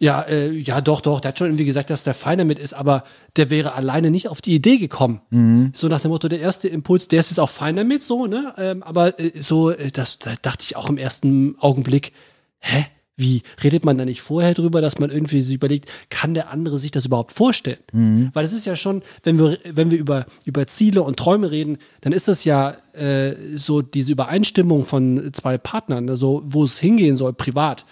Ja, 0.00 0.22
äh, 0.22 0.50
ja, 0.50 0.80
doch, 0.80 1.00
doch, 1.00 1.20
der 1.20 1.28
hat 1.28 1.38
schon 1.38 1.46
irgendwie 1.46 1.64
gesagt, 1.64 1.90
dass 1.90 2.02
der 2.02 2.12
fein 2.12 2.38
damit 2.38 2.58
ist, 2.58 2.74
aber 2.74 3.04
der 3.36 3.50
wäre 3.50 3.74
alleine 3.74 4.10
nicht 4.10 4.26
auf 4.26 4.40
die 4.40 4.52
Idee 4.52 4.78
gekommen. 4.78 5.20
Mhm. 5.30 5.70
So 5.74 5.86
nach 5.86 6.00
dem 6.00 6.10
Motto, 6.10 6.26
der 6.26 6.40
erste 6.40 6.66
Impuls, 6.66 7.06
der 7.06 7.20
ist 7.20 7.30
jetzt 7.30 7.38
auch 7.38 7.50
fein 7.50 7.76
damit, 7.76 8.02
so, 8.02 8.26
ne? 8.26 8.52
Ähm, 8.58 8.82
aber 8.82 9.16
äh, 9.20 9.40
so, 9.40 9.70
äh, 9.70 9.92
das 9.92 10.18
da 10.18 10.32
dachte 10.42 10.64
ich 10.64 10.74
auch 10.74 10.90
im 10.90 10.98
ersten 10.98 11.54
Augenblick, 11.60 12.12
hä? 12.58 12.86
Wie 13.16 13.42
redet 13.62 13.84
man 13.84 13.98
da 13.98 14.04
nicht 14.06 14.22
vorher 14.22 14.54
drüber, 14.54 14.80
dass 14.80 14.98
man 14.98 15.10
irgendwie 15.10 15.42
sich 15.42 15.54
überlegt, 15.54 15.90
kann 16.08 16.32
der 16.34 16.50
andere 16.50 16.78
sich 16.78 16.90
das 16.90 17.04
überhaupt 17.06 17.32
vorstellen? 17.32 17.78
Mhm. 17.92 18.30
Weil 18.32 18.44
es 18.44 18.52
ist 18.52 18.64
ja 18.64 18.74
schon, 18.74 19.02
wenn 19.22 19.38
wir, 19.38 19.58
wenn 19.72 19.90
wir 19.90 19.98
über, 19.98 20.24
über 20.46 20.66
Ziele 20.66 21.02
und 21.02 21.18
Träume 21.18 21.50
reden, 21.50 21.76
dann 22.00 22.12
ist 22.14 22.28
das 22.28 22.44
ja 22.44 22.74
äh, 22.94 23.34
so 23.54 23.82
diese 23.82 24.12
Übereinstimmung 24.12 24.84
von 24.86 25.30
zwei 25.34 25.58
Partnern, 25.58 26.08
also 26.08 26.42
wo 26.46 26.64
es 26.64 26.78
hingehen 26.78 27.16
soll, 27.16 27.32
privat. 27.34 27.84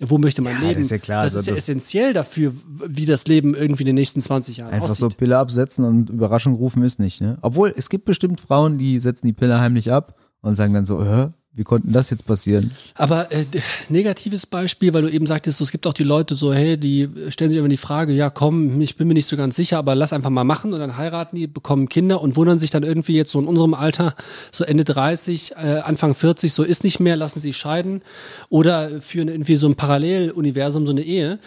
Wo 0.00 0.16
möchte 0.16 0.42
man 0.42 0.52
Ja, 0.52 0.60
leben? 0.60 0.74
das 0.74 0.82
ist 0.84 0.90
ja 0.92 0.98
klar, 0.98 1.24
Das 1.24 1.34
also 1.34 1.40
ist 1.40 1.46
ja 1.48 1.54
das- 1.54 1.64
essentiell 1.64 2.12
dafür, 2.12 2.52
wie 2.86 3.04
das 3.04 3.26
Leben 3.26 3.56
irgendwie 3.56 3.82
in 3.82 3.86
den 3.88 3.96
nächsten 3.96 4.20
20 4.20 4.58
Jahren 4.58 4.72
Einfach 4.72 4.94
so 4.94 5.06
aussieht. 5.06 5.18
Pille 5.18 5.36
absetzen 5.36 5.84
und 5.84 6.08
Überraschung 6.10 6.54
rufen 6.54 6.84
ist 6.84 7.00
nicht, 7.00 7.20
ne? 7.20 7.36
Obwohl, 7.42 7.74
es 7.76 7.88
gibt 7.88 8.04
bestimmt 8.04 8.40
Frauen, 8.40 8.78
die 8.78 9.00
setzen 9.00 9.26
die 9.26 9.32
Pille 9.32 9.58
heimlich 9.58 9.90
ab 9.90 10.14
und 10.40 10.54
sagen 10.54 10.72
dann 10.72 10.84
so, 10.84 11.04
Hä, 11.04 11.30
wie 11.58 11.64
konnte 11.64 11.86
denn 11.86 11.92
das 11.92 12.10
jetzt 12.10 12.24
passieren? 12.24 12.70
Aber 12.94 13.32
äh, 13.32 13.44
negatives 13.88 14.46
Beispiel, 14.46 14.94
weil 14.94 15.02
du 15.02 15.08
eben 15.10 15.26
sagtest, 15.26 15.58
so, 15.58 15.64
es 15.64 15.72
gibt 15.72 15.88
auch 15.88 15.92
die 15.92 16.04
Leute 16.04 16.36
so, 16.36 16.54
hey, 16.54 16.78
die 16.78 17.08
stellen 17.30 17.50
sich 17.50 17.58
immer 17.58 17.68
die 17.68 17.76
Frage, 17.76 18.12
ja 18.12 18.30
komm, 18.30 18.80
ich 18.80 18.96
bin 18.96 19.08
mir 19.08 19.14
nicht 19.14 19.26
so 19.26 19.36
ganz 19.36 19.56
sicher, 19.56 19.78
aber 19.78 19.96
lass 19.96 20.12
einfach 20.12 20.30
mal 20.30 20.44
machen 20.44 20.72
und 20.72 20.78
dann 20.78 20.96
heiraten 20.96 21.34
die, 21.34 21.48
bekommen 21.48 21.88
Kinder 21.88 22.22
und 22.22 22.36
wundern 22.36 22.60
sich 22.60 22.70
dann 22.70 22.84
irgendwie 22.84 23.16
jetzt 23.16 23.32
so 23.32 23.40
in 23.40 23.46
unserem 23.46 23.74
Alter, 23.74 24.14
so 24.52 24.62
Ende 24.62 24.84
30, 24.84 25.52
äh, 25.56 25.80
Anfang 25.80 26.14
40, 26.14 26.52
so 26.52 26.62
ist 26.62 26.84
nicht 26.84 27.00
mehr, 27.00 27.16
lassen 27.16 27.40
sie 27.40 27.52
scheiden 27.52 28.02
oder 28.48 29.00
führen 29.00 29.26
irgendwie 29.26 29.56
so 29.56 29.66
ein 29.66 29.74
Paralleluniversum, 29.74 30.86
so 30.86 30.92
eine 30.92 31.02
Ehe. 31.02 31.40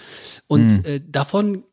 Und 0.47 0.85
äh, 0.85 0.99
davon 1.09 1.63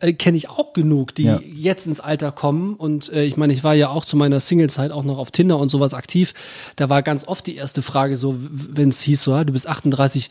äh, 0.00 0.12
kenne 0.12 0.36
ich 0.36 0.48
auch 0.50 0.72
genug, 0.72 1.14
die 1.14 1.24
Ja. 1.24 1.40
jetzt 1.44 1.86
ins 1.86 2.00
Alter 2.00 2.32
kommen. 2.32 2.74
Und 2.74 3.12
äh, 3.12 3.24
ich 3.24 3.36
meine, 3.36 3.52
ich 3.52 3.62
war 3.64 3.74
ja 3.74 3.88
auch 3.90 4.04
zu 4.04 4.16
meiner 4.16 4.40
Singlezeit 4.40 4.90
auch 4.90 5.04
noch 5.04 5.18
auf 5.18 5.30
Tinder 5.30 5.58
und 5.58 5.68
sowas 5.68 5.94
aktiv. 5.94 6.34
Da 6.76 6.88
war 6.88 7.02
ganz 7.02 7.26
oft 7.26 7.46
die 7.46 7.56
erste 7.56 7.82
Frage 7.82 8.16
so, 8.16 8.36
wenn 8.38 8.88
es 8.88 9.00
hieß 9.00 9.22
so, 9.22 9.32
ja, 9.32 9.44
du 9.44 9.52
bist 9.52 9.68
38. 9.68 10.30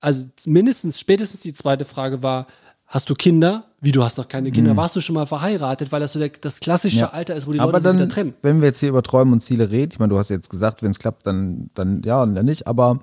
Also 0.00 0.24
mindestens, 0.44 1.00
spätestens 1.00 1.40
die 1.40 1.52
zweite 1.52 1.84
Frage 1.84 2.22
war, 2.22 2.46
hast 2.86 3.08
du 3.10 3.14
Kinder? 3.14 3.64
Wie, 3.80 3.92
du 3.92 4.02
hast 4.04 4.18
noch 4.18 4.28
keine 4.28 4.50
Kinder? 4.52 4.76
Warst 4.76 4.94
du 4.96 5.00
schon 5.00 5.14
mal 5.14 5.26
verheiratet? 5.26 5.90
Weil 5.92 6.00
das 6.00 6.12
so 6.12 6.18
der, 6.18 6.28
das 6.28 6.60
klassische 6.60 6.96
Mhm. 6.96 7.00
Ja. 7.02 7.08
Alter 7.10 7.34
ist, 7.34 7.46
wo 7.46 7.52
die 7.52 7.60
Aber 7.60 7.72
Leute 7.72 7.82
sich 7.84 7.92
wieder 7.92 8.00
dann, 8.00 8.08
trennen. 8.10 8.34
wenn 8.42 8.60
wir 8.60 8.68
jetzt 8.68 8.80
hier 8.80 8.88
über 8.88 9.02
Träume 9.02 9.32
und 9.32 9.40
Ziele 9.42 9.70
reden, 9.70 9.92
ich 9.92 9.98
meine, 9.98 10.10
du 10.10 10.18
hast 10.18 10.28
jetzt 10.28 10.50
gesagt, 10.50 10.82
wenn 10.82 10.90
es 10.90 10.98
klappt, 10.98 11.26
dann, 11.26 11.70
dann 11.74 12.02
ja 12.04 12.22
und 12.22 12.34
dann 12.34 12.46
nicht, 12.46 12.66
aber 12.66 12.98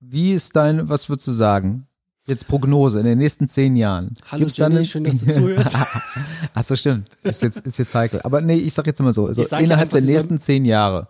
wie 0.00 0.32
ist 0.32 0.56
dein, 0.56 0.88
was 0.88 1.08
würdest 1.08 1.28
du 1.28 1.32
sagen? 1.32 1.86
Jetzt 2.30 2.46
Prognose 2.46 3.00
in 3.00 3.04
den 3.06 3.18
nächsten 3.18 3.48
zehn 3.48 3.74
Jahren. 3.74 4.14
Hallo 4.30 4.42
Gibt's 4.44 4.56
Jenny, 4.56 4.76
eine- 4.76 4.84
schön, 4.84 5.02
dass 5.02 5.18
du 5.18 5.26
zuhörst. 5.26 5.74
Ach 6.54 6.62
so, 6.62 6.76
stimmt. 6.76 7.08
Ist 7.24 7.42
jetzt, 7.42 7.66
ist 7.66 7.76
jetzt 7.76 7.92
heikel. 7.92 8.20
Aber 8.22 8.40
nee, 8.40 8.54
ich 8.54 8.72
sag 8.72 8.86
jetzt 8.86 9.00
mal 9.00 9.12
so, 9.12 9.26
also 9.26 9.42
innerhalb 9.56 9.90
der 9.90 10.02
nächsten 10.02 10.38
zehn 10.38 10.64
Jahre. 10.64 11.08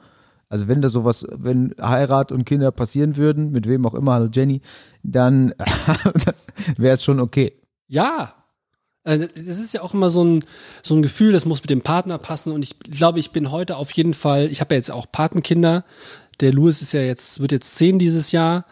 Also 0.49 0.67
wenn 0.67 0.81
da 0.81 0.89
sowas, 0.89 1.27
wenn 1.31 1.75
Heirat 1.79 2.33
und 2.33 2.47
Kinder 2.47 2.73
passieren 2.73 3.19
würden, 3.19 3.51
mit 3.53 3.69
wem 3.69 3.85
auch 3.85 3.93
immer, 3.93 4.15
hallo 4.15 4.29
Jenny, 4.33 4.63
dann 5.03 5.53
wäre 6.79 6.95
es 6.95 7.05
schon 7.05 7.21
okay. 7.21 7.53
Ja. 7.87 8.33
Äh, 9.05 9.19
Das 9.19 9.59
ist 9.59 9.75
ja 9.75 9.83
auch 9.83 9.93
immer 9.93 10.09
so 10.09 10.25
ein, 10.25 10.43
so 10.83 10.95
ein 10.95 11.03
Gefühl, 11.03 11.33
das 11.33 11.45
muss 11.45 11.61
mit 11.61 11.69
dem 11.69 11.83
Partner 11.83 12.17
passen. 12.17 12.51
Und 12.51 12.63
ich 12.63 12.79
glaube, 12.81 13.21
ich 13.21 13.31
bin 13.31 13.51
heute 13.51 13.77
auf 13.77 13.91
jeden 13.93 14.15
Fall, 14.15 14.47
ich 14.51 14.63
habe 14.63 14.73
ja 14.73 14.79
jetzt 14.79 14.91
auch 14.91 15.05
Patenkinder. 15.13 15.85
Der 16.41 16.55
Louis 16.55 16.81
ist 16.81 16.93
ja 16.95 17.03
jetzt, 17.03 17.41
wird 17.41 17.53
jetzt 17.53 17.75
zehn 17.77 17.99
dieses 17.99 18.33
Jahr 18.33 18.65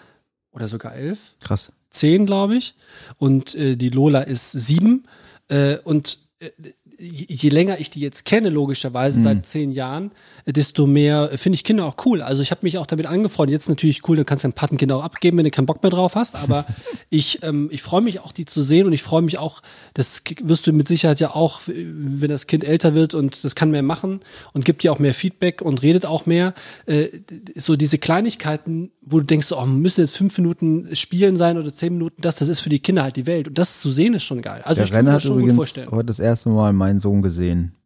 oder 0.51 0.67
sogar 0.67 0.95
elf. 0.95 1.19
Krass. 1.41 1.73
Zehn, 1.91 2.27
glaube 2.27 2.57
ich. 2.57 2.75
Und 3.19 3.55
äh, 3.55 3.77
die 3.77 3.91
Lola 3.91 4.21
ist 4.23 4.53
sieben. 4.53 5.05
Äh, 5.49 5.79
und 5.85 6.19
äh, 6.41 6.51
je 6.99 7.49
länger 7.49 7.79
ich 7.79 7.91
die 7.91 8.01
jetzt 8.01 8.25
kenne, 8.25 8.49
logischerweise 8.49 9.21
seit 9.21 9.47
zehn 9.47 9.71
Jahren, 9.71 10.11
desto 10.53 10.87
mehr 10.87 11.31
finde 11.37 11.55
ich 11.55 11.65
Kinder 11.65 11.85
auch 11.85 11.97
cool. 12.07 12.23
Also 12.23 12.41
ich 12.41 12.51
habe 12.51 12.61
mich 12.63 12.79
auch 12.79 12.87
damit 12.87 13.07
angefreundet. 13.07 13.53
Jetzt 13.53 13.69
natürlich 13.69 14.09
cool, 14.09 14.17
dann 14.17 14.27
kannst 14.27 14.45
du 14.45 14.49
dein 14.49 14.55
Patenkind 14.55 14.91
auch 14.93 15.03
abgeben, 15.03 15.37
wenn 15.37 15.45
du 15.45 15.51
keinen 15.51 15.67
Bock 15.67 15.83
mehr 15.83 15.91
drauf 15.91 16.15
hast. 16.15 16.37
Aber 16.37 16.65
ich, 17.11 17.43
ähm, 17.43 17.69
ich 17.71 17.83
freue 17.83 18.01
mich 18.01 18.21
auch, 18.21 18.33
die 18.33 18.47
zu 18.47 18.63
sehen 18.63 18.87
und 18.87 18.93
ich 18.93 19.03
freue 19.03 19.23
mich 19.23 19.39
auch, 19.39 19.63
das 19.95 20.23
wirst 20.43 20.67
du 20.67 20.73
mit 20.73 20.89
Sicherheit 20.89 21.21
ja 21.21 21.35
auch, 21.35 21.61
wenn 21.67 22.31
das 22.31 22.47
Kind 22.47 22.65
älter 22.65 22.95
wird 22.95 23.15
und 23.15 23.45
das 23.45 23.55
kann 23.55 23.71
mehr 23.71 23.83
machen 23.83 24.21
und 24.53 24.65
gibt 24.65 24.83
dir 24.83 24.93
auch 24.93 24.99
mehr 24.99 25.15
Feedback 25.15 25.61
und 25.61 25.83
redet 25.83 26.07
auch 26.07 26.27
mehr. 26.27 26.55
Äh, 26.87 27.09
so 27.57 27.77
diese 27.77 27.99
Kleinigkeiten, 27.99 28.91
wo 29.03 29.19
du 29.19 29.27
denkst, 29.27 29.53
oh, 29.53 29.67
müssen 29.67 30.01
jetzt 30.01 30.17
fünf 30.17 30.37
Minuten 30.39 30.89
spielen 30.97 31.37
sein 31.37 31.59
oder 31.59 31.75
zehn 31.75 31.93
Minuten, 31.93 32.23
das, 32.23 32.37
das 32.37 32.49
ist 32.49 32.61
für 32.61 32.71
die 32.71 32.79
Kinder 32.79 33.03
halt 33.03 33.17
die 33.17 33.27
Welt. 33.27 33.49
Und 33.49 33.59
das 33.59 33.81
zu 33.81 33.91
sehen 33.91 34.15
ist 34.15 34.25
schon 34.25 34.41
geil. 34.41 34.63
Also 34.65 34.79
Der 34.79 34.85
ich 34.87 34.93
kann 34.93 35.05
mir 35.05 35.13
das 35.13 35.17
hat 35.17 35.23
schon 35.25 35.33
gut 35.33 35.43
übrigens 35.43 35.57
vorstellen. 35.57 35.91
heute 35.91 36.07
das 36.07 36.21
erste 36.21 36.49
Mal 36.49 36.73
meinen 36.73 36.99
Sohn 36.99 37.23
gesehen. 37.23 37.78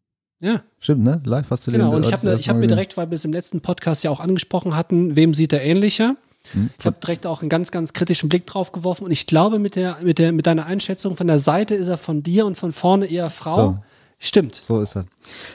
Ja. 0.43 0.63
Stimmt, 0.81 1.05
ne? 1.05 1.21
Live 1.25 1.51
hast 1.51 1.67
du 1.67 1.71
Genau, 1.71 1.91
den 1.91 1.97
und 1.99 2.07
ich 2.07 2.13
habe 2.13 2.37
hab 2.37 2.47
Mal 2.49 2.55
mir 2.55 2.67
direkt, 2.67 2.97
weil 2.97 3.09
wir 3.11 3.15
es 3.15 3.25
im 3.25 3.33
letzten 3.33 3.61
Podcast 3.61 4.03
ja 4.03 4.11
auch 4.11 4.19
angesprochen 4.19 4.75
hatten, 4.75 5.15
wem 5.15 5.35
sieht 5.35 5.53
er 5.53 5.63
ähnlicher? 5.63 6.17
Hm. 6.51 6.71
Ich 6.79 6.85
habe 6.85 6.97
direkt 7.01 7.27
auch 7.27 7.43
einen 7.43 7.49
ganz, 7.49 7.71
ganz 7.71 7.93
kritischen 7.93 8.29
Blick 8.29 8.45
drauf 8.47 8.73
geworfen 8.73 9.05
und 9.05 9.13
ich 9.13 9.27
glaube, 9.27 9.61
mit, 9.61 9.77
der, 9.77 9.99
mit, 10.03 10.19
der, 10.19 10.33
mit 10.33 10.49
deiner 10.49 10.67
Einschätzung 10.67 11.17
von 11.17 11.29
der 11.29 11.39
Seite 11.39 11.77
ist 11.77 11.87
er 11.87 11.97
von 11.97 12.25
dir 12.25 12.45
und 12.45 12.59
von 12.59 12.73
vorne 12.73 13.07
eher 13.07 13.31
Frau. 13.31 13.55
So. 13.55 13.79
Stimmt. 14.19 14.57
So 14.57 14.81
ist 14.81 14.97
das. 14.97 15.05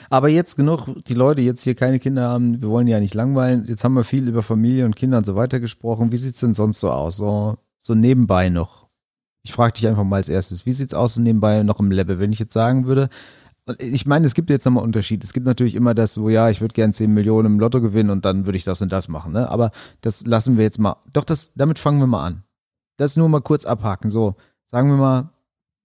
Aber 0.08 0.28
jetzt 0.28 0.56
genug, 0.56 0.88
die 1.06 1.14
Leute 1.14 1.42
jetzt 1.42 1.62
hier 1.62 1.74
keine 1.74 1.98
Kinder 1.98 2.28
haben, 2.28 2.60
wir 2.62 2.70
wollen 2.70 2.86
ja 2.86 2.98
nicht 2.98 3.14
langweilen. 3.14 3.66
Jetzt 3.68 3.84
haben 3.84 3.94
wir 3.94 4.04
viel 4.04 4.26
über 4.26 4.42
Familie 4.42 4.86
und 4.86 4.96
Kinder 4.96 5.18
und 5.18 5.26
so 5.26 5.36
weiter 5.36 5.60
gesprochen. 5.60 6.12
Wie 6.12 6.18
sieht's 6.18 6.40
denn 6.40 6.54
sonst 6.54 6.80
so 6.80 6.90
aus? 6.90 7.16
So, 7.16 7.56
so 7.78 7.94
nebenbei 7.94 8.48
noch. 8.48 8.86
Ich 9.42 9.52
frage 9.52 9.74
dich 9.74 9.86
einfach 9.86 10.04
mal 10.04 10.16
als 10.16 10.28
erstes, 10.28 10.66
wie 10.66 10.72
sieht's 10.72 10.92
aus 10.92 11.14
so 11.14 11.22
nebenbei 11.22 11.62
noch 11.62 11.80
im 11.80 11.90
Level? 11.90 12.20
Wenn 12.20 12.32
ich 12.32 12.38
jetzt 12.38 12.52
sagen 12.52 12.86
würde, 12.86 13.08
ich 13.78 14.06
meine, 14.06 14.26
es 14.26 14.34
gibt 14.34 14.50
jetzt 14.50 14.64
nochmal 14.64 14.84
Unterschied. 14.84 15.22
Es 15.24 15.32
gibt 15.32 15.46
natürlich 15.46 15.74
immer 15.74 15.94
das, 15.94 16.20
wo 16.20 16.28
ja, 16.28 16.48
ich 16.50 16.60
würde 16.60 16.72
gern 16.72 16.92
10 16.92 17.12
Millionen 17.12 17.54
im 17.54 17.60
Lotto 17.60 17.80
gewinnen 17.80 18.10
und 18.10 18.24
dann 18.24 18.46
würde 18.46 18.56
ich 18.56 18.64
das 18.64 18.80
und 18.82 18.92
das 18.92 19.08
machen. 19.08 19.32
Ne? 19.32 19.48
Aber 19.50 19.70
das 20.00 20.26
lassen 20.26 20.56
wir 20.56 20.64
jetzt 20.64 20.78
mal. 20.78 20.96
Doch, 21.12 21.24
das, 21.24 21.52
damit 21.54 21.78
fangen 21.78 22.00
wir 22.00 22.06
mal 22.06 22.24
an. 22.24 22.44
Das 22.96 23.16
nur 23.16 23.28
mal 23.28 23.40
kurz 23.40 23.64
abhaken. 23.64 24.10
So, 24.10 24.36
sagen 24.64 24.88
wir 24.90 24.96
mal, 24.96 25.30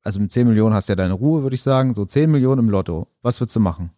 also 0.03 0.19
mit 0.19 0.31
10 0.31 0.47
Millionen 0.47 0.73
hast 0.73 0.89
du 0.89 0.91
ja 0.91 0.95
deine 0.95 1.13
Ruhe, 1.13 1.43
würde 1.43 1.55
ich 1.55 1.61
sagen. 1.63 1.93
So 1.93 2.05
10 2.05 2.29
Millionen 2.31 2.65
im 2.65 2.69
Lotto. 2.69 3.07
Was 3.21 3.39
würdest 3.39 3.55
du 3.55 3.59
machen? 3.59 3.91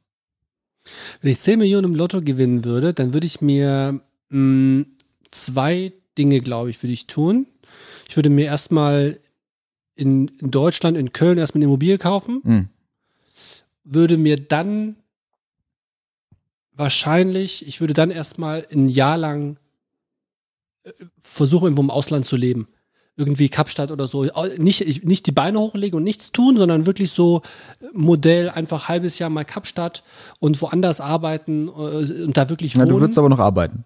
Wenn 1.21 1.31
ich 1.31 1.39
10 1.39 1.59
Millionen 1.59 1.85
im 1.85 1.95
Lotto 1.95 2.21
gewinnen 2.21 2.63
würde, 2.63 2.93
dann 2.93 3.13
würde 3.13 3.25
ich 3.25 3.41
mir 3.41 3.99
mh, 4.29 4.85
zwei 5.31 5.93
Dinge, 6.17 6.41
glaube 6.41 6.69
ich, 6.69 6.81
würde 6.81 6.93
ich 6.93 7.07
tun. 7.07 7.47
Ich 8.07 8.15
würde 8.15 8.29
mir 8.29 8.45
erstmal 8.45 9.19
in, 9.95 10.27
in 10.39 10.51
Deutschland, 10.51 10.97
in 10.97 11.11
Köln, 11.13 11.37
erstmal 11.37 11.59
eine 11.59 11.65
Immobilie 11.65 11.97
kaufen, 11.97 12.41
Hm. 12.43 12.69
Würde 13.85 14.17
mir 14.17 14.37
dann 14.37 14.97
wahrscheinlich, 16.73 17.65
ich 17.67 17.79
würde 17.79 17.93
dann 17.93 18.11
erstmal 18.11 18.67
ein 18.71 18.89
Jahr 18.89 19.17
lang 19.17 19.57
äh, 20.83 20.91
versuchen, 21.21 21.65
irgendwo 21.65 21.83
im 21.83 21.89
Ausland 21.89 22.25
zu 22.25 22.35
leben. 22.35 22.67
Irgendwie 23.17 23.47
Kapstadt 23.47 23.91
oder 23.91 24.07
so. 24.07 24.25
Nicht, 24.57 25.05
nicht 25.05 25.25
die 25.25 25.31
Beine 25.31 25.57
hochlegen 25.57 25.95
und 25.95 26.03
nichts 26.03 26.33
tun, 26.33 26.57
sondern 26.57 26.85
wirklich 26.85 27.11
so 27.11 27.43
äh, 27.79 27.85
Modell, 27.93 28.49
einfach 28.49 28.89
halbes 28.89 29.19
Jahr 29.19 29.29
mal 29.29 29.45
Kapstadt 29.45 30.03
und 30.39 30.61
woanders 30.61 30.99
arbeiten 30.99 31.67
äh, 31.69 32.23
und 32.23 32.35
da 32.35 32.49
wirklich 32.49 32.75
wohnen. 32.75 32.87
Na, 32.87 32.93
du 32.93 32.99
würdest 32.99 33.17
aber 33.17 33.29
noch 33.29 33.39
arbeiten. 33.39 33.85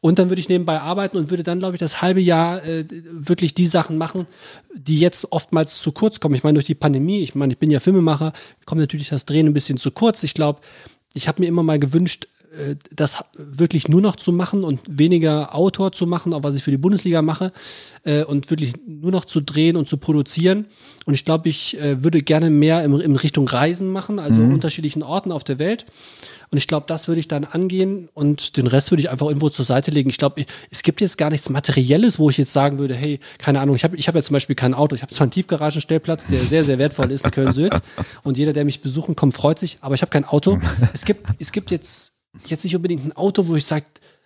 Und 0.00 0.18
dann 0.18 0.28
würde 0.28 0.40
ich 0.40 0.48
nebenbei 0.48 0.80
arbeiten 0.80 1.16
und 1.16 1.30
würde 1.30 1.42
dann, 1.42 1.58
glaube 1.58 1.74
ich, 1.74 1.80
das 1.80 2.00
halbe 2.00 2.20
Jahr 2.20 2.64
äh, 2.64 2.84
wirklich 3.10 3.54
die 3.54 3.66
Sachen 3.66 3.98
machen, 3.98 4.26
die 4.72 4.98
jetzt 4.98 5.32
oftmals 5.32 5.80
zu 5.80 5.90
kurz 5.90 6.20
kommen. 6.20 6.36
Ich 6.36 6.44
meine, 6.44 6.54
durch 6.54 6.66
die 6.66 6.76
Pandemie, 6.76 7.20
ich 7.20 7.34
meine, 7.34 7.52
ich 7.52 7.58
bin 7.58 7.70
ja 7.70 7.80
Filmemacher, 7.80 8.32
kommt 8.64 8.80
natürlich 8.80 9.08
das 9.08 9.26
Drehen 9.26 9.46
ein 9.46 9.54
bisschen 9.54 9.76
zu 9.76 9.90
kurz. 9.90 10.22
Ich 10.22 10.34
glaube, 10.34 10.60
ich 11.14 11.26
habe 11.26 11.40
mir 11.40 11.48
immer 11.48 11.64
mal 11.64 11.80
gewünscht, 11.80 12.28
äh, 12.56 12.76
das 12.92 13.24
wirklich 13.36 13.88
nur 13.88 14.00
noch 14.00 14.16
zu 14.16 14.32
machen 14.32 14.64
und 14.64 14.80
weniger 14.86 15.54
Autor 15.54 15.92
zu 15.92 16.06
machen, 16.06 16.32
auch 16.32 16.44
was 16.44 16.54
ich 16.54 16.62
für 16.62 16.70
die 16.70 16.78
Bundesliga 16.78 17.20
mache, 17.20 17.52
äh, 18.04 18.22
und 18.22 18.48
wirklich 18.50 18.74
nur 18.86 19.10
noch 19.10 19.24
zu 19.24 19.40
drehen 19.40 19.76
und 19.76 19.88
zu 19.88 19.98
produzieren. 19.98 20.66
Und 21.04 21.14
ich 21.14 21.24
glaube, 21.24 21.48
ich 21.48 21.78
äh, 21.78 22.02
würde 22.02 22.22
gerne 22.22 22.50
mehr 22.50 22.84
in, 22.84 22.98
in 23.00 23.16
Richtung 23.16 23.48
Reisen 23.48 23.90
machen, 23.90 24.18
also 24.18 24.40
mhm. 24.40 24.54
unterschiedlichen 24.54 25.02
Orten 25.02 25.32
auf 25.32 25.44
der 25.44 25.58
Welt. 25.58 25.86
Und 26.50 26.58
ich 26.58 26.66
glaube, 26.66 26.86
das 26.86 27.08
würde 27.08 27.20
ich 27.20 27.28
dann 27.28 27.44
angehen 27.44 28.08
und 28.14 28.56
den 28.56 28.66
Rest 28.66 28.90
würde 28.90 29.02
ich 29.02 29.10
einfach 29.10 29.26
irgendwo 29.26 29.48
zur 29.50 29.64
Seite 29.64 29.90
legen. 29.90 30.08
Ich 30.08 30.18
glaube, 30.18 30.46
es 30.70 30.82
gibt 30.82 31.00
jetzt 31.00 31.18
gar 31.18 31.30
nichts 31.30 31.50
Materielles, 31.50 32.18
wo 32.18 32.30
ich 32.30 32.38
jetzt 32.38 32.52
sagen 32.52 32.78
würde, 32.78 32.94
hey, 32.94 33.20
keine 33.38 33.60
Ahnung, 33.60 33.76
ich 33.76 33.84
habe 33.84 33.96
ich 33.96 34.08
hab 34.08 34.14
ja 34.14 34.22
zum 34.22 34.34
Beispiel 34.34 34.56
kein 34.56 34.74
Auto. 34.74 34.94
Ich 34.94 35.02
habe 35.02 35.12
zwar 35.12 35.24
einen 35.24 35.32
Tiefgaragenstellplatz, 35.32 36.26
der 36.26 36.40
sehr, 36.40 36.64
sehr 36.64 36.78
wertvoll 36.78 37.12
ist 37.12 37.24
in 37.24 37.30
Köln-Sülz. 37.30 37.82
Und 38.22 38.38
jeder, 38.38 38.52
der 38.52 38.64
mich 38.64 38.80
besuchen 38.80 39.14
kommt, 39.16 39.34
freut 39.34 39.58
sich, 39.58 39.78
aber 39.80 39.94
ich 39.94 40.02
habe 40.02 40.10
kein 40.10 40.24
Auto. 40.24 40.58
Es 40.94 41.04
gibt, 41.04 41.28
es 41.38 41.52
gibt 41.52 41.70
jetzt, 41.70 42.12
jetzt 42.46 42.64
nicht 42.64 42.74
unbedingt 42.74 43.04
ein 43.04 43.12
Auto, 43.12 43.46
wo 43.46 43.56
ich 43.56 43.66
sage, 43.66 43.84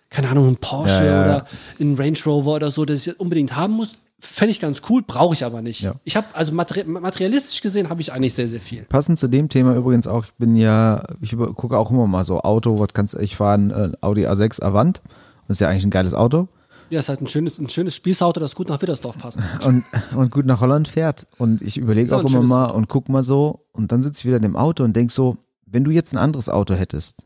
keine 0.09 0.29
Ahnung, 0.29 0.47
ein 0.47 0.57
Porsche 0.57 1.05
ja, 1.05 1.05
ja. 1.05 1.25
oder 1.25 1.47
ein 1.79 1.95
Range 1.95 2.17
Rover 2.25 2.53
oder 2.53 2.71
so, 2.71 2.85
das 2.85 3.05
ich 3.07 3.19
unbedingt 3.19 3.55
haben 3.55 3.73
muss. 3.73 3.95
Fände 4.23 4.51
ich 4.51 4.61
ganz 4.61 4.81
cool, 4.89 5.03
brauche 5.05 5.33
ich 5.33 5.43
aber 5.43 5.61
nicht. 5.61 5.81
Ja. 5.81 5.95
Ich 6.05 6.15
habe, 6.15 6.27
also 6.33 6.53
materi 6.53 6.85
materialistisch 6.85 7.61
gesehen, 7.61 7.89
habe 7.89 7.99
ich 7.99 8.13
eigentlich 8.13 8.33
sehr, 8.33 8.47
sehr 8.47 8.61
viel. 8.61 8.83
Passend 8.83 9.19
zu 9.19 9.27
dem 9.27 9.49
Thema 9.49 9.75
übrigens 9.75 10.07
auch, 10.07 10.25
ich 10.25 10.33
bin 10.35 10.55
ja, 10.55 11.03
ich 11.19 11.35
gucke 11.35 11.77
auch 11.77 11.91
immer 11.91 12.07
mal 12.07 12.23
so 12.23 12.39
Auto, 12.39 12.79
was 12.79 12.93
kannst 12.93 13.15
ich 13.15 13.35
fahren, 13.35 13.71
äh, 13.71 13.91
Audi 13.99 14.25
A6 14.25 14.63
Avant. 14.63 15.01
Das 15.47 15.57
ist 15.57 15.59
ja 15.59 15.67
eigentlich 15.67 15.83
ein 15.83 15.89
geiles 15.89 16.13
Auto. 16.13 16.47
Ja, 16.89 16.99
ist 16.99 17.09
halt 17.09 17.21
ein 17.21 17.27
schönes, 17.27 17.59
ein 17.59 17.69
schönes 17.69 17.95
Spießauto, 17.95 18.39
das 18.39 18.55
gut 18.55 18.69
nach 18.69 18.81
Wittersdorf 18.81 19.17
passt. 19.17 19.39
Und, 19.65 19.83
und 20.15 20.31
gut 20.31 20.45
nach 20.45 20.61
Holland 20.61 20.87
fährt. 20.87 21.27
Und 21.37 21.61
ich 21.61 21.77
überlege 21.77 22.15
auch, 22.15 22.23
auch 22.23 22.29
immer 22.29 22.43
mal 22.43 22.65
Auto. 22.67 22.75
und 22.77 22.87
guck 22.87 23.09
mal 23.09 23.23
so. 23.23 23.65
Und 23.71 23.91
dann 23.91 24.01
sitze 24.01 24.21
ich 24.21 24.25
wieder 24.25 24.37
in 24.37 24.43
dem 24.43 24.55
Auto 24.55 24.83
und 24.83 24.95
denk 24.95 25.11
so, 25.11 25.37
wenn 25.65 25.83
du 25.83 25.91
jetzt 25.91 26.13
ein 26.13 26.17
anderes 26.17 26.49
Auto 26.49 26.75
hättest, 26.75 27.25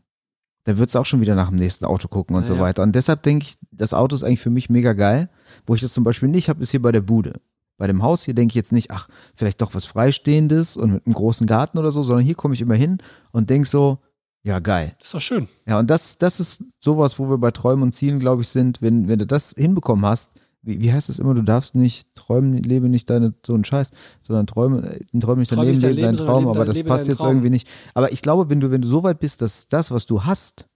dann 0.64 0.78
würdest 0.78 0.94
du 0.94 0.98
auch 0.98 1.06
schon 1.06 1.20
wieder 1.20 1.34
nach 1.34 1.48
dem 1.48 1.56
nächsten 1.56 1.84
Auto 1.84 2.08
gucken 2.08 2.34
und 2.34 2.48
ja, 2.48 2.54
so 2.54 2.60
weiter. 2.60 2.82
Und 2.82 2.94
deshalb 2.94 3.22
denke 3.22 3.44
ich, 3.44 3.54
das 3.70 3.94
Auto 3.94 4.16
ist 4.16 4.24
eigentlich 4.24 4.40
für 4.40 4.50
mich 4.50 4.68
mega 4.68 4.94
geil. 4.94 5.28
Wo 5.66 5.74
ich 5.74 5.80
das 5.80 5.92
zum 5.92 6.04
Beispiel 6.04 6.28
nicht 6.28 6.48
habe, 6.48 6.62
ist 6.62 6.70
hier 6.70 6.82
bei 6.82 6.92
der 6.92 7.00
Bude. 7.00 7.34
Bei 7.76 7.86
dem 7.86 8.02
Haus 8.02 8.24
hier 8.24 8.34
denke 8.34 8.52
ich 8.52 8.56
jetzt 8.56 8.72
nicht, 8.72 8.90
ach, 8.90 9.08
vielleicht 9.36 9.62
doch 9.62 9.74
was 9.74 9.86
Freistehendes 9.86 10.76
und 10.76 10.94
mit 10.94 11.06
einem 11.06 11.14
großen 11.14 11.46
Garten 11.46 11.78
oder 11.78 11.92
so, 11.92 12.02
sondern 12.02 12.24
hier 12.24 12.34
komme 12.34 12.54
ich 12.54 12.60
immer 12.60 12.74
hin 12.74 12.98
und 13.30 13.50
denke 13.50 13.68
so, 13.68 13.98
ja, 14.42 14.60
geil. 14.60 14.94
Das 14.98 15.08
ist 15.08 15.14
doch 15.14 15.20
schön. 15.20 15.48
Ja, 15.66 15.78
und 15.78 15.88
das, 15.88 16.18
das 16.18 16.40
ist 16.40 16.64
sowas, 16.78 17.18
wo 17.18 17.28
wir 17.28 17.38
bei 17.38 17.50
Träumen 17.50 17.82
und 17.82 17.92
Zielen, 17.92 18.18
glaube 18.18 18.42
ich, 18.42 18.48
sind. 18.48 18.80
Wenn, 18.82 19.08
wenn 19.08 19.18
du 19.18 19.26
das 19.26 19.54
hinbekommen 19.56 20.04
hast, 20.06 20.32
wie, 20.62 20.80
wie 20.80 20.92
heißt 20.92 21.08
es 21.08 21.18
immer, 21.18 21.34
du 21.34 21.42
darfst 21.42 21.74
nicht 21.74 22.14
träumen, 22.14 22.62
lebe 22.62 22.88
nicht 22.88 23.10
deine, 23.10 23.34
so 23.44 23.54
ein 23.54 23.64
Scheiß, 23.64 23.92
sondern 24.22 24.46
träume, 24.46 24.98
träume 25.20 25.40
nicht 25.40 25.52
dein 25.52 25.60
Leben, 25.60 25.80
lebe 25.80 26.02
deinen 26.02 26.16
Traum, 26.16 26.48
aber 26.48 26.64
das 26.64 26.82
passt 26.82 27.08
jetzt 27.08 27.22
irgendwie 27.22 27.50
nicht. 27.50 27.68
Aber 27.94 28.12
ich 28.12 28.22
glaube, 28.22 28.48
wenn 28.50 28.60
du, 28.60 28.70
wenn 28.70 28.82
du 28.82 28.88
so 28.88 29.02
weit 29.02 29.20
bist, 29.20 29.42
dass 29.42 29.68
das, 29.68 29.90
was 29.90 30.06
du 30.06 30.24
hast, 30.24 30.66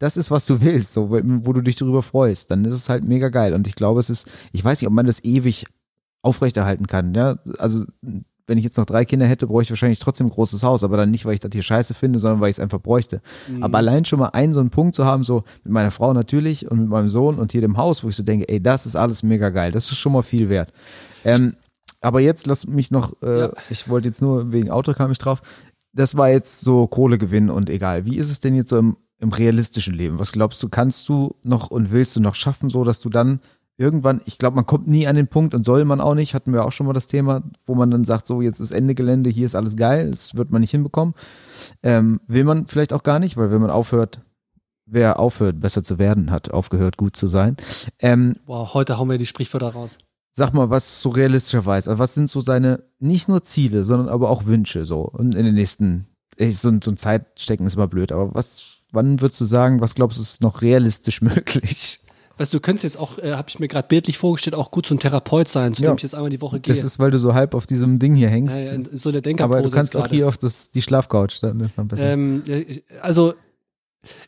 das 0.00 0.16
ist, 0.16 0.30
was 0.30 0.46
du 0.46 0.60
willst, 0.62 0.94
so, 0.94 1.10
wo 1.10 1.52
du 1.52 1.60
dich 1.60 1.76
darüber 1.76 2.02
freust, 2.02 2.50
dann 2.50 2.64
ist 2.64 2.72
es 2.72 2.88
halt 2.88 3.04
mega 3.04 3.28
geil. 3.28 3.52
Und 3.52 3.68
ich 3.68 3.76
glaube, 3.76 4.00
es 4.00 4.10
ist, 4.10 4.26
ich 4.50 4.64
weiß 4.64 4.80
nicht, 4.80 4.88
ob 4.88 4.94
man 4.94 5.06
das 5.06 5.22
ewig 5.22 5.66
aufrechterhalten 6.22 6.86
kann. 6.86 7.14
Ja, 7.14 7.36
also 7.58 7.84
wenn 8.46 8.58
ich 8.58 8.64
jetzt 8.64 8.78
noch 8.78 8.86
drei 8.86 9.04
Kinder 9.04 9.26
hätte, 9.26 9.46
bräuchte 9.46 9.66
ich 9.66 9.70
wahrscheinlich 9.70 9.98
trotzdem 9.98 10.26
ein 10.26 10.30
großes 10.30 10.62
Haus, 10.62 10.84
aber 10.84 10.96
dann 10.96 11.10
nicht, 11.10 11.26
weil 11.26 11.34
ich 11.34 11.40
das 11.40 11.50
hier 11.52 11.62
scheiße 11.62 11.92
finde, 11.92 12.18
sondern 12.18 12.40
weil 12.40 12.50
ich 12.50 12.56
es 12.56 12.60
einfach 12.60 12.80
bräuchte. 12.80 13.20
Mhm. 13.46 13.62
Aber 13.62 13.78
allein 13.78 14.06
schon 14.06 14.18
mal 14.18 14.30
einen 14.30 14.54
so 14.54 14.60
einen 14.60 14.70
Punkt 14.70 14.94
zu 14.94 15.04
haben, 15.04 15.22
so 15.22 15.44
mit 15.64 15.72
meiner 15.72 15.90
Frau 15.90 16.14
natürlich 16.14 16.68
und 16.70 16.80
mit 16.80 16.88
meinem 16.88 17.08
Sohn 17.08 17.38
und 17.38 17.52
hier 17.52 17.60
dem 17.60 17.76
Haus, 17.76 18.02
wo 18.02 18.08
ich 18.08 18.16
so 18.16 18.22
denke, 18.22 18.48
ey, 18.48 18.60
das 18.60 18.86
ist 18.86 18.96
alles 18.96 19.22
mega 19.22 19.50
geil, 19.50 19.70
das 19.70 19.90
ist 19.90 19.98
schon 19.98 20.12
mal 20.12 20.22
viel 20.22 20.48
wert. 20.48 20.72
Ähm, 21.24 21.56
aber 22.00 22.20
jetzt 22.20 22.46
lass 22.46 22.66
mich 22.66 22.90
noch, 22.90 23.12
äh, 23.22 23.40
ja. 23.40 23.52
ich 23.68 23.88
wollte 23.88 24.08
jetzt 24.08 24.22
nur 24.22 24.50
wegen 24.50 24.70
Auto 24.70 24.94
kam 24.94 25.12
ich 25.12 25.18
drauf. 25.18 25.42
Das 25.92 26.16
war 26.16 26.30
jetzt 26.30 26.62
so 26.62 26.86
Kohlegewinn 26.86 27.50
und 27.50 27.68
egal. 27.68 28.06
Wie 28.06 28.16
ist 28.16 28.30
es 28.30 28.40
denn 28.40 28.54
jetzt 28.54 28.70
so 28.70 28.78
im 28.78 28.96
im 29.20 29.30
realistischen 29.30 29.94
Leben? 29.94 30.18
Was 30.18 30.32
glaubst 30.32 30.62
du, 30.62 30.68
kannst 30.68 31.08
du 31.08 31.36
noch 31.42 31.70
und 31.70 31.92
willst 31.92 32.16
du 32.16 32.20
noch 32.20 32.34
schaffen, 32.34 32.70
so 32.70 32.84
dass 32.84 33.00
du 33.00 33.10
dann 33.10 33.40
irgendwann, 33.76 34.20
ich 34.26 34.38
glaube, 34.38 34.56
man 34.56 34.66
kommt 34.66 34.88
nie 34.88 35.06
an 35.06 35.16
den 35.16 35.28
Punkt 35.28 35.54
und 35.54 35.64
soll 35.64 35.84
man 35.86 36.00
auch 36.00 36.14
nicht, 36.14 36.34
hatten 36.34 36.52
wir 36.52 36.64
auch 36.64 36.72
schon 36.72 36.86
mal 36.86 36.92
das 36.92 37.06
Thema, 37.06 37.42
wo 37.64 37.74
man 37.74 37.90
dann 37.90 38.04
sagt, 38.04 38.26
so 38.26 38.42
jetzt 38.42 38.60
ist 38.60 38.72
Ende 38.72 38.94
Gelände, 38.94 39.30
hier 39.30 39.46
ist 39.46 39.54
alles 39.54 39.74
geil, 39.76 40.10
das 40.10 40.34
wird 40.34 40.50
man 40.50 40.60
nicht 40.60 40.70
hinbekommen. 40.70 41.14
Ähm, 41.82 42.20
will 42.26 42.44
man 42.44 42.66
vielleicht 42.66 42.92
auch 42.92 43.02
gar 43.02 43.18
nicht, 43.18 43.38
weil 43.38 43.50
wenn 43.50 43.60
man 43.62 43.70
aufhört, 43.70 44.20
wer 44.84 45.18
aufhört, 45.18 45.60
besser 45.60 45.82
zu 45.82 45.98
werden, 45.98 46.30
hat 46.30 46.50
aufgehört, 46.50 46.98
gut 46.98 47.16
zu 47.16 47.26
sein. 47.26 47.56
Ähm, 48.00 48.36
wow, 48.44 48.74
heute 48.74 48.98
hauen 48.98 49.08
wir 49.08 49.18
die 49.18 49.26
Sprichwörter 49.26 49.70
raus. 49.70 49.96
Sag 50.32 50.52
mal, 50.52 50.68
was 50.68 51.00
so 51.00 51.08
realistischerweise, 51.08 51.98
was 51.98 52.14
sind 52.14 52.28
so 52.28 52.40
seine, 52.40 52.84
nicht 52.98 53.28
nur 53.28 53.44
Ziele, 53.44 53.84
sondern 53.84 54.08
aber 54.08 54.30
auch 54.30 54.44
Wünsche 54.44 54.84
so 54.84 55.02
und 55.02 55.34
in 55.34 55.44
den 55.44 55.54
nächsten, 55.54 56.06
so, 56.38 56.70
so 56.82 56.90
ein 56.90 56.96
Zeitstecken 56.98 57.66
ist 57.66 57.76
immer 57.76 57.88
blöd, 57.88 58.12
aber 58.12 58.34
was 58.34 58.79
wann 58.92 59.20
würdest 59.20 59.40
du 59.40 59.44
sagen, 59.44 59.80
was 59.80 59.94
glaubst 59.94 60.18
du, 60.18 60.22
ist 60.22 60.40
noch 60.40 60.62
realistisch 60.62 61.22
möglich? 61.22 62.00
Weißt 62.38 62.54
du, 62.54 62.56
du 62.56 62.62
könntest 62.62 62.84
jetzt 62.84 62.98
auch, 62.98 63.18
äh, 63.18 63.32
habe 63.32 63.48
ich 63.50 63.58
mir 63.58 63.68
gerade 63.68 63.86
bildlich 63.86 64.16
vorgestellt, 64.16 64.54
auch 64.54 64.70
gut 64.70 64.86
so 64.86 64.94
ein 64.94 64.98
Therapeut 64.98 65.48
sein, 65.48 65.74
zu 65.74 65.82
ja. 65.82 65.90
dem 65.90 65.96
ich 65.96 66.02
jetzt 66.02 66.14
einmal 66.14 66.30
die 66.30 66.40
Woche 66.40 66.58
gehe. 66.58 66.74
Das 66.74 66.82
ist, 66.82 66.98
weil 66.98 67.10
du 67.10 67.18
so 67.18 67.34
halb 67.34 67.54
auf 67.54 67.66
diesem 67.66 67.98
Ding 67.98 68.14
hier 68.14 68.30
hängst. 68.30 68.58
Ja, 68.58 68.72
ja, 68.72 68.80
so 68.92 69.12
der 69.12 69.22
Aber 69.42 69.60
du 69.60 69.70
kannst 69.70 69.94
auch 69.94 70.06
hier 70.06 70.26
auf 70.26 70.38
das, 70.38 70.70
die 70.70 70.80
Schlafcouch, 70.80 71.40
dann 71.42 71.60
ist 71.60 71.76
dann 71.76 71.88
besser. 71.88 72.06
Ähm, 72.06 72.42
also 73.02 73.34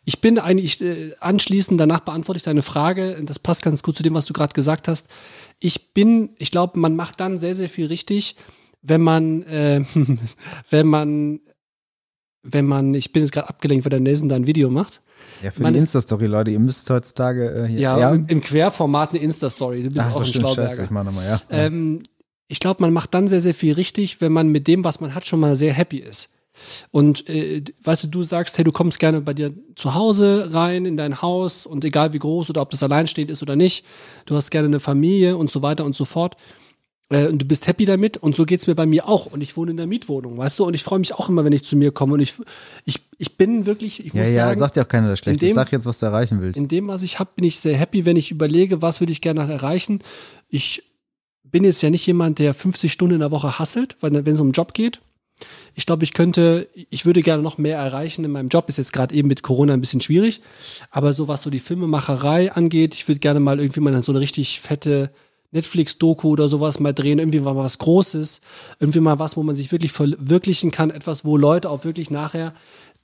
ich 0.05 0.21
bin 0.21 0.39
eigentlich 0.39 0.81
äh, 0.83 1.15
anschließend, 1.21 1.81
danach 1.81 2.01
beantworte 2.01 2.37
ich 2.37 2.43
deine 2.43 2.63
Frage, 2.63 3.19
das 3.25 3.39
passt 3.39 3.63
ganz 3.63 3.83
gut 3.83 3.97
zu 3.97 4.03
dem, 4.03 4.15
was 4.15 4.27
du 4.27 4.35
gerade 4.35 4.53
gesagt 4.53 4.89
hast. 4.89 5.09
Ich 5.59 5.95
bin, 5.95 6.31
ich 6.37 6.51
glaube, 6.51 6.79
man 6.79 6.95
macht 6.95 7.21
dann 7.21 7.39
sehr, 7.39 7.55
sehr 7.55 7.69
viel 7.69 7.87
richtig, 7.87 8.37
wenn 8.83 9.01
man, 9.01 9.43
äh, 9.45 9.85
wenn 10.71 10.87
man 10.87 11.41
wenn 12.43 12.67
man, 12.67 12.95
ich 12.95 13.13
bin 13.13 13.23
jetzt 13.23 13.33
gerade 13.33 13.49
abgelenkt, 13.49 13.85
weil 13.85 13.91
der 13.91 14.01
Nelson 14.01 14.29
da 14.29 14.37
ein 14.37 14.47
Video 14.47 14.69
macht. 14.71 15.01
Ja, 15.43 15.51
für 15.51 15.63
man 15.63 15.73
die 15.73 15.79
Insta-Story, 15.79 16.27
Leute, 16.27 16.51
ihr 16.51 16.59
müsst 16.59 16.89
heutzutage 16.91 17.65
äh, 17.65 17.69
hier. 17.69 17.81
Ja, 17.81 17.99
ja. 17.99 18.13
Im, 18.13 18.41
Querformat 18.41 19.11
eine 19.11 19.21
Insta-Story. 19.21 19.83
Du 19.83 19.91
bist 19.91 20.05
Ach, 20.09 20.15
auch 20.15 20.21
ein 20.21 20.27
Schlauberger. 20.27 20.69
Scheiße, 20.69 20.85
ich 20.85 20.91
meine 20.91 21.13
mal, 21.13 21.25
ja. 21.25 21.41
Ähm, 21.51 22.03
ich 22.49 22.61
glaube, 22.61 22.83
man 22.83 22.93
macht 22.93 23.15
dann 23.15 23.29
sehr, 23.29 23.41
sehr 23.41 23.55
viel 23.55 23.75
richtig, 23.75 24.21
wenn 24.21 24.33
man 24.33 24.49
mit 24.49 24.67
dem, 24.67 24.85
was 24.85 25.01
man 25.01 25.15
hat, 25.15 25.27
schon 25.27 25.41
mal 25.41 25.57
sehr 25.57 25.73
happy 25.73 25.99
ist. 25.99 26.31
Und 26.91 27.29
äh, 27.29 27.63
weißt 27.83 28.05
du, 28.05 28.09
du 28.09 28.25
sagst, 28.25 28.59
hey, 28.59 28.65
du 28.65 28.73
kommst 28.73 28.99
gerne 28.99 29.21
bei 29.21 29.33
dir 29.33 29.55
zu 29.75 29.95
Hause 29.95 30.49
rein 30.53 30.85
in 30.85 30.97
dein 30.97 31.23
Haus 31.23 31.65
und 31.65 31.85
egal 31.85 32.13
wie 32.13 32.19
groß 32.19 32.51
oder 32.51 32.61
ob 32.61 32.71
das 32.71 32.83
alleinstehend 32.83 33.31
ist 33.31 33.43
oder 33.43 33.57
nicht, 33.57 33.87
du 34.27 34.37
hast 34.37 34.51
gerne 34.51 34.67
eine 34.67 34.81
Familie 34.81 35.37
und 35.37 35.51
so 35.51 35.63
weiter 35.63 35.85
und 35.85 35.97
so 35.97 36.05
fort 36.05 36.37
äh, 37.13 37.27
und 37.27 37.39
du 37.39 37.45
bist 37.45 37.67
happy 37.67 37.85
damit 37.85 38.17
und 38.17 38.35
so 38.35 38.45
geht 38.45 38.61
es 38.61 38.67
mir 38.67 38.75
bei 38.75 38.87
mir 38.87 39.09
auch 39.09 39.27
und 39.27 39.41
ich 39.43 39.57
wohne 39.57 39.73
in 39.73 39.77
der 39.77 39.87
Mietwohnung, 39.87 40.39
weißt 40.39 40.59
du, 40.59 40.65
und 40.65 40.75
ich 40.75 40.83
freue 40.83 40.99
mich 40.99 41.15
auch 41.15 41.29
immer, 41.29 41.45
wenn 41.45 41.53
ich 41.53 41.65
zu 41.65 41.77
mir 41.77 41.93
komme 41.93 42.15
und 42.15 42.21
ich, 42.21 42.35
ich, 42.85 43.01
ich 43.19 43.37
bin 43.37 43.67
wirklich, 43.67 44.05
ich 44.05 44.13
ja, 44.15 44.23
muss 44.23 44.35
ja, 44.35 44.47
sagen. 44.47 44.59
sagt 44.59 44.77
ja 44.77 44.85
auch 44.85 44.89
keiner 44.89 45.09
das 45.09 45.19
Schlechte, 45.19 45.47
dem, 45.47 45.55
sag 45.55 45.71
jetzt, 45.73 45.87
was 45.87 45.99
du 45.99 46.07
erreichen 46.07 46.41
willst. 46.41 46.57
In 46.57 46.69
dem, 46.69 46.89
was 46.89 47.03
ich 47.03 47.19
habe, 47.19 47.31
bin 47.37 47.45
ich 47.45 47.61
sehr 47.61 47.77
happy, 47.77 48.07
wenn 48.07 48.17
ich 48.17 48.31
überlege, 48.31 48.83
was 48.83 49.01
würde 49.01 49.13
ich 49.13 49.21
gerne 49.21 49.41
erreichen. 49.51 50.01
Ich 50.49 50.83
bin 51.45 51.65
jetzt 51.65 51.83
ja 51.83 51.91
nicht 51.91 52.07
jemand, 52.07 52.39
der 52.39 52.55
50 52.55 52.91
Stunden 52.91 53.15
in 53.15 53.21
der 53.21 53.31
Woche 53.31 53.59
hasselt, 53.59 53.97
wenn 54.01 54.15
es 54.15 54.41
um 54.41 54.49
den 54.49 54.53
Job 54.53 54.75
geht. 54.75 55.01
Ich 55.75 55.87
glaube, 55.87 56.05
ich 56.05 56.13
könnte, 56.13 56.69
ich 56.91 57.05
würde 57.05 57.23
gerne 57.23 57.43
noch 57.43 57.59
mehr 57.59 57.77
erreichen 57.77 58.25
in 58.25 58.31
meinem 58.31 58.49
Job. 58.49 58.69
Ist 58.69 58.79
jetzt 58.79 58.93
gerade 58.93 59.15
eben 59.15 59.29
mit 59.29 59.43
Corona 59.43 59.75
ein 59.75 59.81
bisschen 59.81 60.01
schwierig. 60.01 60.41
Aber 60.91 61.13
so 61.13 61.29
was 61.29 61.43
so 61.43 61.51
die 61.51 61.59
Filmemacherei 61.59 62.53
angeht, 62.53 62.95
ich 62.95 63.09
würde 63.09 63.19
gerne 63.19 63.41
mal 63.41 63.59
irgendwie 63.59 63.81
mal 63.81 64.03
so 64.03 64.13
eine 64.13 64.21
richtig 64.21 64.61
fette 64.61 65.11
Netflix-Doku 65.53 66.29
oder 66.29 66.49
sowas 66.49 66.81
mal 66.81 66.93
drehen, 66.93 67.19
irgendwie 67.19 67.41
mal 67.41 67.57
was 67.57 67.79
Großes, 67.79 68.41
irgendwie 68.81 69.01
mal 69.01 69.19
was, 69.19 69.37
wo 69.37 69.43
man 69.43 69.55
sich 69.55 69.71
wirklich 69.71 69.93
verwirklichen 69.93 70.71
kann, 70.71 70.91
etwas, 70.91 71.25
wo 71.25 71.37
Leute 71.37 71.71
auch 71.71 71.85
wirklich 71.85 72.11
nachher 72.11 72.55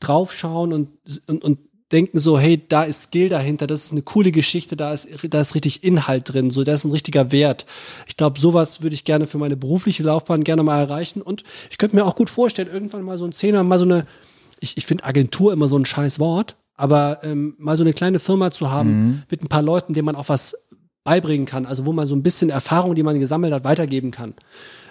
draufschauen 0.00 0.72
und, 0.72 0.88
und, 1.26 1.44
und 1.44 1.58
denken 1.92 2.18
so, 2.18 2.38
hey, 2.38 2.62
da 2.68 2.82
ist 2.82 3.04
Skill 3.04 3.30
dahinter, 3.30 3.66
das 3.66 3.84
ist 3.84 3.92
eine 3.92 4.02
coole 4.02 4.30
Geschichte, 4.30 4.76
da 4.76 4.92
ist, 4.92 5.08
da 5.30 5.40
ist 5.40 5.54
richtig 5.54 5.84
Inhalt 5.84 6.32
drin, 6.32 6.50
so, 6.50 6.64
da 6.64 6.74
ist 6.74 6.84
ein 6.84 6.92
richtiger 6.92 7.32
Wert. 7.32 7.66
Ich 8.06 8.16
glaube, 8.16 8.38
sowas 8.38 8.82
würde 8.82 8.94
ich 8.94 9.04
gerne 9.04 9.26
für 9.26 9.38
meine 9.38 9.56
berufliche 9.56 10.02
Laufbahn 10.02 10.44
gerne 10.44 10.62
mal 10.62 10.80
erreichen 10.80 11.22
und 11.22 11.44
ich 11.70 11.78
könnte 11.78 11.96
mir 11.96 12.04
auch 12.04 12.16
gut 12.16 12.30
vorstellen, 12.30 12.68
irgendwann 12.70 13.02
mal 13.02 13.16
so 13.16 13.24
ein 13.24 13.32
Zehner, 13.32 13.62
mal 13.62 13.78
so 13.78 13.84
eine, 13.84 14.06
ich, 14.60 14.76
ich 14.76 14.86
finde 14.86 15.04
Agentur 15.04 15.52
immer 15.52 15.68
so 15.68 15.76
ein 15.76 15.86
scheiß 15.86 16.18
Wort, 16.18 16.56
aber 16.74 17.20
ähm, 17.22 17.54
mal 17.58 17.76
so 17.76 17.84
eine 17.84 17.94
kleine 17.94 18.18
Firma 18.18 18.50
zu 18.50 18.70
haben 18.70 18.90
mhm. 18.90 19.22
mit 19.30 19.42
ein 19.42 19.48
paar 19.48 19.62
Leuten, 19.62 19.94
denen 19.94 20.06
man 20.06 20.16
auch 20.16 20.28
was 20.28 20.56
beibringen 21.08 21.46
kann, 21.46 21.64
also 21.64 21.86
wo 21.86 21.92
man 21.94 22.06
so 22.06 22.14
ein 22.14 22.22
bisschen 22.22 22.50
Erfahrung, 22.50 22.94
die 22.94 23.02
man 23.02 23.18
gesammelt 23.18 23.54
hat, 23.54 23.64
weitergeben 23.64 24.10
kann. 24.10 24.34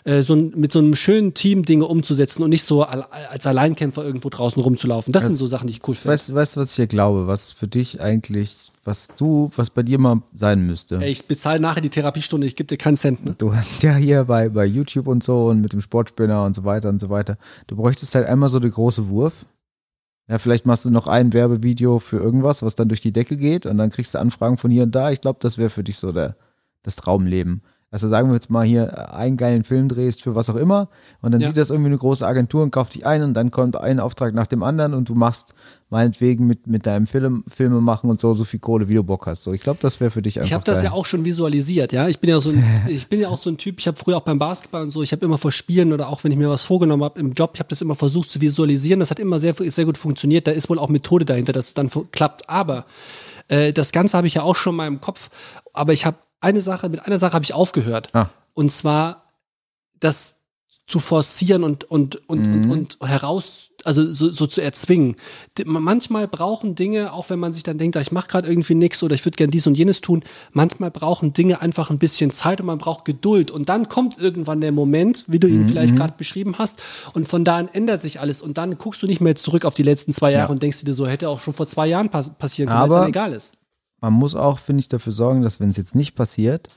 Äh, 0.04 0.24
so 0.24 0.34
ein, 0.34 0.52
mit 0.56 0.72
so 0.72 0.80
einem 0.80 0.96
schönen 0.96 1.36
Team 1.36 1.64
Dinge 1.64 1.86
umzusetzen 1.86 2.42
und 2.42 2.50
nicht 2.50 2.64
so 2.64 2.82
al 2.82 3.04
als 3.30 3.46
Alleinkämpfer 3.46 4.04
irgendwo 4.04 4.30
draußen 4.30 4.60
rumzulaufen. 4.60 5.14
Das 5.14 5.28
sind 5.28 5.36
so 5.36 5.46
Sachen, 5.46 5.68
die 5.68 5.74
ich 5.74 5.88
cool 5.88 5.94
finde. 5.94 6.14
Weißt 6.14 6.56
du, 6.56 6.60
was 6.60 6.72
ich 6.72 6.76
hier 6.76 6.88
glaube, 6.88 7.28
was 7.28 7.52
für 7.52 7.68
dich 7.68 8.02
eigentlich, 8.02 8.72
was 8.84 9.10
du, 9.16 9.52
was 9.56 9.70
bei 9.70 9.84
dir 9.84 10.00
mal 10.00 10.24
sein 10.34 10.66
müsste? 10.66 11.00
Ey, 11.02 11.12
ich 11.12 11.28
bezahle 11.28 11.60
nachher 11.60 11.82
die 11.82 11.90
Therapiestunde, 11.90 12.48
ich 12.48 12.56
gebe 12.56 12.68
dir 12.68 12.78
keinen 12.78 12.98
Cent. 12.98 13.24
Ne? 13.24 13.36
Du 13.38 13.54
hast 13.54 13.84
ja 13.84 13.96
hier 13.96 14.24
bei, 14.24 14.50
bei 14.50 14.66
YouTube 14.66 15.08
und 15.08 15.24
so 15.24 15.50
und 15.50 15.62
mit 15.62 15.74
dem 15.74 15.82
Sportspinner 15.82 16.46
und 16.46 16.56
so 16.56 16.64
weiter 16.64 16.90
und 16.90 17.00
so 17.00 17.12
weiter. 17.12 17.38
Du 17.68 17.76
bräuchtest 17.76 18.16
halt 18.16 18.26
einmal 18.26 18.50
so 18.50 18.60
den 18.60 18.72
große 18.72 19.10
Wurf. 19.10 19.46
Ja, 20.30 20.40
vielleicht 20.40 20.66
machst 20.66 20.86
du 20.86 20.92
noch 20.92 21.08
ein 21.08 21.32
Werbevideo 21.32 22.00
für 22.00 22.18
irgendwas, 22.18 22.62
was 22.62 22.76
dann 22.76 22.90
durch 22.90 23.00
die 23.02 23.14
Decke 23.14 23.38
geht 23.38 23.66
und 23.66 23.78
dann 23.78 23.90
kriegst 23.92 24.14
du 24.14 24.20
Anfragen 24.20 24.58
von 24.58 24.72
hier 24.72 24.84
und 24.84 24.94
da. 24.94 25.12
Ich 25.12 25.22
glaube, 25.22 25.40
das 25.42 25.58
wäre 25.58 25.70
für 25.70 25.84
dich 25.84 25.98
so 25.98 26.12
der, 26.12 26.36
das 26.84 26.98
Traumleben. 26.98 27.62
Also 27.92 28.10
sagen 28.10 28.28
wir 28.28 28.34
jetzt 28.34 28.50
mal 28.50 28.66
hier 28.66 29.14
einen 29.16 29.38
geilen 29.38 29.64
Film 29.64 29.88
drehst 29.88 30.22
für 30.22 30.36
was 30.36 30.50
auch 30.50 30.58
immer 30.58 30.90
und 31.22 31.32
dann 31.32 31.40
Ja. 31.40 31.48
sieht 31.48 31.56
das 31.56 31.70
irgendwie 31.70 31.88
eine 31.92 31.98
große 31.98 32.28
Agentur 32.28 32.64
und 32.64 32.72
kauft 32.72 32.96
dich 32.96 33.06
ein 33.06 33.24
und 33.24 33.34
dann 33.34 33.50
kommt 33.52 33.78
ein 33.78 34.02
Auftrag 34.02 34.34
nach 34.34 34.48
dem 34.48 34.62
anderen 34.64 34.94
und 34.94 35.08
du 35.08 35.16
machst 35.16 35.54
meinetwegen 35.90 36.48
mit, 36.48 36.68
mit 36.68 36.86
deinem 36.86 37.08
Film, 37.08 37.46
Filme 37.48 37.80
machen 37.80 38.10
und 38.10 38.20
so, 38.20 38.34
so 38.34 38.44
viel 38.44 38.60
Kohle, 38.60 38.90
wie 38.90 38.96
du 38.96 39.04
Bock 39.04 39.26
hast. 39.26 39.44
So, 39.44 39.54
ich 39.54 39.62
glaube, 39.62 39.80
das 39.82 40.00
wäre 40.02 40.12
für 40.12 40.22
dich 40.22 40.38
einfach 40.38 40.48
Ich 40.48 40.54
habe 40.54 40.64
das 40.66 40.80
geil. 40.80 40.86
ja 40.86 40.92
auch 40.92 41.06
schon 41.06 41.24
visualisiert, 41.24 41.94
ja. 41.94 42.08
Ich 42.10 42.20
bin 42.20 42.30
ja 42.30 42.40
so 42.40 42.50
ein, 42.50 42.64
ich 42.88 43.08
bin 43.08 43.20
ja 43.20 43.30
auch 43.30 43.38
so 43.38 43.50
ein 43.50 43.58
Typ, 43.58 43.80
ich 43.80 43.88
habe 43.88 43.98
früher 43.98 44.18
auch 44.18 44.22
beim 44.22 44.38
Basketball 44.38 44.84
und 44.84 44.90
so, 44.90 45.02
ich 45.02 45.14
habe 45.14 45.26
immer 45.26 45.38
vor 45.38 45.52
Spielen 45.52 45.94
oder 45.94 46.10
auch 46.10 46.24
wenn 46.24 46.32
ich 46.32 46.38
mir 46.38 46.50
was 46.50 46.64
vorgenommen 46.64 47.04
habe 47.04 47.20
im 47.20 47.34
Job, 47.34 47.52
ich 47.54 47.60
habe 47.60 47.70
das 47.70 47.82
immer 47.82 47.96
versucht 47.96 48.30
zu 48.30 48.42
visualisieren. 48.42 49.00
Das 49.00 49.12
hat 49.12 49.20
immer 49.20 49.40
sehr, 49.40 49.56
sehr 49.58 49.86
gut 49.86 49.98
funktioniert. 49.98 50.48
Da 50.48 50.52
ist 50.52 50.70
wohl 50.70 50.80
auch 50.80 50.90
Methode 50.90 51.24
dahinter, 51.24 51.54
dass 51.54 51.68
es 51.68 51.74
dann 51.74 51.90
klappt. 52.12 52.50
Aber 52.50 52.86
äh, 53.48 53.72
das 53.72 53.92
Ganze 53.92 54.18
habe 54.18 54.28
ich 54.28 54.34
ja 54.34 54.44
auch 54.44 54.56
schon 54.56 54.76
mal 54.76 54.88
im 54.88 55.00
Kopf. 55.00 55.30
Aber 55.74 55.94
ich 55.94 56.06
habe 56.06 56.18
eine 56.42 56.62
Sache, 56.62 56.90
mit 56.90 57.06
einer 57.06 57.18
Sache 57.18 57.34
habe 57.34 57.46
ich 57.46 57.54
aufgehört. 57.54 58.14
Ah. 58.14 58.30
Und 58.54 58.72
zwar 58.72 59.24
das 60.00 60.36
zu 60.86 61.00
forcieren 61.00 61.64
und, 61.64 61.84
und, 61.86 62.28
und, 62.30 62.48
und, 62.48 62.72
und 62.72 62.98
heraus, 63.02 63.67
also 63.88 64.12
so, 64.12 64.32
so 64.32 64.48
zu 64.48 64.62
erzwingen. 64.62 65.16
Manchmal 65.66 66.28
brauchen 66.28 66.76
Dinge, 66.76 67.14
auch 67.14 67.30
wenn 67.30 67.40
man 67.40 67.54
sich 67.54 67.64
dann 67.64 67.78
denkt, 67.78 67.96
ah, 67.96 68.02
ich 68.02 68.12
mache 68.12 68.28
gerade 68.28 68.50
irgendwie 68.50 68.76
nichts 68.76 69.02
oder 69.02 69.16
ich 69.16 69.26
würde 69.26 69.38
gern 69.38 69.50
dies 69.50 69.66
und 69.66 69.76
jenes 69.76 70.02
tun, 70.02 70.24
manchmal 70.52 70.92
brauchen 70.92 71.32
Dinge 71.32 71.62
einfach 71.62 71.90
ein 71.90 71.98
bisschen 71.98 72.32
Zeit 72.32 72.60
und 72.60 72.68
man 72.68 72.80
braucht 72.80 73.06
Geduld. 73.06 73.50
Und 73.50 73.70
dann 73.70 73.88
kommt 73.88 74.18
irgendwann 74.18 74.60
der 74.60 74.74
Moment, 74.74 75.24
wie 75.28 75.40
du 75.40 75.48
ihn 75.48 75.68
vielleicht 75.68 75.96
gerade 75.96 76.14
beschrieben 76.18 76.56
hast, 76.58 76.82
und 77.14 77.28
von 77.28 77.46
da 77.46 77.58
an 77.58 77.70
ändert 77.70 78.02
sich 78.02 78.20
alles. 78.20 78.42
Und 78.42 78.58
dann 78.58 78.78
guckst 78.78 79.02
du 79.02 79.08
nicht 79.08 79.22
mehr 79.22 79.36
zurück 79.36 79.64
auf 79.64 79.74
die 79.74 79.84
letzten 79.84 80.12
zwei 80.12 80.32
Jahre 80.32 80.52
und 80.52 80.62
denkst 80.62 80.84
dir 80.84 80.94
so, 80.94 81.08
hätte 81.08 81.30
auch 81.30 81.40
schon 81.40 81.54
vor 81.54 81.68
zwei 81.68 81.88
Jahren 81.88 82.10
pass 82.10 82.30
passieren 82.38 82.70
können, 82.70 82.82
weil 82.82 82.90
es 82.90 82.94
dann 82.94 83.10
egal 83.10 83.34
ist. 83.34 83.54
man 84.02 84.12
muss 84.12 84.36
auch, 84.36 84.60
finde 84.60 84.82
ich, 84.82 84.90
dafür 84.90 85.14
sorgen, 85.14 85.42
dass 85.42 85.60
wenn 85.62 85.70
es 85.70 85.78
jetzt 85.78 85.96
nicht 85.96 86.14
passiert, 86.14 86.68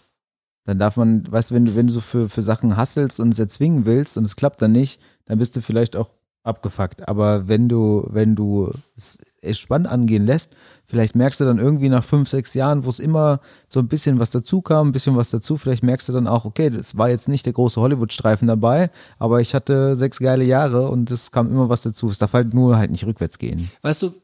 dann 0.64 0.78
darf 0.78 0.96
man, 0.96 1.30
weißt 1.30 1.50
du, 1.50 1.54
wenn 1.56 1.64
du, 1.64 1.74
wenn 1.74 1.88
du 1.88 1.92
so 1.92 2.00
für, 2.00 2.28
für 2.28 2.42
Sachen 2.42 2.76
hasselst 2.76 3.18
und 3.18 3.30
es 3.30 3.38
erzwingen 3.38 3.84
willst 3.84 4.16
und 4.16 4.24
es 4.24 4.36
klappt 4.36 4.62
dann 4.62 4.72
nicht, 4.72 5.00
dann 5.24 5.38
bist 5.38 5.56
du 5.56 5.62
vielleicht 5.62 5.96
auch 5.96 6.10
abgefuckt. 6.42 7.08
Aber 7.08 7.48
wenn 7.48 7.68
du, 7.68 8.06
wenn 8.08 8.34
du 8.34 8.70
es 8.96 9.18
entspannt 9.42 9.86
angehen 9.86 10.26
lässt, 10.26 10.52
vielleicht 10.86 11.14
merkst 11.14 11.40
du 11.40 11.44
dann 11.44 11.58
irgendwie 11.58 11.88
nach 11.88 12.04
fünf, 12.04 12.28
sechs 12.28 12.54
Jahren, 12.54 12.84
wo 12.84 12.90
es 12.90 12.98
immer 12.98 13.40
so 13.68 13.80
ein 13.80 13.88
bisschen 13.88 14.18
was 14.18 14.30
dazu 14.30 14.60
kam, 14.60 14.88
ein 14.88 14.92
bisschen 14.92 15.16
was 15.16 15.30
dazu, 15.30 15.56
vielleicht 15.56 15.82
merkst 15.82 16.08
du 16.08 16.12
dann 16.12 16.26
auch, 16.26 16.44
okay, 16.44 16.70
das 16.70 16.96
war 16.96 17.08
jetzt 17.08 17.28
nicht 17.28 17.46
der 17.46 17.52
große 17.52 17.80
Hollywood-Streifen 17.80 18.48
dabei, 18.48 18.90
aber 19.18 19.40
ich 19.40 19.54
hatte 19.54 19.96
sechs 19.96 20.18
geile 20.18 20.44
Jahre 20.44 20.88
und 20.88 21.10
es 21.10 21.30
kam 21.30 21.50
immer 21.50 21.68
was 21.68 21.82
dazu. 21.82 22.08
Es 22.08 22.18
darf 22.18 22.32
halt 22.32 22.54
nur 22.54 22.76
halt 22.76 22.90
nicht 22.90 23.06
rückwärts 23.06 23.38
gehen. 23.38 23.70
Weißt 23.82 24.02
du, 24.02 24.14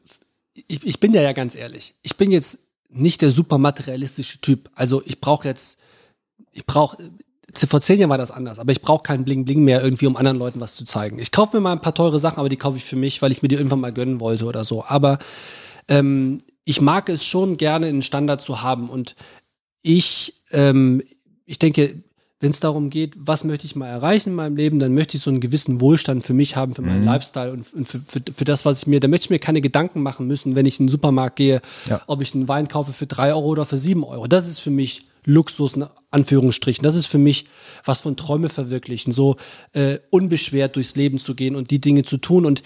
ich, 0.67 0.85
ich 0.85 0.99
bin 0.99 1.13
ja 1.13 1.21
ja 1.21 1.33
ganz 1.33 1.55
ehrlich. 1.55 1.95
Ich 2.01 2.17
bin 2.17 2.31
jetzt 2.31 2.59
nicht 2.89 3.21
der 3.21 3.31
super 3.31 3.57
materialistische 3.57 4.39
Typ. 4.39 4.69
Also 4.75 5.01
ich 5.05 5.19
brauche 5.19 5.47
jetzt, 5.47 5.77
ich 6.51 6.65
brauche, 6.65 6.97
vor 7.65 7.81
zehn 7.81 7.99
Jahren 7.99 8.11
war 8.11 8.19
das 8.19 8.29
anders, 8.29 8.59
aber 8.59 8.71
ich 8.71 8.81
brauche 8.81 9.01
keinen 9.01 9.25
Bling 9.25 9.45
Bling 9.45 9.63
mehr 9.63 9.81
irgendwie, 9.83 10.05
um 10.05 10.15
anderen 10.17 10.37
Leuten 10.37 10.59
was 10.59 10.75
zu 10.75 10.83
zeigen. 10.85 11.17
Ich 11.17 11.31
kaufe 11.31 11.57
mir 11.57 11.61
mal 11.61 11.71
ein 11.71 11.81
paar 11.81 11.95
teure 11.95 12.19
Sachen, 12.19 12.37
aber 12.39 12.49
die 12.49 12.57
kaufe 12.57 12.77
ich 12.77 12.85
für 12.85 12.95
mich, 12.97 13.21
weil 13.23 13.31
ich 13.31 13.41
mir 13.41 13.47
die 13.47 13.55
irgendwann 13.55 13.79
mal 13.79 13.93
gönnen 13.93 14.19
wollte 14.19 14.45
oder 14.45 14.63
so. 14.63 14.83
Aber 14.85 15.17
ähm, 15.87 16.39
ich 16.65 16.81
mag 16.81 17.09
es 17.09 17.25
schon 17.25 17.57
gerne, 17.57 17.87
einen 17.87 18.01
Standard 18.03 18.41
zu 18.41 18.61
haben 18.61 18.89
und 18.89 19.15
ich, 19.81 20.35
ähm, 20.51 21.01
ich 21.45 21.57
denke, 21.59 22.03
wenn 22.39 22.51
es 22.51 22.59
darum 22.59 22.91
geht, 22.91 23.15
was 23.17 23.43
möchte 23.43 23.65
ich 23.65 23.75
mal 23.75 23.87
erreichen 23.87 24.29
in 24.29 24.35
meinem 24.35 24.55
Leben, 24.55 24.77
dann 24.77 24.93
möchte 24.93 25.17
ich 25.17 25.23
so 25.23 25.31
einen 25.31 25.39
gewissen 25.39 25.81
Wohlstand 25.81 26.23
für 26.23 26.33
mich 26.35 26.55
haben, 26.55 26.75
für 26.75 26.83
meinen 26.83 27.03
Lifestyle 27.03 27.51
und, 27.51 27.73
und 27.73 27.87
für, 27.87 27.99
für, 27.99 28.21
für 28.31 28.45
das, 28.45 28.63
was 28.63 28.81
ich 28.81 28.87
mir, 28.87 28.99
da 28.99 29.07
möchte 29.07 29.25
ich 29.25 29.29
mir 29.31 29.39
keine 29.39 29.59
Gedanken 29.61 30.03
machen 30.03 30.27
müssen, 30.27 30.55
wenn 30.55 30.67
ich 30.67 30.79
in 30.79 30.85
den 30.85 30.91
Supermarkt 30.91 31.37
gehe, 31.37 31.61
Ja. 31.89 32.01
ob 32.05 32.21
ich 32.21 32.35
einen 32.35 32.47
Wein 32.47 32.67
kaufe 32.67 32.93
für 32.93 33.07
drei 33.07 33.29
Euro 33.33 33.47
oder 33.47 33.65
für 33.65 33.77
sieben 33.77 34.03
Euro. 34.03 34.27
Das 34.27 34.47
ist 34.47 34.59
für 34.59 34.69
mich 34.69 35.05
Luxus, 35.27 35.73
in 35.73 35.85
Anführungsstrichen. 36.09 36.83
Das 36.83 36.95
ist 36.95 37.05
für 37.05 37.17
mich 37.17 37.45
was 37.83 37.99
von 37.99 38.15
Träume 38.15 38.49
verwirklichen, 38.49 39.11
so 39.11 39.35
äh, 39.73 39.99
unbeschwert 40.09 40.75
durchs 40.75 40.95
Leben 40.95 41.19
zu 41.19 41.35
gehen 41.35 41.55
und 41.55 41.69
die 41.69 41.81
Dinge 41.81 42.03
zu 42.03 42.17
tun. 42.17 42.45
Und 42.45 42.63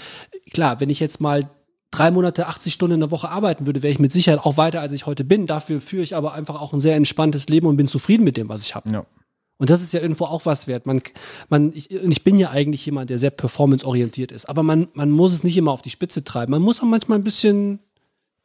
klar, 0.52 0.80
wenn 0.80 0.90
ich 0.90 1.00
jetzt 1.00 1.20
mal 1.20 1.50
drei 1.90 2.12
Monate, 2.12 2.48
80 2.48 2.72
Stunden 2.74 2.96
in 2.96 3.00
der 3.02 3.12
Woche 3.12 3.30
arbeiten 3.30 3.66
würde, 3.66 3.84
wäre 3.84 3.92
ich 3.92 4.00
mit 4.00 4.12
Sicherheit 4.12 4.40
auch 4.46 4.58
weiter, 4.58 4.80
als 4.80 4.94
ich 4.94 5.08
heute 5.08 5.24
bin. 5.24 5.48
Dafür 5.48 5.82
führe 5.82 6.04
ich 6.04 6.16
aber 6.16 6.34
einfach 6.34 6.62
auch 6.62 6.72
ein 6.72 6.80
sehr 6.80 6.96
entspanntes 6.96 7.50
Leben 7.50 7.68
und 7.68 7.78
bin 7.78 7.88
zufrieden 7.88 8.24
mit 8.24 8.38
dem, 8.38 8.48
was 8.48 8.64
ich 8.64 8.76
habe. 8.76 8.90
Ja. 8.92 9.06
Und 9.58 9.70
das 9.70 9.82
ist 9.82 9.94
ja 9.94 10.00
irgendwo 10.00 10.26
auch 10.26 10.46
was 10.46 10.68
wert. 10.68 10.86
Man, 10.86 11.02
man, 11.50 11.72
ich, 11.74 11.92
ich 11.92 12.24
bin 12.24 12.40
ja 12.40 12.50
eigentlich 12.50 12.86
jemand, 12.86 13.10
der 13.10 13.20
sehr 13.20 13.30
performanceorientiert 13.30 14.32
ist. 14.32 14.46
Aber 14.50 14.64
man, 14.64 14.88
man 14.94 15.12
muss 15.12 15.34
es 15.34 15.44
nicht 15.44 15.58
immer 15.58 15.72
auf 15.72 15.82
die 15.82 15.92
Spitze 15.92 16.24
treiben. 16.24 16.52
Man 16.52 16.62
muss 16.62 16.80
auch 16.80 16.86
manchmal 16.86 17.20
ein 17.20 17.24
bisschen 17.24 17.80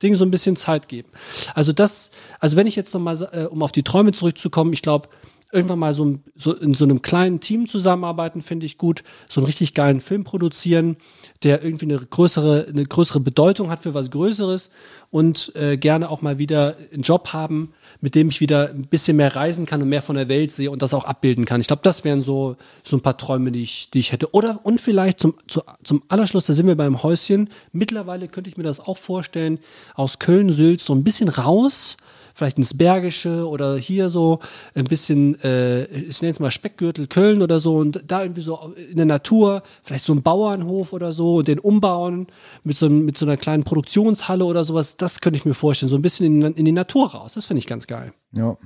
Ding 0.03 0.15
so 0.15 0.25
ein 0.25 0.31
bisschen 0.31 0.57
Zeit 0.57 0.89
geben. 0.89 1.09
Also 1.55 1.73
das, 1.73 2.11
also 2.41 2.57
wenn 2.57 2.67
ich 2.67 2.77
jetzt 2.77 2.93
nochmal, 2.93 3.29
äh, 3.33 3.45
um 3.45 3.63
auf 3.63 3.73
die 3.73 3.83
Träume 3.83 4.13
zurückzukommen, 4.13 4.73
ich 4.73 4.83
glaube, 4.83 5.09
irgendwann 5.53 5.79
mal 5.79 5.95
so, 5.95 6.19
so 6.35 6.55
in 6.55 6.75
so 6.75 6.85
einem 6.85 7.03
kleinen 7.03 7.41
Team 7.41 7.67
zusammenarbeiten, 7.67 8.43
finde 8.43 8.67
ich 8.67 8.79
gut. 8.79 9.03
So 9.29 9.41
einen 9.41 9.47
richtig 9.47 9.75
geilen 9.75 10.01
Film 10.01 10.25
produzieren, 10.25 10.97
der 11.43 11.63
irgendwie 11.63 11.87
eine 11.87 11.99
größere, 11.99 12.67
eine 12.69 12.85
größere 12.85 13.21
Bedeutung 13.21 13.71
hat 13.71 13.81
für 13.83 13.95
was 13.95 14.11
Größeres 14.11 14.71
und 15.11 15.53
äh, 15.55 15.77
gerne 15.77 16.11
auch 16.11 16.23
mal 16.23 16.39
wieder 16.39 16.77
einen 16.93 17.03
Job 17.03 17.33
haben, 17.33 17.73
mit 18.01 18.15
dem 18.15 18.29
ich 18.29 18.41
wieder 18.41 18.71
ein 18.71 18.87
bisschen 18.87 19.17
mehr 19.17 19.35
reisen 19.35 19.67
kann 19.67 19.83
und 19.83 19.89
mehr 19.89 20.03
von 20.03 20.17
der 20.17 20.29
Welt 20.29 20.53
sehe 20.53 20.71
und 20.71 20.83
das 20.83 20.95
auch 20.95 21.05
abbilden 21.05 21.45
kann. 21.45 21.61
Ich 21.61 21.67
glaube, 21.67 21.83
das 21.83 22.05
wären 22.05 22.21
so, 22.21 22.57
so 22.85 22.97
ein 22.97 23.01
paar 23.01 23.17
Träume, 23.17 23.53
die 23.53 23.63
ich, 23.63 23.91
die 23.91 24.01
ich 24.01 24.13
hätte. 24.13 24.35
Oder 24.35 24.61
und 24.65 24.81
vielleicht 24.81 25.21
zum, 25.21 25.35
zu, 25.47 25.63
zum 25.85 26.03
Allerschluss, 26.09 26.47
da 26.47 26.53
sind 26.53 26.67
wir 26.67 26.77
beim 26.77 27.03
Häuschen. 27.03 27.51
Mittlerweile 27.73 28.29
könnte 28.29 28.51
ich 28.51 28.57
mir 28.57 28.65
das 28.65 28.81
auch 28.81 28.97
vorstellen, 28.97 29.59
aus 29.95 30.19
Köln-Sülz 30.19 30.85
so 30.85 30.95
ein 30.95 31.05
bisschen 31.05 31.29
raus, 31.29 31.97
vielleicht 32.37 32.59
ins 32.59 32.77
Bergische 32.77 33.49
oder 33.49 33.79
hier 33.79 34.11
so 34.11 34.41
ein 34.75 34.85
bisschen, 34.85 35.41
äh, 35.41 35.85
ich 35.87 36.21
nenne 36.21 36.33
es 36.33 36.39
mal 36.39 36.51
Speckgürtel 36.51 37.07
Köln 37.07 37.41
oder 37.41 37.61
so 37.61 37.77
und 37.77 38.05
da 38.07 38.23
irgendwie 38.23 38.43
so 38.43 38.75
in 38.91 38.97
der 38.97 39.07
Natur, 39.07 39.63
vielleicht 39.83 40.05
so 40.05 40.13
ein 40.13 40.23
Bauernhof 40.23 40.93
oder 40.93 41.15
so 41.15 41.37
und 41.37 41.49
den 41.49 41.59
umbauen 41.59 42.27
mit 42.63 42.77
so, 42.77 42.91
mit 42.91 43.17
so 43.17 43.25
einer 43.25 43.39
kleinen 43.39 43.65
Produktionshalle 43.65 44.45
oder 44.45 44.65
sowas, 44.65 44.99
das 44.99 45.23
könnte 45.23 45.39
ich 45.39 45.47
mir 45.47 45.55
vorstellen, 45.55 45.89
so 45.89 45.97
ein 45.97 46.03
bisschen 46.03 46.43
in, 46.43 46.55
in 46.55 46.65
die 46.67 46.73
Natur 46.73 47.13
raus, 47.13 47.33
das 47.33 47.47
finde 47.47 47.61
ich 47.61 47.67
ganz 47.67 47.87
geil. 47.87 48.13
Ja. 48.37 48.59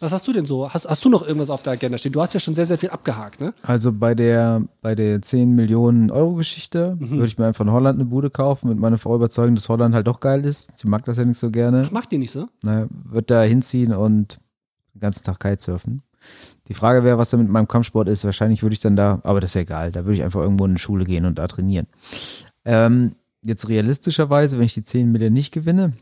Was 0.00 0.12
hast 0.12 0.26
du 0.28 0.32
denn 0.32 0.46
so? 0.46 0.72
Hast, 0.72 0.88
hast 0.88 1.04
du 1.04 1.08
noch 1.08 1.22
irgendwas 1.26 1.50
auf 1.50 1.62
der 1.62 1.72
Agenda 1.72 1.98
stehen? 1.98 2.12
Du 2.12 2.20
hast 2.20 2.32
ja 2.34 2.40
schon 2.40 2.54
sehr, 2.54 2.66
sehr 2.66 2.78
viel 2.78 2.90
abgehakt, 2.90 3.40
ne? 3.40 3.52
Also 3.62 3.92
bei 3.92 4.14
der, 4.14 4.62
bei 4.80 4.94
der 4.94 5.20
10 5.22 5.54
Millionen 5.54 6.10
Euro 6.10 6.34
Geschichte 6.34 6.96
Mhm. 7.00 7.10
würde 7.10 7.26
ich 7.26 7.38
mir 7.38 7.46
einfach 7.46 7.64
in 7.64 7.72
Holland 7.72 7.98
eine 7.98 8.04
Bude 8.08 8.30
kaufen, 8.30 8.68
mit 8.68 8.78
meiner 8.78 8.98
Frau 8.98 9.16
überzeugen, 9.16 9.54
dass 9.56 9.68
Holland 9.68 9.94
halt 9.94 10.06
doch 10.06 10.20
geil 10.20 10.44
ist. 10.44 10.70
Sie 10.76 10.88
mag 10.88 11.04
das 11.04 11.18
ja 11.18 11.24
nicht 11.24 11.38
so 11.40 11.50
gerne. 11.50 11.88
Macht 11.90 12.12
die 12.12 12.18
nicht 12.18 12.30
so? 12.30 12.46
Ne, 12.62 12.88
wird 13.04 13.30
da 13.30 13.42
hinziehen 13.42 13.92
und 13.92 14.38
den 14.94 15.00
ganzen 15.00 15.24
Tag 15.24 15.40
Kitesurfen. 15.40 16.02
Die 16.68 16.74
Frage 16.74 17.02
wäre, 17.04 17.18
was 17.18 17.30
da 17.30 17.36
mit 17.36 17.48
meinem 17.48 17.68
Kampfsport 17.68 18.08
ist. 18.08 18.24
Wahrscheinlich 18.24 18.62
würde 18.62 18.74
ich 18.74 18.80
dann 18.80 18.96
da, 18.96 19.20
aber 19.24 19.40
das 19.40 19.50
ist 19.50 19.54
ja 19.54 19.60
egal, 19.62 19.90
da 19.92 20.04
würde 20.04 20.14
ich 20.14 20.22
einfach 20.22 20.40
irgendwo 20.40 20.64
in 20.64 20.72
eine 20.72 20.78
Schule 20.78 21.04
gehen 21.04 21.24
und 21.24 21.38
da 21.38 21.46
trainieren. 21.48 21.86
Ähm, 22.64 23.14
jetzt 23.42 23.68
realistischerweise, 23.68 24.58
wenn 24.58 24.64
ich 24.64 24.74
die 24.74 24.82
10 24.82 25.10
Millionen 25.10 25.32
nicht 25.34 25.52
gewinne, 25.54 25.92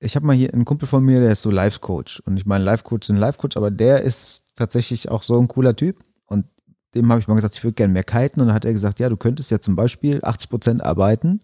ich 0.00 0.16
habe 0.16 0.26
mal 0.26 0.36
hier 0.36 0.52
einen 0.52 0.64
Kumpel 0.64 0.88
von 0.88 1.04
mir, 1.04 1.20
der 1.20 1.32
ist 1.32 1.42
so 1.42 1.50
Life-Coach. 1.50 2.20
Und 2.26 2.36
ich 2.36 2.46
meine, 2.46 2.64
Life-Coach 2.64 3.06
sind 3.06 3.16
Life-Coach, 3.16 3.56
aber 3.56 3.70
der 3.70 4.02
ist 4.02 4.44
tatsächlich 4.54 5.10
auch 5.10 5.22
so 5.22 5.38
ein 5.40 5.48
cooler 5.48 5.74
Typ. 5.74 6.02
Und 6.26 6.46
dem 6.94 7.10
habe 7.10 7.20
ich 7.20 7.28
mal 7.28 7.34
gesagt, 7.34 7.54
ich 7.54 7.64
würde 7.64 7.74
gerne 7.74 7.92
mehr 7.92 8.04
kiten. 8.04 8.40
Und 8.40 8.48
dann 8.48 8.54
hat 8.54 8.64
er 8.64 8.72
gesagt, 8.72 9.00
ja, 9.00 9.08
du 9.08 9.16
könntest 9.16 9.50
ja 9.50 9.60
zum 9.60 9.76
Beispiel 9.76 10.20
80 10.22 10.50
Prozent 10.50 10.82
arbeiten 10.82 11.40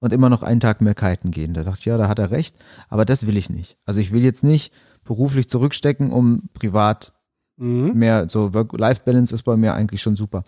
und 0.00 0.12
immer 0.12 0.28
noch 0.28 0.42
einen 0.42 0.60
Tag 0.60 0.80
mehr 0.80 0.94
kiten 0.94 1.30
gehen. 1.30 1.54
Da 1.54 1.64
dachte 1.64 1.78
ich, 1.80 1.86
ja, 1.86 1.96
da 1.98 2.08
hat 2.08 2.18
er 2.18 2.30
recht. 2.30 2.56
Aber 2.88 3.04
das 3.04 3.26
will 3.26 3.36
ich 3.36 3.50
nicht. 3.50 3.78
Also 3.84 4.00
ich 4.00 4.12
will 4.12 4.22
jetzt 4.22 4.44
nicht 4.44 4.72
beruflich 5.04 5.48
zurückstecken, 5.48 6.12
um 6.12 6.48
privat 6.54 7.12
Mhm. 7.58 7.94
mehr, 7.94 8.28
so 8.28 8.54
Work-Life-Balance 8.54 9.34
ist 9.34 9.42
bei 9.42 9.56
mir 9.56 9.74
eigentlich 9.74 10.00
schon 10.00 10.14
super. 10.14 10.44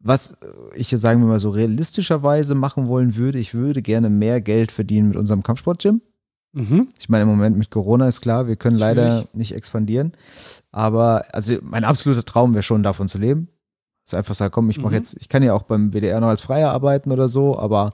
Was 0.00 0.36
ich 0.74 0.90
jetzt 0.90 1.02
sagen 1.02 1.20
wir 1.20 1.28
mal 1.28 1.38
so 1.38 1.50
realistischerweise 1.50 2.54
machen 2.54 2.86
wollen 2.86 3.14
würde, 3.16 3.38
ich 3.38 3.54
würde 3.54 3.82
gerne 3.82 4.10
mehr 4.10 4.40
Geld 4.40 4.72
verdienen 4.72 5.08
mit 5.08 5.16
unserem 5.16 5.42
Kampfsport-Gym. 5.42 6.00
Mhm. 6.52 6.88
Ich 6.98 7.08
meine, 7.08 7.22
im 7.22 7.28
Moment 7.28 7.56
mit 7.56 7.70
Corona 7.70 8.08
ist 8.08 8.20
klar, 8.20 8.46
wir 8.48 8.56
können 8.56 8.76
leider 8.78 9.10
Schwierig. 9.10 9.34
nicht 9.34 9.54
expandieren. 9.54 10.12
Aber 10.72 11.24
also 11.32 11.56
mein 11.62 11.84
absoluter 11.84 12.24
Traum 12.24 12.54
wäre 12.54 12.62
schon 12.62 12.82
davon 12.82 13.08
zu 13.08 13.18
leben. 13.18 13.48
Ist 14.04 14.14
einfach 14.14 14.34
sagen, 14.34 14.50
komm, 14.52 14.70
ich 14.70 14.78
mache 14.78 14.90
Mhm. 14.90 14.96
jetzt, 14.96 15.16
ich 15.20 15.28
kann 15.28 15.42
ja 15.42 15.54
auch 15.54 15.62
beim 15.62 15.92
WDR 15.92 16.20
noch 16.20 16.28
als 16.28 16.40
Freier 16.40 16.70
arbeiten 16.72 17.12
oder 17.12 17.28
so, 17.28 17.58
aber 17.58 17.90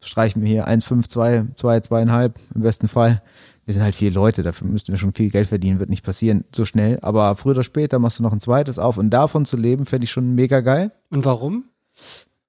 streich 0.00 0.36
mir 0.36 0.46
hier 0.46 0.68
1,5, 0.68 1.08
2, 1.08 1.46
2, 1.54 1.78
2,5 1.80 2.32
im 2.54 2.62
besten 2.62 2.88
Fall 2.88 3.22
wir 3.66 3.74
sind 3.74 3.82
halt 3.82 3.94
vier 3.94 4.10
Leute, 4.10 4.42
dafür 4.42 4.66
müssten 4.66 4.92
wir 4.92 4.98
schon 4.98 5.12
viel 5.12 5.28
Geld 5.28 5.46
verdienen, 5.46 5.78
wird 5.78 5.90
nicht 5.90 6.02
passieren 6.02 6.44
so 6.56 6.64
schnell. 6.64 6.98
Aber 7.02 7.36
früher 7.36 7.50
oder 7.50 7.62
später 7.62 7.98
machst 7.98 8.18
du 8.18 8.22
noch 8.22 8.32
ein 8.32 8.40
zweites 8.40 8.78
auf 8.78 8.96
und 8.96 9.10
davon 9.10 9.44
zu 9.44 9.58
leben, 9.58 9.84
fände 9.84 10.04
ich 10.04 10.10
schon 10.10 10.34
mega 10.34 10.60
geil. 10.60 10.90
Und 11.10 11.26
warum? 11.26 11.64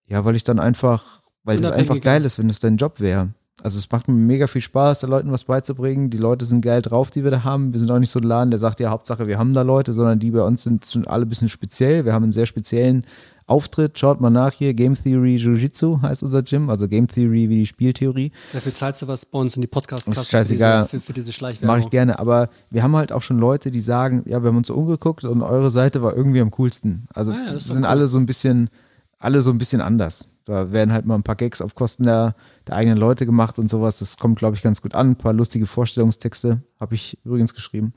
Ja, 0.05 0.23
weil 0.23 0.37
ich 0.37 0.45
dann 0.45 0.61
einfach, 0.61 1.19
weil 1.43 1.57
es 1.57 1.69
einfach 1.69 1.99
geil 1.99 2.23
ist, 2.23 2.39
wenn 2.39 2.49
es 2.49 2.61
dein 2.61 2.77
Job 2.77 3.01
wäre. 3.01 3.33
Also 3.63 3.77
es 3.77 3.91
macht 3.91 4.07
mir 4.07 4.13
mega 4.13 4.47
viel 4.47 4.61
Spaß, 4.61 4.99
den 5.01 5.09
Leuten 5.09 5.31
was 5.31 5.43
beizubringen. 5.43 6.09
Die 6.09 6.17
Leute 6.17 6.45
sind 6.45 6.61
geil 6.61 6.81
drauf, 6.81 7.11
die 7.11 7.23
wir 7.23 7.31
da 7.31 7.43
haben. 7.43 7.73
Wir 7.73 7.79
sind 7.79 7.91
auch 7.91 7.99
nicht 7.99 8.11
so 8.11 8.19
ein 8.19 8.23
Laden, 8.23 8.51
der 8.51 8.59
sagt, 8.59 8.79
ja, 8.79 8.89
Hauptsache 8.89 9.25
wir 9.27 9.37
haben 9.37 9.53
da 9.53 9.61
Leute, 9.63 9.93
sondern 9.93 10.19
die 10.19 10.31
bei 10.31 10.41
uns 10.43 10.63
sind 10.63 10.85
schon 10.85 11.05
alle 11.07 11.25
ein 11.25 11.29
bisschen 11.29 11.49
speziell. 11.49 12.05
Wir 12.05 12.13
haben 12.13 12.23
einen 12.23 12.31
sehr 12.31 12.45
speziellen 12.45 13.03
Auftritt. 13.47 13.97
Schaut 13.97 14.21
mal 14.21 14.29
nach 14.29 14.53
hier. 14.53 14.73
Game 14.75 14.93
Theory 14.93 15.37
Jiu-Jitsu 15.37 16.01
heißt 16.03 16.21
unser 16.23 16.43
Gym. 16.43 16.69
Also 16.69 16.87
Game 16.87 17.07
Theory 17.07 17.49
wie 17.49 17.55
die 17.57 17.65
Spieltheorie. 17.65 18.31
Dafür 18.53 18.75
zahlst 18.75 19.01
du 19.01 19.07
was 19.07 19.25
bei 19.25 19.39
uns 19.39 19.55
in 19.55 19.61
die 19.61 19.67
podcast 19.67 20.07
Ist 20.07 20.29
scheißegal. 20.29 20.85
Für, 20.85 20.91
diese- 20.97 20.99
für, 21.01 21.05
für 21.07 21.13
diese 21.13 21.33
Schleichwerbung. 21.33 21.67
Mache 21.75 21.79
ich 21.79 21.89
gerne, 21.89 22.19
aber 22.19 22.49
wir 22.69 22.83
haben 22.83 22.95
halt 22.95 23.11
auch 23.11 23.23
schon 23.23 23.39
Leute, 23.39 23.71
die 23.71 23.81
sagen, 23.81 24.23
ja, 24.27 24.43
wir 24.43 24.49
haben 24.49 24.57
uns 24.57 24.67
so 24.67 24.75
umgeguckt 24.75 25.23
und 25.25 25.41
eure 25.41 25.71
Seite 25.71 26.03
war 26.03 26.15
irgendwie 26.15 26.41
am 26.41 26.51
coolsten. 26.51 27.07
Also 27.15 27.31
Ah 27.31 27.37
ja, 27.47 27.53
das 27.53 27.65
sind 27.65 27.79
cool. 27.79 27.85
alle 27.85 28.07
so 28.07 28.19
ein 28.19 28.27
bisschen, 28.27 28.69
alle 29.17 29.41
so 29.41 29.49
ein 29.49 29.57
bisschen 29.57 29.81
anders. 29.81 30.27
Da 30.49 30.71
werden 30.71 30.91
halt 30.91 31.05
mal 31.05 31.13
ein 31.15 31.21
paar 31.23 31.35
Gags 31.35 31.61
auf 31.61 31.75
Kosten 31.75 32.03
der, 32.03 32.33
der 32.67 32.75
eigenen 32.75 32.97
Leute 32.97 33.25
gemacht 33.27 33.59
und 33.59 33.69
sowas. 33.69 33.99
Das 33.99 34.17
kommt, 34.17 34.39
glaube 34.39 34.55
ich, 34.55 34.63
ganz 34.63 34.81
gut 34.81 34.95
an. 34.95 35.11
Ein 35.11 35.15
paar 35.15 35.33
lustige 35.33 35.67
Vorstellungstexte 35.67 36.63
habe 36.79 36.95
ich 36.95 37.19
übrigens 37.23 37.53
geschrieben. 37.53 37.93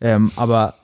Ähm, 0.00 0.30
aber 0.36 0.74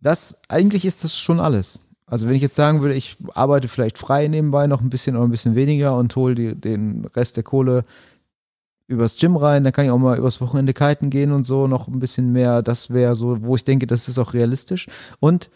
das, 0.00 0.40
eigentlich 0.48 0.84
ist 0.84 1.04
das 1.04 1.16
schon 1.16 1.38
alles. 1.38 1.82
Also 2.06 2.26
wenn 2.28 2.34
ich 2.34 2.42
jetzt 2.42 2.56
sagen 2.56 2.82
würde, 2.82 2.94
ich 2.96 3.16
arbeite 3.34 3.68
vielleicht 3.68 3.96
frei 3.96 4.26
nebenbei 4.26 4.66
noch 4.66 4.80
ein 4.80 4.90
bisschen 4.90 5.14
oder 5.14 5.24
ein 5.24 5.30
bisschen 5.30 5.54
weniger 5.54 5.96
und 5.96 6.14
hole 6.16 6.34
die- 6.34 6.54
den 6.54 7.04
Rest 7.14 7.36
der 7.36 7.44
Kohle 7.44 7.84
übers 8.88 9.16
Gym 9.16 9.36
rein, 9.36 9.62
dann 9.64 9.72
kann 9.72 9.84
ich 9.84 9.90
auch 9.92 9.98
mal 9.98 10.18
übers 10.18 10.40
Wochenende 10.40 10.74
kiten 10.74 11.08
gehen 11.10 11.30
und 11.32 11.44
so 11.44 11.66
noch 11.68 11.86
ein 11.88 12.00
bisschen 12.00 12.32
mehr. 12.32 12.60
Das 12.60 12.90
wäre 12.90 13.14
so, 13.14 13.42
wo 13.42 13.54
ich 13.56 13.64
denke, 13.64 13.86
das 13.86 14.08
ist 14.08 14.18
auch 14.18 14.34
realistisch. 14.34 14.88
Und 15.20 15.48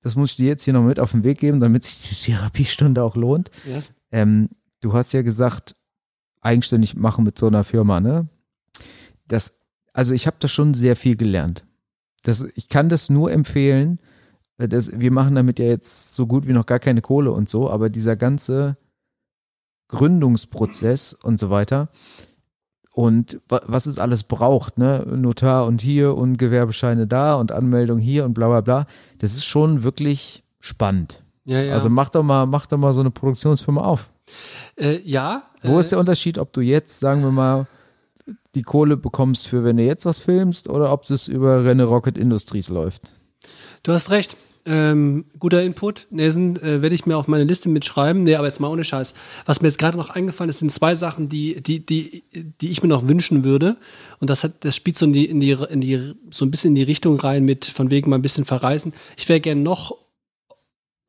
das 0.00 0.16
muss 0.16 0.30
ich 0.30 0.36
dir 0.36 0.46
jetzt 0.46 0.64
hier 0.64 0.72
noch 0.72 0.82
mit 0.82 0.98
auf 0.98 1.10
den 1.12 1.22
Weg 1.22 1.38
geben, 1.38 1.60
damit 1.60 1.84
sich 1.84 2.24
die 2.24 2.32
Therapiestunde 2.32 3.02
auch 3.04 3.14
lohnt. 3.16 3.50
Ja. 3.70 3.80
Ähm, 4.10 4.48
du 4.80 4.92
hast 4.92 5.12
ja 5.12 5.22
gesagt, 5.22 5.76
eigenständig 6.40 6.96
machen 6.96 7.24
mit 7.24 7.38
so 7.38 7.46
einer 7.46 7.64
Firma, 7.64 8.00
ne? 8.00 8.28
Das, 9.28 9.54
also 9.92 10.12
ich 10.14 10.26
habe 10.26 10.36
da 10.40 10.48
schon 10.48 10.74
sehr 10.74 10.96
viel 10.96 11.16
gelernt. 11.16 11.64
Das, 12.22 12.42
ich 12.54 12.68
kann 12.68 12.88
das 12.88 13.10
nur 13.10 13.30
empfehlen. 13.32 13.98
äh, 14.58 14.68
Das, 14.68 14.98
wir 14.98 15.10
machen 15.10 15.34
damit 15.34 15.58
ja 15.58 15.66
jetzt 15.66 16.14
so 16.14 16.26
gut 16.26 16.46
wie 16.46 16.52
noch 16.52 16.66
gar 16.66 16.78
keine 16.78 17.00
Kohle 17.02 17.32
und 17.32 17.48
so, 17.48 17.70
aber 17.70 17.90
dieser 17.90 18.16
ganze 18.16 18.76
Gründungsprozess 19.88 21.12
und 21.14 21.38
so 21.38 21.50
weiter 21.50 21.88
und 22.92 23.40
wa- 23.48 23.60
was 23.66 23.86
es 23.86 23.98
alles 23.98 24.24
braucht, 24.24 24.78
ne? 24.78 25.04
Notar 25.16 25.66
und 25.66 25.80
hier 25.80 26.16
und 26.16 26.36
Gewerbescheine 26.36 27.06
da 27.06 27.34
und 27.36 27.52
Anmeldung 27.52 27.98
hier 27.98 28.24
und 28.24 28.34
bla 28.34 28.48
bla 28.48 28.60
bla, 28.60 28.86
das 29.18 29.32
ist 29.32 29.44
schon 29.44 29.82
wirklich 29.82 30.44
spannend. 30.60 31.22
ja, 31.44 31.60
ja. 31.62 31.74
Also 31.74 31.88
mach 31.88 32.08
doch 32.10 32.22
mal, 32.22 32.46
mach 32.46 32.66
doch 32.66 32.78
mal 32.78 32.92
so 32.92 33.00
eine 33.00 33.10
Produktionsfirma 33.10 33.80
auf. 33.82 34.10
Äh, 34.76 35.00
ja. 35.04 35.50
Wo 35.62 35.76
äh, 35.76 35.80
ist 35.80 35.92
der 35.92 35.98
Unterschied, 35.98 36.38
ob 36.38 36.52
du 36.52 36.60
jetzt, 36.60 37.00
sagen 37.00 37.22
wir 37.22 37.30
mal, 37.30 37.66
die 38.54 38.62
Kohle 38.62 38.96
bekommst 38.96 39.48
für, 39.48 39.64
wenn 39.64 39.76
du 39.76 39.84
jetzt 39.84 40.04
was 40.04 40.18
filmst, 40.18 40.68
oder 40.68 40.92
ob 40.92 41.06
das 41.06 41.28
über 41.28 41.64
Renne 41.64 41.84
Rocket 41.84 42.18
Industries 42.18 42.68
läuft? 42.68 43.12
Du 43.82 43.92
hast 43.92 44.10
recht. 44.10 44.36
Ähm, 44.66 45.24
guter 45.38 45.62
Input. 45.62 46.06
Nesen 46.10 46.56
äh, 46.56 46.82
werde 46.82 46.94
ich 46.94 47.06
mir 47.06 47.16
auf 47.16 47.28
meine 47.28 47.44
Liste 47.44 47.70
mitschreiben. 47.70 48.24
Nee, 48.24 48.34
aber 48.34 48.46
jetzt 48.46 48.60
mal 48.60 48.68
ohne 48.68 48.84
Scheiß. 48.84 49.14
Was 49.46 49.62
mir 49.62 49.68
jetzt 49.68 49.78
gerade 49.78 49.96
noch 49.96 50.10
eingefallen 50.10 50.50
ist, 50.50 50.58
sind 50.58 50.70
zwei 50.70 50.94
Sachen, 50.94 51.30
die, 51.30 51.62
die, 51.62 51.84
die, 51.84 52.24
die 52.60 52.70
ich 52.70 52.82
mir 52.82 52.88
noch 52.88 53.08
wünschen 53.08 53.42
würde. 53.42 53.78
Und 54.20 54.28
das 54.28 54.44
hat, 54.44 54.64
das 54.64 54.76
spielt 54.76 54.98
so 54.98 55.06
in 55.06 55.14
die, 55.14 55.24
in 55.24 55.40
die, 55.40 55.52
in 55.52 55.80
die, 55.80 56.14
so 56.30 56.44
ein 56.44 56.50
bisschen 56.50 56.72
in 56.72 56.74
die 56.74 56.82
Richtung 56.82 57.18
rein 57.18 57.44
mit 57.44 57.64
von 57.64 57.90
wegen 57.90 58.10
mal 58.10 58.16
ein 58.16 58.22
bisschen 58.22 58.44
verreisen. 58.44 58.92
Ich 59.16 59.28
wäre 59.28 59.40
gern 59.40 59.62
noch 59.62 59.96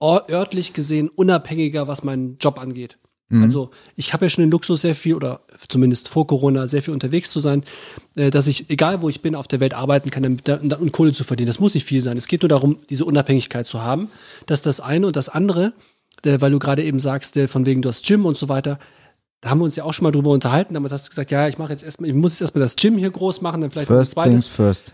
örtlich 0.01 0.73
gesehen 0.73 1.09
unabhängiger, 1.09 1.87
was 1.87 2.03
meinen 2.03 2.37
Job 2.39 2.59
angeht. 2.59 2.97
Also 3.43 3.71
ich 3.95 4.13
habe 4.13 4.25
ja 4.25 4.29
schon 4.29 4.43
den 4.43 4.51
Luxus 4.51 4.81
sehr 4.81 4.95
viel 4.95 5.15
oder 5.15 5.41
zumindest 5.67 6.09
vor 6.09 6.27
Corona 6.27 6.67
sehr 6.67 6.81
viel 6.81 6.93
unterwegs 6.93 7.31
zu 7.31 7.39
sein, 7.39 7.63
äh, 8.15 8.29
dass 8.29 8.47
ich 8.47 8.69
egal 8.69 9.01
wo 9.01 9.09
ich 9.09 9.21
bin 9.21 9.35
auf 9.35 9.47
der 9.47 9.59
Welt 9.59 9.73
arbeiten 9.73 10.09
kann 10.09 10.25
und 10.25 10.91
Kohle 10.91 11.13
zu 11.13 11.23
verdienen. 11.23 11.47
Das 11.47 11.59
muss 11.59 11.73
nicht 11.73 11.85
viel 11.85 12.01
sein. 12.01 12.17
Es 12.17 12.27
geht 12.27 12.41
nur 12.41 12.49
darum, 12.49 12.77
diese 12.89 13.05
Unabhängigkeit 13.05 13.65
zu 13.65 13.81
haben. 13.81 14.09
Das 14.45 14.59
ist 14.59 14.65
das 14.65 14.79
eine 14.79 15.07
und 15.07 15.15
das 15.15 15.29
andere, 15.29 15.73
äh, 16.25 16.41
weil 16.41 16.51
du 16.51 16.59
gerade 16.59 16.83
eben 16.83 16.99
sagst, 16.99 17.37
äh, 17.37 17.47
von 17.47 17.65
wegen 17.65 17.81
du 17.81 17.89
hast 17.89 18.05
Gym 18.05 18.25
und 18.25 18.37
so 18.37 18.49
weiter. 18.49 18.79
Da 19.41 19.49
haben 19.49 19.59
wir 19.59 19.65
uns 19.65 19.75
ja 19.75 19.83
auch 19.83 19.93
schon 19.93 20.03
mal 20.03 20.11
drüber 20.11 20.31
unterhalten. 20.31 20.75
Damals 20.75 20.93
hast 20.93 21.07
du 21.07 21.09
gesagt, 21.09 21.31
ja, 21.31 21.47
ich 21.47 21.57
mache 21.57 21.71
jetzt 21.71 21.83
erstmal, 21.83 22.09
ich 22.09 22.15
muss 22.15 22.33
jetzt 22.33 22.41
erstmal 22.41 22.61
das 22.61 22.75
Gym 22.75 22.97
hier 22.97 23.09
groß 23.09 23.41
machen, 23.41 23.61
dann 23.61 23.71
vielleicht 23.71 23.89
ein 23.89 23.97
First 23.97 24.11
zweites. 24.11 24.31
things 24.31 24.47
first. 24.47 24.93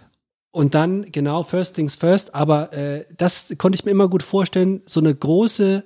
Und 0.51 0.73
dann, 0.73 1.11
genau, 1.11 1.43
first 1.43 1.75
things 1.75 1.95
first, 1.95 2.33
aber 2.33 2.73
äh, 2.73 3.05
das 3.15 3.53
konnte 3.57 3.75
ich 3.75 3.85
mir 3.85 3.91
immer 3.91 4.07
gut 4.07 4.23
vorstellen, 4.23 4.81
so 4.85 4.99
eine 4.99 5.13
große, 5.13 5.83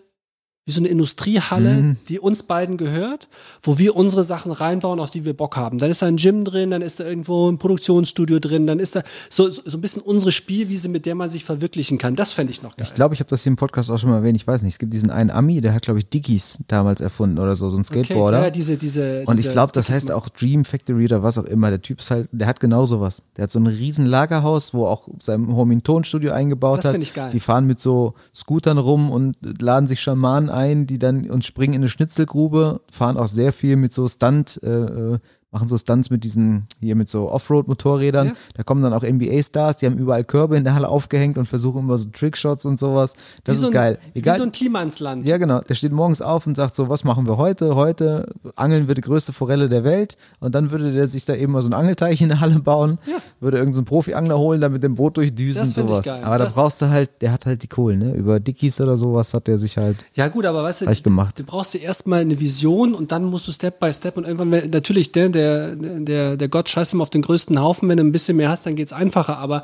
wie 0.65 0.71
so 0.71 0.79
eine 0.79 0.89
Industriehalle, 0.89 1.73
Mhm. 1.77 1.97
die 2.07 2.19
uns 2.19 2.43
beiden 2.43 2.77
gehört, 2.77 3.27
wo 3.63 3.79
wir 3.79 3.95
unsere 3.95 4.23
Sachen 4.23 4.51
reinbauen, 4.51 4.99
auf 4.99 5.09
die 5.09 5.25
wir 5.25 5.33
Bock 5.33 5.57
haben. 5.57 5.79
Dann 5.79 5.89
ist 5.89 6.03
da 6.03 6.05
ein 6.05 6.17
Gym 6.17 6.45
drin, 6.45 6.69
dann 6.69 6.83
ist 6.83 6.99
da 6.99 7.03
irgendwo 7.03 7.49
ein 7.49 7.57
Produktionsstudio 7.57 8.37
drin, 8.39 8.67
dann 8.67 8.79
ist 8.79 8.95
da 8.95 9.01
so, 9.29 9.49
so, 9.49 9.63
so 9.65 9.77
ein 9.77 9.81
bisschen 9.81 10.03
unsere 10.03 10.31
Spielwiese, 10.31 10.87
mit 10.87 11.07
der 11.07 11.15
man 11.15 11.31
sich 11.31 11.43
verwirklichen 11.45 11.97
kann. 11.97 12.15
Das 12.15 12.31
fände 12.31 12.51
ich 12.51 12.61
noch 12.61 12.75
geil. 12.75 12.85
Ich 12.87 12.93
glaube, 12.93 13.15
ich 13.15 13.19
habe 13.21 13.29
das 13.29 13.41
hier 13.41 13.49
im 13.49 13.55
Podcast 13.55 13.89
auch 13.89 13.97
schon 13.97 14.11
mal 14.11 14.17
erwähnt. 14.17 14.35
Ich 14.35 14.45
weiß 14.45 14.61
nicht. 14.61 14.73
Es 14.73 14.79
gibt 14.79 14.93
diesen 14.93 15.09
einen 15.09 15.31
Ami, 15.31 15.61
der 15.61 15.73
hat, 15.73 15.81
glaube 15.81 15.97
ich, 15.99 16.07
Dickies 16.09 16.59
damals 16.67 17.01
erfunden 17.01 17.39
oder 17.39 17.55
so, 17.55 17.71
so 17.71 17.77
ein 17.77 17.83
Skateboarder. 17.83 18.37
Okay, 18.37 18.45
ja, 18.47 18.51
diese, 18.51 18.77
diese, 18.77 19.23
Und 19.25 19.39
ich 19.39 19.49
glaube, 19.49 19.71
das 19.73 19.89
heißt 19.89 20.11
auch 20.11 20.29
Dream 20.29 20.63
Factory 20.63 21.05
oder 21.05 21.23
was 21.23 21.39
auch 21.39 21.45
immer. 21.45 21.71
Der 21.71 21.81
Typ 21.81 22.01
ist 22.01 22.11
halt, 22.11 22.29
der 22.31 22.45
hat 22.47 22.59
genau 22.59 22.85
sowas. 22.85 23.23
Der 23.35 23.43
hat 23.43 23.51
so 23.51 23.59
ein 23.59 23.65
riesen 23.65 24.05
Lagerhaus, 24.05 24.75
wo 24.75 24.85
auch 24.85 25.07
sein 25.19 25.47
Homie 25.55 25.77
ein 25.77 25.83
Tonstudio 25.83 26.33
eingebaut 26.33 26.77
Das 26.79 26.85
hat. 26.85 26.91
find 26.91 27.03
ich 27.03 27.15
geil. 27.15 27.31
Die 27.33 27.39
fahren 27.39 27.65
mit 27.65 27.79
so 27.79 28.13
Scootern 28.35 28.77
rum 28.77 29.09
und 29.09 29.35
laden 29.59 29.87
sich 29.87 29.99
Schamanen 30.01 30.50
ein, 30.51 30.85
die 30.85 30.99
dann 30.99 31.29
und 31.29 31.45
springen 31.45 31.73
in 31.73 31.81
eine 31.81 31.89
Schnitzelgrube, 31.89 32.81
fahren 32.91 33.17
auch 33.17 33.27
sehr 33.27 33.53
viel 33.53 33.75
mit 33.75 33.93
so 33.93 34.07
Stunt, 34.07 34.59
äh, 34.63 34.69
äh, 34.69 35.19
machen 35.51 35.67
so 35.67 35.77
Stunts 35.77 36.09
mit 36.09 36.23
diesen, 36.23 36.65
hier 36.79 36.95
mit 36.95 37.09
so 37.09 37.29
Offroad-Motorrädern. 37.29 38.27
Ja. 38.27 38.33
Da 38.55 38.63
kommen 38.63 38.81
dann 38.81 38.93
auch 38.93 39.03
NBA-Stars, 39.03 39.77
die 39.77 39.85
haben 39.85 39.97
überall 39.97 40.23
Körbe 40.23 40.55
in 40.55 40.63
der 40.63 40.75
Halle 40.75 40.87
aufgehängt 40.87 41.37
und 41.37 41.45
versuchen 41.45 41.81
immer 41.81 41.97
so 41.97 42.09
Trickshots 42.09 42.65
und 42.65 42.79
sowas. 42.79 43.15
Das 43.43 43.57
wie 43.57 43.59
so 43.59 43.65
ist 43.65 43.71
ein, 43.71 43.73
geil. 43.73 43.99
Egal, 44.13 44.35
Wie 44.35 44.39
so 44.39 44.43
ein 44.45 44.51
Klima 44.53 44.81
ins 44.81 44.99
Land. 44.99 45.25
ja, 45.25 45.37
genau. 45.37 45.59
Der 45.59 45.75
steht 45.75 45.91
morgens 45.91 46.21
auf 46.21 46.47
und 46.47 46.55
sagt 46.55 46.73
so, 46.75 46.87
was 46.87 47.03
machen 47.03 47.27
wir 47.27 47.35
heute? 47.35 47.75
Heute 47.75 48.33
angeln 48.55 48.87
wir 48.87 48.95
die 48.95 49.01
größte 49.01 49.33
Forelle 49.33 49.67
der 49.67 49.83
Welt. 49.83 50.15
Und 50.39 50.55
dann 50.55 50.71
würde 50.71 50.93
der 50.93 51.07
sich 51.07 51.25
da 51.25 51.35
eben 51.35 51.51
mal 51.51 51.61
so 51.61 51.67
einen 51.67 51.73
Angelteich 51.73 52.21
in 52.21 52.29
der 52.29 52.39
Halle 52.39 52.59
bauen, 52.59 52.97
Ja. 53.05 53.17
würde 53.41 53.57
irgendein 53.57 53.75
so 53.75 53.83
Profi-Angler 53.83 54.37
holen, 54.39 54.61
dann 54.61 54.71
mit 54.71 54.83
dem 54.83 54.95
Boot 54.95 55.17
durchdüsen 55.17 55.63
und 55.63 55.75
sowas. 55.75 56.07
Aber 56.07 56.37
da 56.37 56.45
Das- 56.45 56.55
brauchst 56.55 56.81
du 56.81 56.89
halt, 56.89 57.09
der 57.21 57.33
hat 57.33 57.45
halt 57.45 57.61
die 57.61 57.67
Kohlen, 57.67 57.99
ne? 57.99 58.13
Über 58.13 58.39
Dickies 58.39 58.79
oder 58.79 58.95
sowas 58.95 59.33
hat 59.33 59.47
der 59.47 59.57
sich 59.59 59.77
halt. 59.77 59.97
Ja, 60.13 60.29
gut, 60.29 60.45
aber 60.45 60.63
weißt 60.63 60.81
du, 60.83 60.85
gemacht. 61.03 61.37
du 61.39 61.43
brauchst 61.43 61.73
dir 61.73 61.81
erstmal 61.81 62.21
eine 62.21 62.39
Vision 62.39 62.93
und 62.93 63.11
dann 63.11 63.25
musst 63.25 63.47
du 63.49 63.51
Step 63.51 63.79
by 63.81 63.93
Step 63.93 64.15
und 64.15 64.25
irgendwann, 64.25 64.69
natürlich, 64.71 65.11
der, 65.11 65.29
der, 65.29 65.40
der, 65.41 66.37
der 66.37 66.47
Gott 66.47 66.69
scheißt 66.69 66.93
ihm 66.93 67.01
auf 67.01 67.09
den 67.09 67.21
größten 67.21 67.59
Haufen, 67.59 67.89
wenn 67.89 67.97
du 67.97 68.03
ein 68.03 68.11
bisschen 68.11 68.37
mehr 68.37 68.49
hast, 68.49 68.65
dann 68.65 68.75
geht's 68.75 68.93
einfacher. 68.93 69.37
Aber 69.37 69.63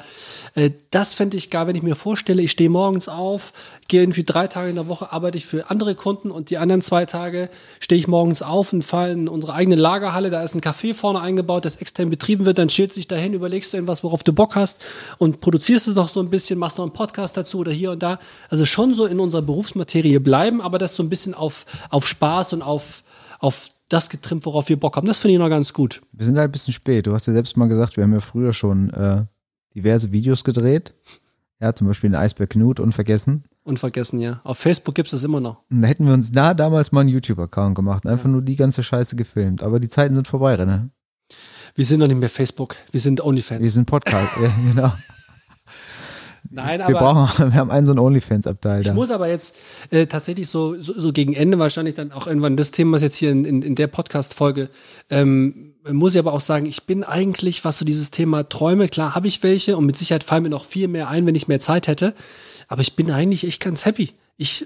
äh, 0.56 0.72
das 0.92 1.14
fände 1.14 1.38
ich 1.38 1.50
geil, 1.50 1.68
wenn 1.68 1.76
ich 1.76 1.84
mir 1.84 1.96
vorstelle, 1.96 2.42
ich 2.42 2.52
stehe 2.52 2.70
morgens 2.70 3.10
auf, 3.10 3.54
gehe 3.88 4.02
irgendwie 4.02 4.24
drei 4.24 4.48
Tage 4.48 4.70
in 4.70 4.76
der 4.76 4.88
Woche, 4.88 5.12
arbeite 5.12 5.38
ich 5.38 5.46
für 5.46 5.70
andere 5.70 5.96
Kunden 5.96 6.32
und 6.32 6.50
die 6.50 6.58
anderen 6.58 6.82
zwei 6.82 7.06
Tage 7.06 7.50
stehe 7.80 8.00
ich 8.00 8.08
morgens 8.08 8.42
auf 8.42 8.74
und 8.74 8.84
fahre 8.84 9.12
in 9.12 9.28
unsere 9.28 9.54
eigene 9.54 9.76
Lagerhalle, 9.76 10.30
da 10.30 10.44
ist 10.44 10.56
ein 10.56 10.62
Café 10.62 10.94
vorne 10.94 11.22
eingebaut, 11.22 11.66
das 11.66 11.78
extern 11.78 12.10
betrieben 12.10 12.46
wird, 12.46 12.58
dann 12.58 12.68
chillst 12.70 12.98
dich 12.98 13.08
dahin, 13.08 13.34
überlegst 13.34 13.74
du 13.74 13.78
irgendwas, 13.78 14.04
worauf 14.04 14.24
du 14.24 14.34
Bock 14.34 14.56
hast 14.56 14.84
und 15.18 15.42
produzierst 15.42 15.88
es 15.88 15.96
noch 15.96 16.10
so 16.10 16.20
ein 16.20 16.30
bisschen, 16.30 16.60
machst 16.60 16.78
noch 16.78 16.86
einen 16.86 16.94
Podcast 16.94 17.38
dazu 17.38 17.60
oder 17.60 17.72
hier 17.72 17.92
und 17.92 18.04
da. 18.04 18.20
Also 18.50 18.66
schon 18.66 18.94
so 18.94 19.06
in 19.06 19.20
unserer 19.20 19.42
Berufsmaterie 19.42 20.20
bleiben, 20.20 20.62
aber 20.62 20.78
das 20.78 20.96
so 20.96 21.04
ein 21.04 21.10
bisschen 21.10 21.34
auf, 21.34 21.66
auf 21.90 22.08
Spaß 22.08 22.54
und 22.54 22.62
auf, 22.62 23.04
auf 23.40 23.70
das 23.90 24.10
getrimmt, 24.10 24.46
worauf 24.46 24.70
wir 24.70 24.80
Bock 24.80 24.96
haben. 24.96 25.08
Das 25.08 25.18
finde 25.18 25.34
ich 25.34 25.40
noch 25.40 25.50
ganz 25.50 25.74
gut. 25.74 26.02
Wir 26.12 26.26
sind 26.26 26.38
halt 26.38 26.50
ein 26.50 26.52
bisschen 26.52 26.74
spät. 26.74 27.08
Du 27.08 27.14
hast 27.14 27.28
ja 27.28 27.34
selbst 27.34 27.58
mal 27.58 27.68
gesagt, 27.68 27.98
wir 27.98 28.04
haben 28.04 28.14
ja 28.14 28.20
früher 28.20 28.54
schon 28.54 28.90
äh, 28.92 29.26
diverse 29.76 30.12
Videos 30.12 30.44
gedreht. 30.44 30.94
Ja, 31.60 31.74
zum 31.74 31.88
Beispiel 31.88 32.10
den 32.12 32.16
Eisberg 32.16 32.52
Knut 32.52 32.80
unvergessen. 32.80 33.46
Unvergessen, 33.64 34.20
ja. 34.20 34.42
Auf 34.44 34.60
Facebook 34.60 34.96
gibt 34.96 35.08
es 35.08 35.12
das 35.12 35.24
immer 35.24 35.40
noch. 35.40 35.64
Und 35.72 35.82
da 35.82 35.88
hätten 35.88 36.06
wir 36.06 36.14
uns 36.14 36.32
da 36.32 36.54
damals 36.54 36.92
mal 36.92 37.02
einen 37.02 37.10
YouTube-Account 37.10 37.76
gemacht 37.76 38.06
und 38.06 38.12
einfach 38.12 38.30
nur 38.30 38.42
die 38.42 38.56
ganze 38.56 38.84
Scheiße 38.84 39.16
gefilmt. 39.16 39.64
Aber 39.64 39.80
die 39.80 39.90
Zeiten 39.90 40.14
sind 40.14 40.28
vorbei, 40.28 40.56
René. 40.56 40.90
Wir 41.76 41.86
sind 41.86 42.00
noch 42.00 42.08
nicht 42.08 42.20
mehr 42.20 42.30
Facebook, 42.30 42.76
wir 42.92 43.00
sind 43.00 43.22
OnlyFans. 43.22 43.62
Wir 43.62 43.72
sind 43.72 43.86
Podcast. 43.86 44.30
ja, 44.42 44.52
genau. 44.74 44.94
Nein, 46.50 46.80
Wir 46.80 46.88
aber 46.88 47.00
brauchen, 47.00 47.52
wir 47.54 47.60
haben 47.60 47.72
einen 47.72 47.86
so 47.86 47.92
einen 47.92 48.00
OnlyFans-Abteil 48.00 48.82
ich 48.82 48.88
da. 48.88 48.94
muss 48.94 49.12
aber 49.12 49.28
jetzt 49.28 49.58
äh, 49.90 50.06
tatsächlich 50.06 50.50
so, 50.50 50.82
so, 50.82 51.00
so 51.00 51.12
gegen 51.12 51.34
Ende 51.34 51.60
wahrscheinlich 51.60 51.96
dann 51.96 52.12
auch 52.12 52.28
irgendwann 52.28 52.56
das 52.58 52.72
Thema, 52.72 52.94
was 52.94 53.02
jetzt 53.02 53.16
hier 53.16 53.32
in, 53.32 53.46
in, 53.46 53.62
in 53.62 53.76
der 53.76 53.88
Podcast-Folge, 53.88 54.70
ähm, 55.10 55.74
muss 55.92 56.16
ich 56.16 56.20
aber 56.20 56.34
auch 56.34 56.42
sagen, 56.42 56.66
ich 56.66 56.84
bin 56.84 57.04
eigentlich, 57.04 57.64
was 57.64 57.78
so 57.78 57.86
dieses 57.86 58.12
Thema 58.12 58.48
Träume, 58.48 58.90
klar 58.90 59.16
habe 59.16 59.28
ich 59.28 59.44
welche 59.44 59.78
und 59.78 59.86
mit 59.86 59.98
Sicherheit 59.98 60.24
fallen 60.24 60.44
mir 60.44 60.50
noch 60.50 60.66
viel 60.66 60.88
mehr 60.88 61.10
ein, 61.10 61.26
wenn 61.26 61.36
ich 61.36 61.48
mehr 61.48 61.60
Zeit 61.60 61.88
hätte. 61.88 62.14
Aber 62.68 62.82
ich 62.82 62.96
bin 62.96 63.12
eigentlich 63.12 63.46
echt 63.46 63.62
ganz 63.62 63.86
happy. 63.86 64.12
Ich, 64.38 64.66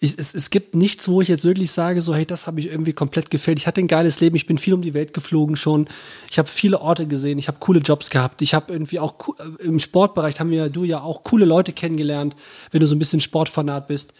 Ich, 0.00 0.16
es, 0.16 0.34
es 0.34 0.50
gibt 0.50 0.74
nichts, 0.74 1.08
wo 1.08 1.20
ich 1.20 1.28
jetzt 1.28 1.44
wirklich 1.44 1.70
sage, 1.72 2.00
so, 2.00 2.14
hey, 2.14 2.24
das 2.24 2.46
habe 2.46 2.60
ich 2.60 2.66
irgendwie 2.66 2.92
komplett 2.92 3.30
gefällt. 3.30 3.58
Ich 3.58 3.66
hatte 3.66 3.80
ein 3.80 3.88
geiles 3.88 4.20
Leben, 4.20 4.36
ich 4.36 4.46
bin 4.46 4.58
viel 4.58 4.74
um 4.74 4.82
die 4.82 4.94
Welt 4.94 5.12
geflogen 5.12 5.56
schon. 5.56 5.88
Ich 6.30 6.38
habe 6.38 6.48
viele 6.48 6.80
Orte 6.80 7.06
gesehen, 7.06 7.38
ich 7.38 7.48
habe 7.48 7.58
coole 7.58 7.80
Jobs 7.80 8.10
gehabt. 8.10 8.42
Ich 8.42 8.54
habe 8.54 8.72
irgendwie 8.72 9.00
auch 9.00 9.14
äh, 9.38 9.64
im 9.64 9.78
Sportbereich 9.78 10.38
haben 10.40 10.50
wir 10.50 10.68
du 10.68 10.84
ja 10.84 11.00
auch 11.00 11.24
coole 11.24 11.44
Leute 11.44 11.72
kennengelernt, 11.72 12.36
wenn 12.70 12.80
du 12.80 12.86
so 12.86 12.94
ein 12.94 12.98
bisschen 13.00 13.20
Sportfanat 13.20 13.88
bist. 13.88 14.14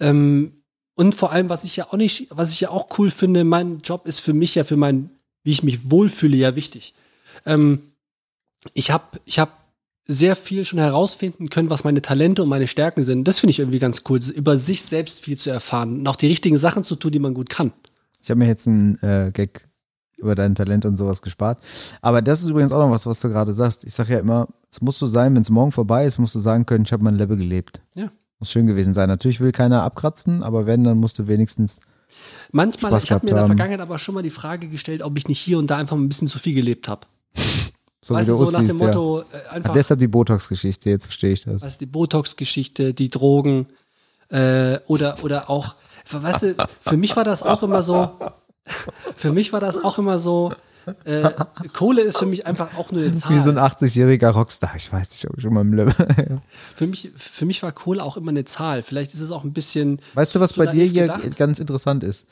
Ähm, 0.00 0.52
und 0.94 1.14
vor 1.14 1.30
allem, 1.30 1.48
was 1.48 1.64
ich 1.64 1.76
ja 1.76 1.86
auch 1.88 1.96
nicht, 1.96 2.26
was 2.30 2.52
ich 2.52 2.60
ja 2.60 2.70
auch 2.70 2.98
cool 2.98 3.10
finde, 3.10 3.44
mein 3.44 3.80
Job 3.82 4.06
ist 4.06 4.20
für 4.20 4.32
mich 4.32 4.54
ja 4.54 4.64
für 4.64 4.76
mein, 4.76 5.10
wie 5.44 5.52
ich 5.52 5.62
mich 5.62 5.90
wohlfühle, 5.90 6.36
ja 6.36 6.56
wichtig. 6.56 6.94
Ähm, 7.46 7.92
ich 8.74 8.90
habe 8.90 9.20
ich 9.24 9.38
hab 9.38 9.67
sehr 10.08 10.34
viel 10.36 10.64
schon 10.64 10.78
herausfinden 10.78 11.50
können, 11.50 11.68
was 11.68 11.84
meine 11.84 12.00
Talente 12.00 12.42
und 12.42 12.48
meine 12.48 12.66
Stärken 12.66 13.04
sind. 13.04 13.28
Das 13.28 13.38
finde 13.38 13.50
ich 13.50 13.58
irgendwie 13.58 13.78
ganz 13.78 14.02
cool, 14.08 14.18
über 14.34 14.56
sich 14.56 14.82
selbst 14.82 15.20
viel 15.20 15.36
zu 15.36 15.50
erfahren 15.50 16.00
und 16.00 16.06
auch 16.08 16.16
die 16.16 16.26
richtigen 16.26 16.56
Sachen 16.56 16.82
zu 16.82 16.96
tun, 16.96 17.12
die 17.12 17.18
man 17.18 17.34
gut 17.34 17.50
kann. 17.50 17.72
Ich 18.22 18.30
habe 18.30 18.38
mir 18.38 18.46
jetzt 18.46 18.66
einen 18.66 19.00
äh, 19.02 19.30
Gag 19.32 19.68
über 20.16 20.34
dein 20.34 20.54
Talent 20.54 20.86
und 20.86 20.96
sowas 20.96 21.22
gespart. 21.22 21.60
Aber 22.00 22.22
das 22.22 22.40
ist 22.40 22.48
übrigens 22.48 22.72
auch 22.72 22.84
noch 22.84 22.90
was, 22.90 23.06
was 23.06 23.20
du 23.20 23.28
gerade 23.28 23.54
sagst. 23.54 23.84
Ich 23.84 23.94
sage 23.94 24.14
ja 24.14 24.18
immer, 24.18 24.48
es 24.70 24.80
muss 24.80 24.98
so 24.98 25.06
sein, 25.06 25.34
wenn 25.34 25.42
es 25.42 25.50
morgen 25.50 25.72
vorbei 25.72 26.06
ist, 26.06 26.18
musst 26.18 26.34
du 26.34 26.40
sagen 26.40 26.66
können, 26.66 26.84
ich 26.84 26.92
habe 26.92 27.04
mein 27.04 27.16
Leben 27.16 27.38
gelebt. 27.38 27.82
Ja. 27.94 28.10
Muss 28.38 28.50
schön 28.50 28.66
gewesen 28.66 28.94
sein. 28.94 29.08
Natürlich 29.08 29.40
will 29.40 29.52
keiner 29.52 29.82
abkratzen, 29.82 30.42
aber 30.42 30.66
wenn, 30.66 30.84
dann 30.84 30.98
musst 30.98 31.18
du 31.18 31.28
wenigstens. 31.28 31.80
Manchmal, 32.50 32.92
Spaß 32.92 33.04
ich 33.04 33.12
habe 33.12 33.26
mir 33.26 33.30
in 33.30 33.36
der. 33.36 33.46
Vergangenheit 33.46 33.80
aber 33.80 33.98
schon 33.98 34.14
mal 34.14 34.22
die 34.22 34.30
Frage 34.30 34.68
gestellt, 34.68 35.02
ob 35.02 35.16
ich 35.18 35.28
nicht 35.28 35.38
hier 35.38 35.58
und 35.58 35.68
da 35.70 35.76
einfach 35.76 35.96
ein 35.96 36.08
bisschen 36.08 36.28
zu 36.28 36.38
viel 36.38 36.54
gelebt 36.54 36.88
habe. 36.88 37.06
So 38.08 38.14
weißt 38.14 38.26
wie 38.26 38.32
du, 38.32 38.44
so 38.46 38.50
nach 38.50 38.66
dem 38.66 38.78
ja. 38.78 38.86
Motto, 38.86 39.20
äh, 39.20 39.24
Ah, 39.50 39.52
einfach, 39.52 39.72
deshalb 39.74 40.00
die 40.00 40.08
Botox-Geschichte, 40.08 40.88
jetzt 40.88 41.04
verstehe 41.04 41.34
ich 41.34 41.44
das. 41.44 41.60
du, 41.60 41.68
die 41.78 41.84
Botox-Geschichte, 41.84 42.94
die 42.94 43.10
Drogen 43.10 43.66
äh, 44.30 44.78
oder, 44.86 45.22
oder 45.22 45.50
auch, 45.50 45.74
weißt 46.10 46.42
du, 46.42 46.54
für 46.80 46.96
mich 46.96 47.16
war 47.16 47.24
das 47.24 47.42
auch 47.42 47.62
immer 47.62 47.82
so, 47.82 48.08
für 49.14 49.34
mich 49.34 49.52
war 49.52 49.60
das 49.60 49.84
auch 49.84 49.98
immer 49.98 50.18
so, 50.18 50.54
äh, 51.04 51.28
Kohle 51.74 52.00
ist 52.00 52.16
für 52.16 52.24
mich 52.24 52.46
einfach 52.46 52.78
auch 52.78 52.92
nur 52.92 53.02
eine 53.02 53.12
Zahl. 53.12 53.34
Wie 53.34 53.40
so 53.40 53.50
ein 53.50 53.58
80-jähriger 53.58 54.30
Rockstar. 54.30 54.72
Ich 54.74 54.90
weiß 54.90 55.10
nicht, 55.10 55.28
ob 55.28 55.36
ich 55.36 55.42
schon 55.42 55.52
mal 55.52 55.60
im 55.60 55.74
Leben. 55.74 55.92
Für 56.74 56.86
mich, 56.86 57.10
für 57.14 57.44
mich 57.44 57.62
war 57.62 57.72
Kohle 57.72 58.02
auch 58.02 58.16
immer 58.16 58.30
eine 58.30 58.46
Zahl. 58.46 58.82
Vielleicht 58.82 59.12
ist 59.12 59.20
es 59.20 59.32
auch 59.32 59.44
ein 59.44 59.52
bisschen. 59.52 60.00
Weißt 60.14 60.34
du, 60.34 60.40
was 60.40 60.54
bei 60.54 60.64
dir 60.64 60.84
hier 60.86 61.02
gedacht. 61.02 61.36
ganz 61.36 61.58
interessant 61.58 62.04
ist? 62.04 62.24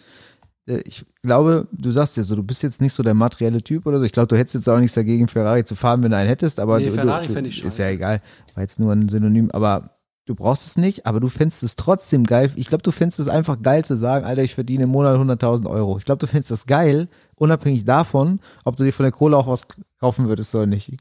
Äh, 0.67 0.83
Ich 0.85 1.05
glaube, 1.23 1.69
du 1.73 1.91
sagst 1.91 2.17
ja 2.17 2.23
so, 2.23 2.37
du 2.37 2.43
bist 2.43 2.63
jetzt 2.63 2.81
nicht 2.81 2.93
so 2.93 3.03
der 3.03 3.15
materielle 3.15 3.63
Typ 3.63 3.87
oder 3.87 3.99
so. 3.99 4.05
Ich 4.05 4.13
glaube, 4.13 4.29
du 4.29 4.37
hättest 4.37 4.55
jetzt 4.55 4.69
auch 4.69 4.79
nichts 4.79 4.95
dagegen, 4.95 5.29
Ferrari 5.29 5.65
zu 5.65 5.75
fahren, 5.77 6.03
wenn 6.03 6.11
du 6.11 6.17
einen 6.17 6.29
hättest, 6.29 6.61
aber 6.61 6.79
Nee, 6.79 6.87
du, 6.87 6.93
Ferrari 6.93 7.27
du, 7.29 7.39
ich 7.41 7.61
du, 7.63 7.69
ist 7.69 7.79
ja 7.79 7.85
scheiße. 7.87 7.91
egal. 7.95 8.21
War 8.55 8.63
jetzt 8.63 8.79
nur 8.81 8.93
ein 8.93 9.09
Synonym, 9.09 9.51
aber 9.53 9.99
du 10.27 10.35
brauchst 10.35 10.67
es 10.67 10.77
nicht, 10.77 11.07
aber 11.07 11.21
du 11.21 11.29
fändest 11.29 11.63
es 11.63 11.77
trotzdem 11.77 12.25
geil. 12.25 12.51
Ich 12.57 12.67
glaube, 12.69 12.83
du 12.83 12.91
fändest 12.91 13.21
es 13.21 13.29
einfach 13.29 13.63
geil 13.63 13.85
zu 13.85 13.97
sagen, 13.97 14.25
Alter, 14.25 14.43
ich 14.43 14.55
verdiene 14.55 14.85
im 14.85 14.91
Monat 14.91 15.17
100.000 15.17 15.69
Euro. 15.71 15.99
Ich 15.99 16.05
glaube, 16.05 16.19
du 16.19 16.27
fändest 16.27 16.51
das 16.51 16.67
geil, 16.67 17.09
unabhängig 17.37 17.85
davon, 17.85 18.41
ob 18.65 18.77
du 18.77 18.85
dir 18.85 18.93
von 18.93 19.05
der 19.05 19.13
Kohle 19.13 19.37
auch 19.37 19.47
was 19.47 19.67
kaufen 20.01 20.27
würdest 20.29 20.55
oder 20.55 20.67
nicht. 20.67 20.97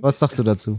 Was 0.00 0.18
sagst 0.20 0.38
du 0.38 0.42
dazu? 0.44 0.78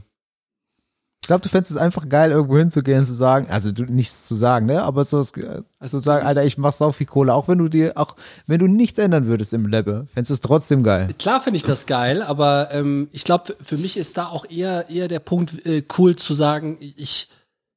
Ich 1.23 1.27
glaube, 1.27 1.41
du 1.43 1.49
fändest 1.49 1.69
es 1.71 1.77
einfach 1.77 2.09
geil, 2.09 2.31
irgendwo 2.31 2.57
hinzugehen 2.57 3.01
und 3.01 3.05
zu 3.05 3.13
sagen, 3.13 3.45
also 3.51 3.71
du 3.71 3.83
nichts 3.83 4.25
zu 4.27 4.33
sagen, 4.33 4.65
ne? 4.65 4.81
Aber 4.81 5.03
so 5.03 5.19
das, 5.19 5.33
also 5.79 5.99
sagen, 5.99 6.25
Alter, 6.25 6.43
ich 6.43 6.57
mach 6.57 6.73
sau 6.73 6.91
viel 6.91 7.05
Kohle, 7.05 7.35
auch 7.35 7.47
wenn 7.47 7.59
du 7.59 7.69
dir, 7.69 7.93
auch 7.95 8.15
wenn 8.47 8.57
du 8.57 8.65
nichts 8.67 8.97
ändern 8.97 9.27
würdest 9.27 9.53
im 9.53 9.67
Leben, 9.67 10.07
fändest 10.07 10.31
du 10.31 10.33
es 10.33 10.41
trotzdem 10.41 10.81
geil. 10.81 11.13
Klar 11.19 11.39
finde 11.39 11.57
ich 11.57 11.63
das 11.63 11.85
geil, 11.85 12.23
aber 12.23 12.69
ähm, 12.71 13.07
ich 13.11 13.23
glaube, 13.23 13.55
für 13.63 13.77
mich 13.77 13.97
ist 13.97 14.17
da 14.17 14.25
auch 14.29 14.45
eher, 14.49 14.89
eher 14.89 15.07
der 15.07 15.19
Punkt 15.19 15.63
äh, 15.63 15.83
cool 15.99 16.15
zu 16.15 16.33
sagen, 16.33 16.77
ich, 16.79 17.29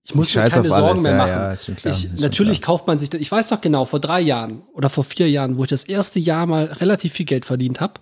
ich 0.05 0.15
muss 0.15 0.31
Ich 0.31 0.37
mir 0.37 0.49
keine 0.49 0.61
auf 0.67 0.73
alles, 0.73 0.87
Sorgen 0.87 1.03
mehr 1.03 1.13
ja, 1.13 1.19
machen. 1.19 1.29
ja, 1.31 1.53
ist 1.53 1.67
schon 1.67 1.77
klar, 1.77 1.95
ich, 1.95 2.21
natürlich 2.23 2.63
kauft 2.63 2.87
man 2.87 2.97
sich, 2.97 3.11
das- 3.11 3.21
ich 3.21 3.31
weiß 3.31 3.51
doch 3.51 3.61
genau, 3.61 3.85
vor 3.85 4.01
drei 4.01 4.23
Jahren 4.23 4.63
oder 4.73 4.89
vor 4.89 5.05
vier 5.05 5.29
Jahren, 5.31 5.59
wo 5.59 5.65
ich 5.65 5.69
das 5.71 5.85
erste 5.85 6.19
Jahr 6.19 6.47
mal 6.47 6.65
relativ 6.65 7.13
viel 7.13 7.27
Geld 7.27 7.45
verdient 7.45 7.83
habe, 7.83 8.01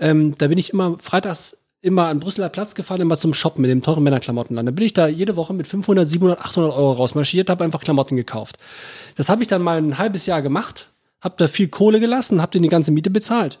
ähm, 0.00 0.34
da 0.36 0.48
bin 0.48 0.58
ich 0.58 0.74
immer 0.74 0.98
freitags 1.00 1.62
immer 1.82 2.06
an 2.08 2.20
Brüsseler 2.20 2.48
Platz 2.48 2.74
gefahren, 2.74 3.00
immer 3.00 3.16
zum 3.16 3.34
Shoppen 3.34 3.62
mit 3.62 3.70
dem 3.70 3.82
teuren 3.82 4.02
Männerklamottenland. 4.02 4.66
Da 4.66 4.72
bin 4.72 4.84
ich 4.84 4.94
da 4.94 5.06
jede 5.06 5.36
Woche 5.36 5.54
mit 5.54 5.66
500, 5.66 6.08
700, 6.08 6.40
800 6.40 6.72
Euro 6.72 6.92
rausmarschiert, 6.92 7.48
habe 7.50 7.64
einfach 7.64 7.80
Klamotten 7.80 8.16
gekauft. 8.16 8.56
Das 9.16 9.28
habe 9.28 9.42
ich 9.42 9.48
dann 9.48 9.62
mal 9.62 9.78
ein 9.78 9.98
halbes 9.98 10.26
Jahr 10.26 10.42
gemacht, 10.42 10.90
habe 11.20 11.34
da 11.38 11.48
viel 11.48 11.68
Kohle 11.68 12.00
gelassen, 12.00 12.42
habe 12.42 12.58
die 12.58 12.68
ganze 12.68 12.92
Miete 12.92 13.10
bezahlt. 13.10 13.60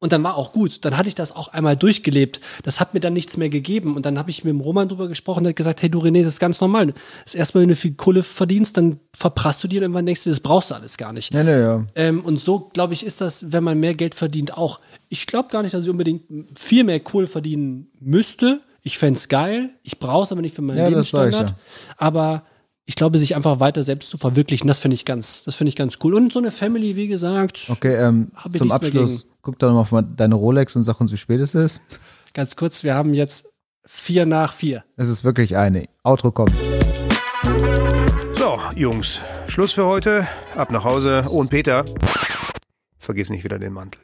Und 0.00 0.12
dann 0.12 0.22
war 0.22 0.36
auch 0.36 0.52
gut. 0.52 0.84
Dann 0.84 0.98
hatte 0.98 1.08
ich 1.08 1.14
das 1.14 1.34
auch 1.34 1.48
einmal 1.48 1.76
durchgelebt. 1.76 2.40
Das 2.62 2.78
hat 2.78 2.92
mir 2.92 3.00
dann 3.00 3.14
nichts 3.14 3.36
mehr 3.36 3.48
gegeben. 3.48 3.96
Und 3.96 4.04
dann 4.04 4.18
habe 4.18 4.28
ich 4.28 4.44
mit 4.44 4.50
dem 4.50 4.60
Roman 4.60 4.88
drüber 4.88 5.08
gesprochen 5.08 5.40
und 5.40 5.48
hat 5.48 5.56
gesagt, 5.56 5.80
hey 5.82 5.88
du 5.88 6.00
René, 6.00 6.22
das 6.22 6.34
ist 6.34 6.40
ganz 6.40 6.60
normal. 6.60 6.92
Das 7.24 7.34
erste 7.34 7.56
Mal, 7.56 7.62
wenn 7.62 7.70
du 7.70 7.76
viel 7.76 7.94
Kohle 7.94 8.22
verdienst, 8.22 8.76
dann 8.76 9.00
verprasst 9.16 9.64
du 9.64 9.68
dir 9.68 9.78
und 9.78 9.84
irgendwann 9.84 10.04
denkst 10.04 10.24
du, 10.24 10.30
das 10.30 10.40
brauchst 10.40 10.70
du 10.70 10.74
alles 10.74 10.98
gar 10.98 11.12
nicht. 11.12 11.32
Ja, 11.32 11.42
ne, 11.42 11.60
ja. 11.60 11.86
Ähm, 11.94 12.20
und 12.22 12.38
so, 12.38 12.70
glaube 12.74 12.92
ich, 12.92 13.06
ist 13.06 13.20
das, 13.20 13.50
wenn 13.52 13.64
man 13.64 13.80
mehr 13.80 13.94
Geld 13.94 14.14
verdient, 14.14 14.56
auch. 14.56 14.80
Ich 15.08 15.26
glaube 15.26 15.48
gar 15.48 15.62
nicht, 15.62 15.72
dass 15.72 15.84
ich 15.84 15.90
unbedingt 15.90 16.24
viel 16.58 16.84
mehr 16.84 17.00
Kohle 17.00 17.26
verdienen 17.26 17.90
müsste. 18.00 18.60
Ich 18.82 18.98
fände 18.98 19.16
es 19.18 19.28
geil. 19.28 19.70
Ich 19.82 19.98
brauche 19.98 20.24
es 20.24 20.32
aber 20.32 20.42
nicht 20.42 20.54
für 20.54 20.60
meinen 20.60 20.76
Ja, 20.76 20.90
das 20.90 21.10
sag 21.10 21.28
ich 21.28 21.34
Lebensstandard. 21.36 21.58
Aber 21.96 22.42
ich 22.86 22.96
glaube, 22.96 23.18
sich 23.18 23.34
einfach 23.34 23.60
weiter 23.60 23.82
selbst 23.82 24.10
zu 24.10 24.18
verwirklichen, 24.18 24.68
das 24.68 24.78
finde 24.78 24.94
ich 24.94 25.04
ganz, 25.04 25.42
das 25.44 25.54
finde 25.54 25.70
ich 25.70 25.76
ganz 25.76 25.98
cool. 26.02 26.14
Und 26.14 26.32
so 26.32 26.38
eine 26.38 26.50
Family, 26.50 26.96
wie 26.96 27.06
gesagt, 27.08 27.66
Okay, 27.68 27.94
ähm, 27.94 28.32
zum 28.56 28.72
Abschluss, 28.72 29.26
guck 29.42 29.58
doch 29.58 29.72
noch 29.72 29.90
mal 29.90 30.00
auf 30.00 30.06
deine 30.16 30.34
Rolex 30.34 30.76
und 30.76 30.84
sag 30.84 31.00
uns, 31.00 31.12
wie 31.12 31.16
spät 31.16 31.40
es 31.40 31.54
ist. 31.54 31.82
ganz 32.34 32.56
kurz, 32.56 32.84
wir 32.84 32.94
haben 32.94 33.14
jetzt 33.14 33.46
vier 33.86 34.26
nach 34.26 34.52
vier. 34.52 34.84
Es 34.96 35.08
ist 35.08 35.24
wirklich 35.24 35.56
eine. 35.56 35.84
Outro 36.02 36.30
kommt. 36.30 36.54
So, 38.34 38.58
Jungs, 38.76 39.20
Schluss 39.46 39.72
für 39.72 39.86
heute. 39.86 40.26
Ab 40.54 40.70
nach 40.70 40.84
Hause. 40.84 41.24
Oh, 41.28 41.38
und 41.40 41.48
Peter, 41.48 41.84
vergiss 42.98 43.30
nicht 43.30 43.44
wieder 43.44 43.58
den 43.58 43.72
Mantel. 43.72 43.92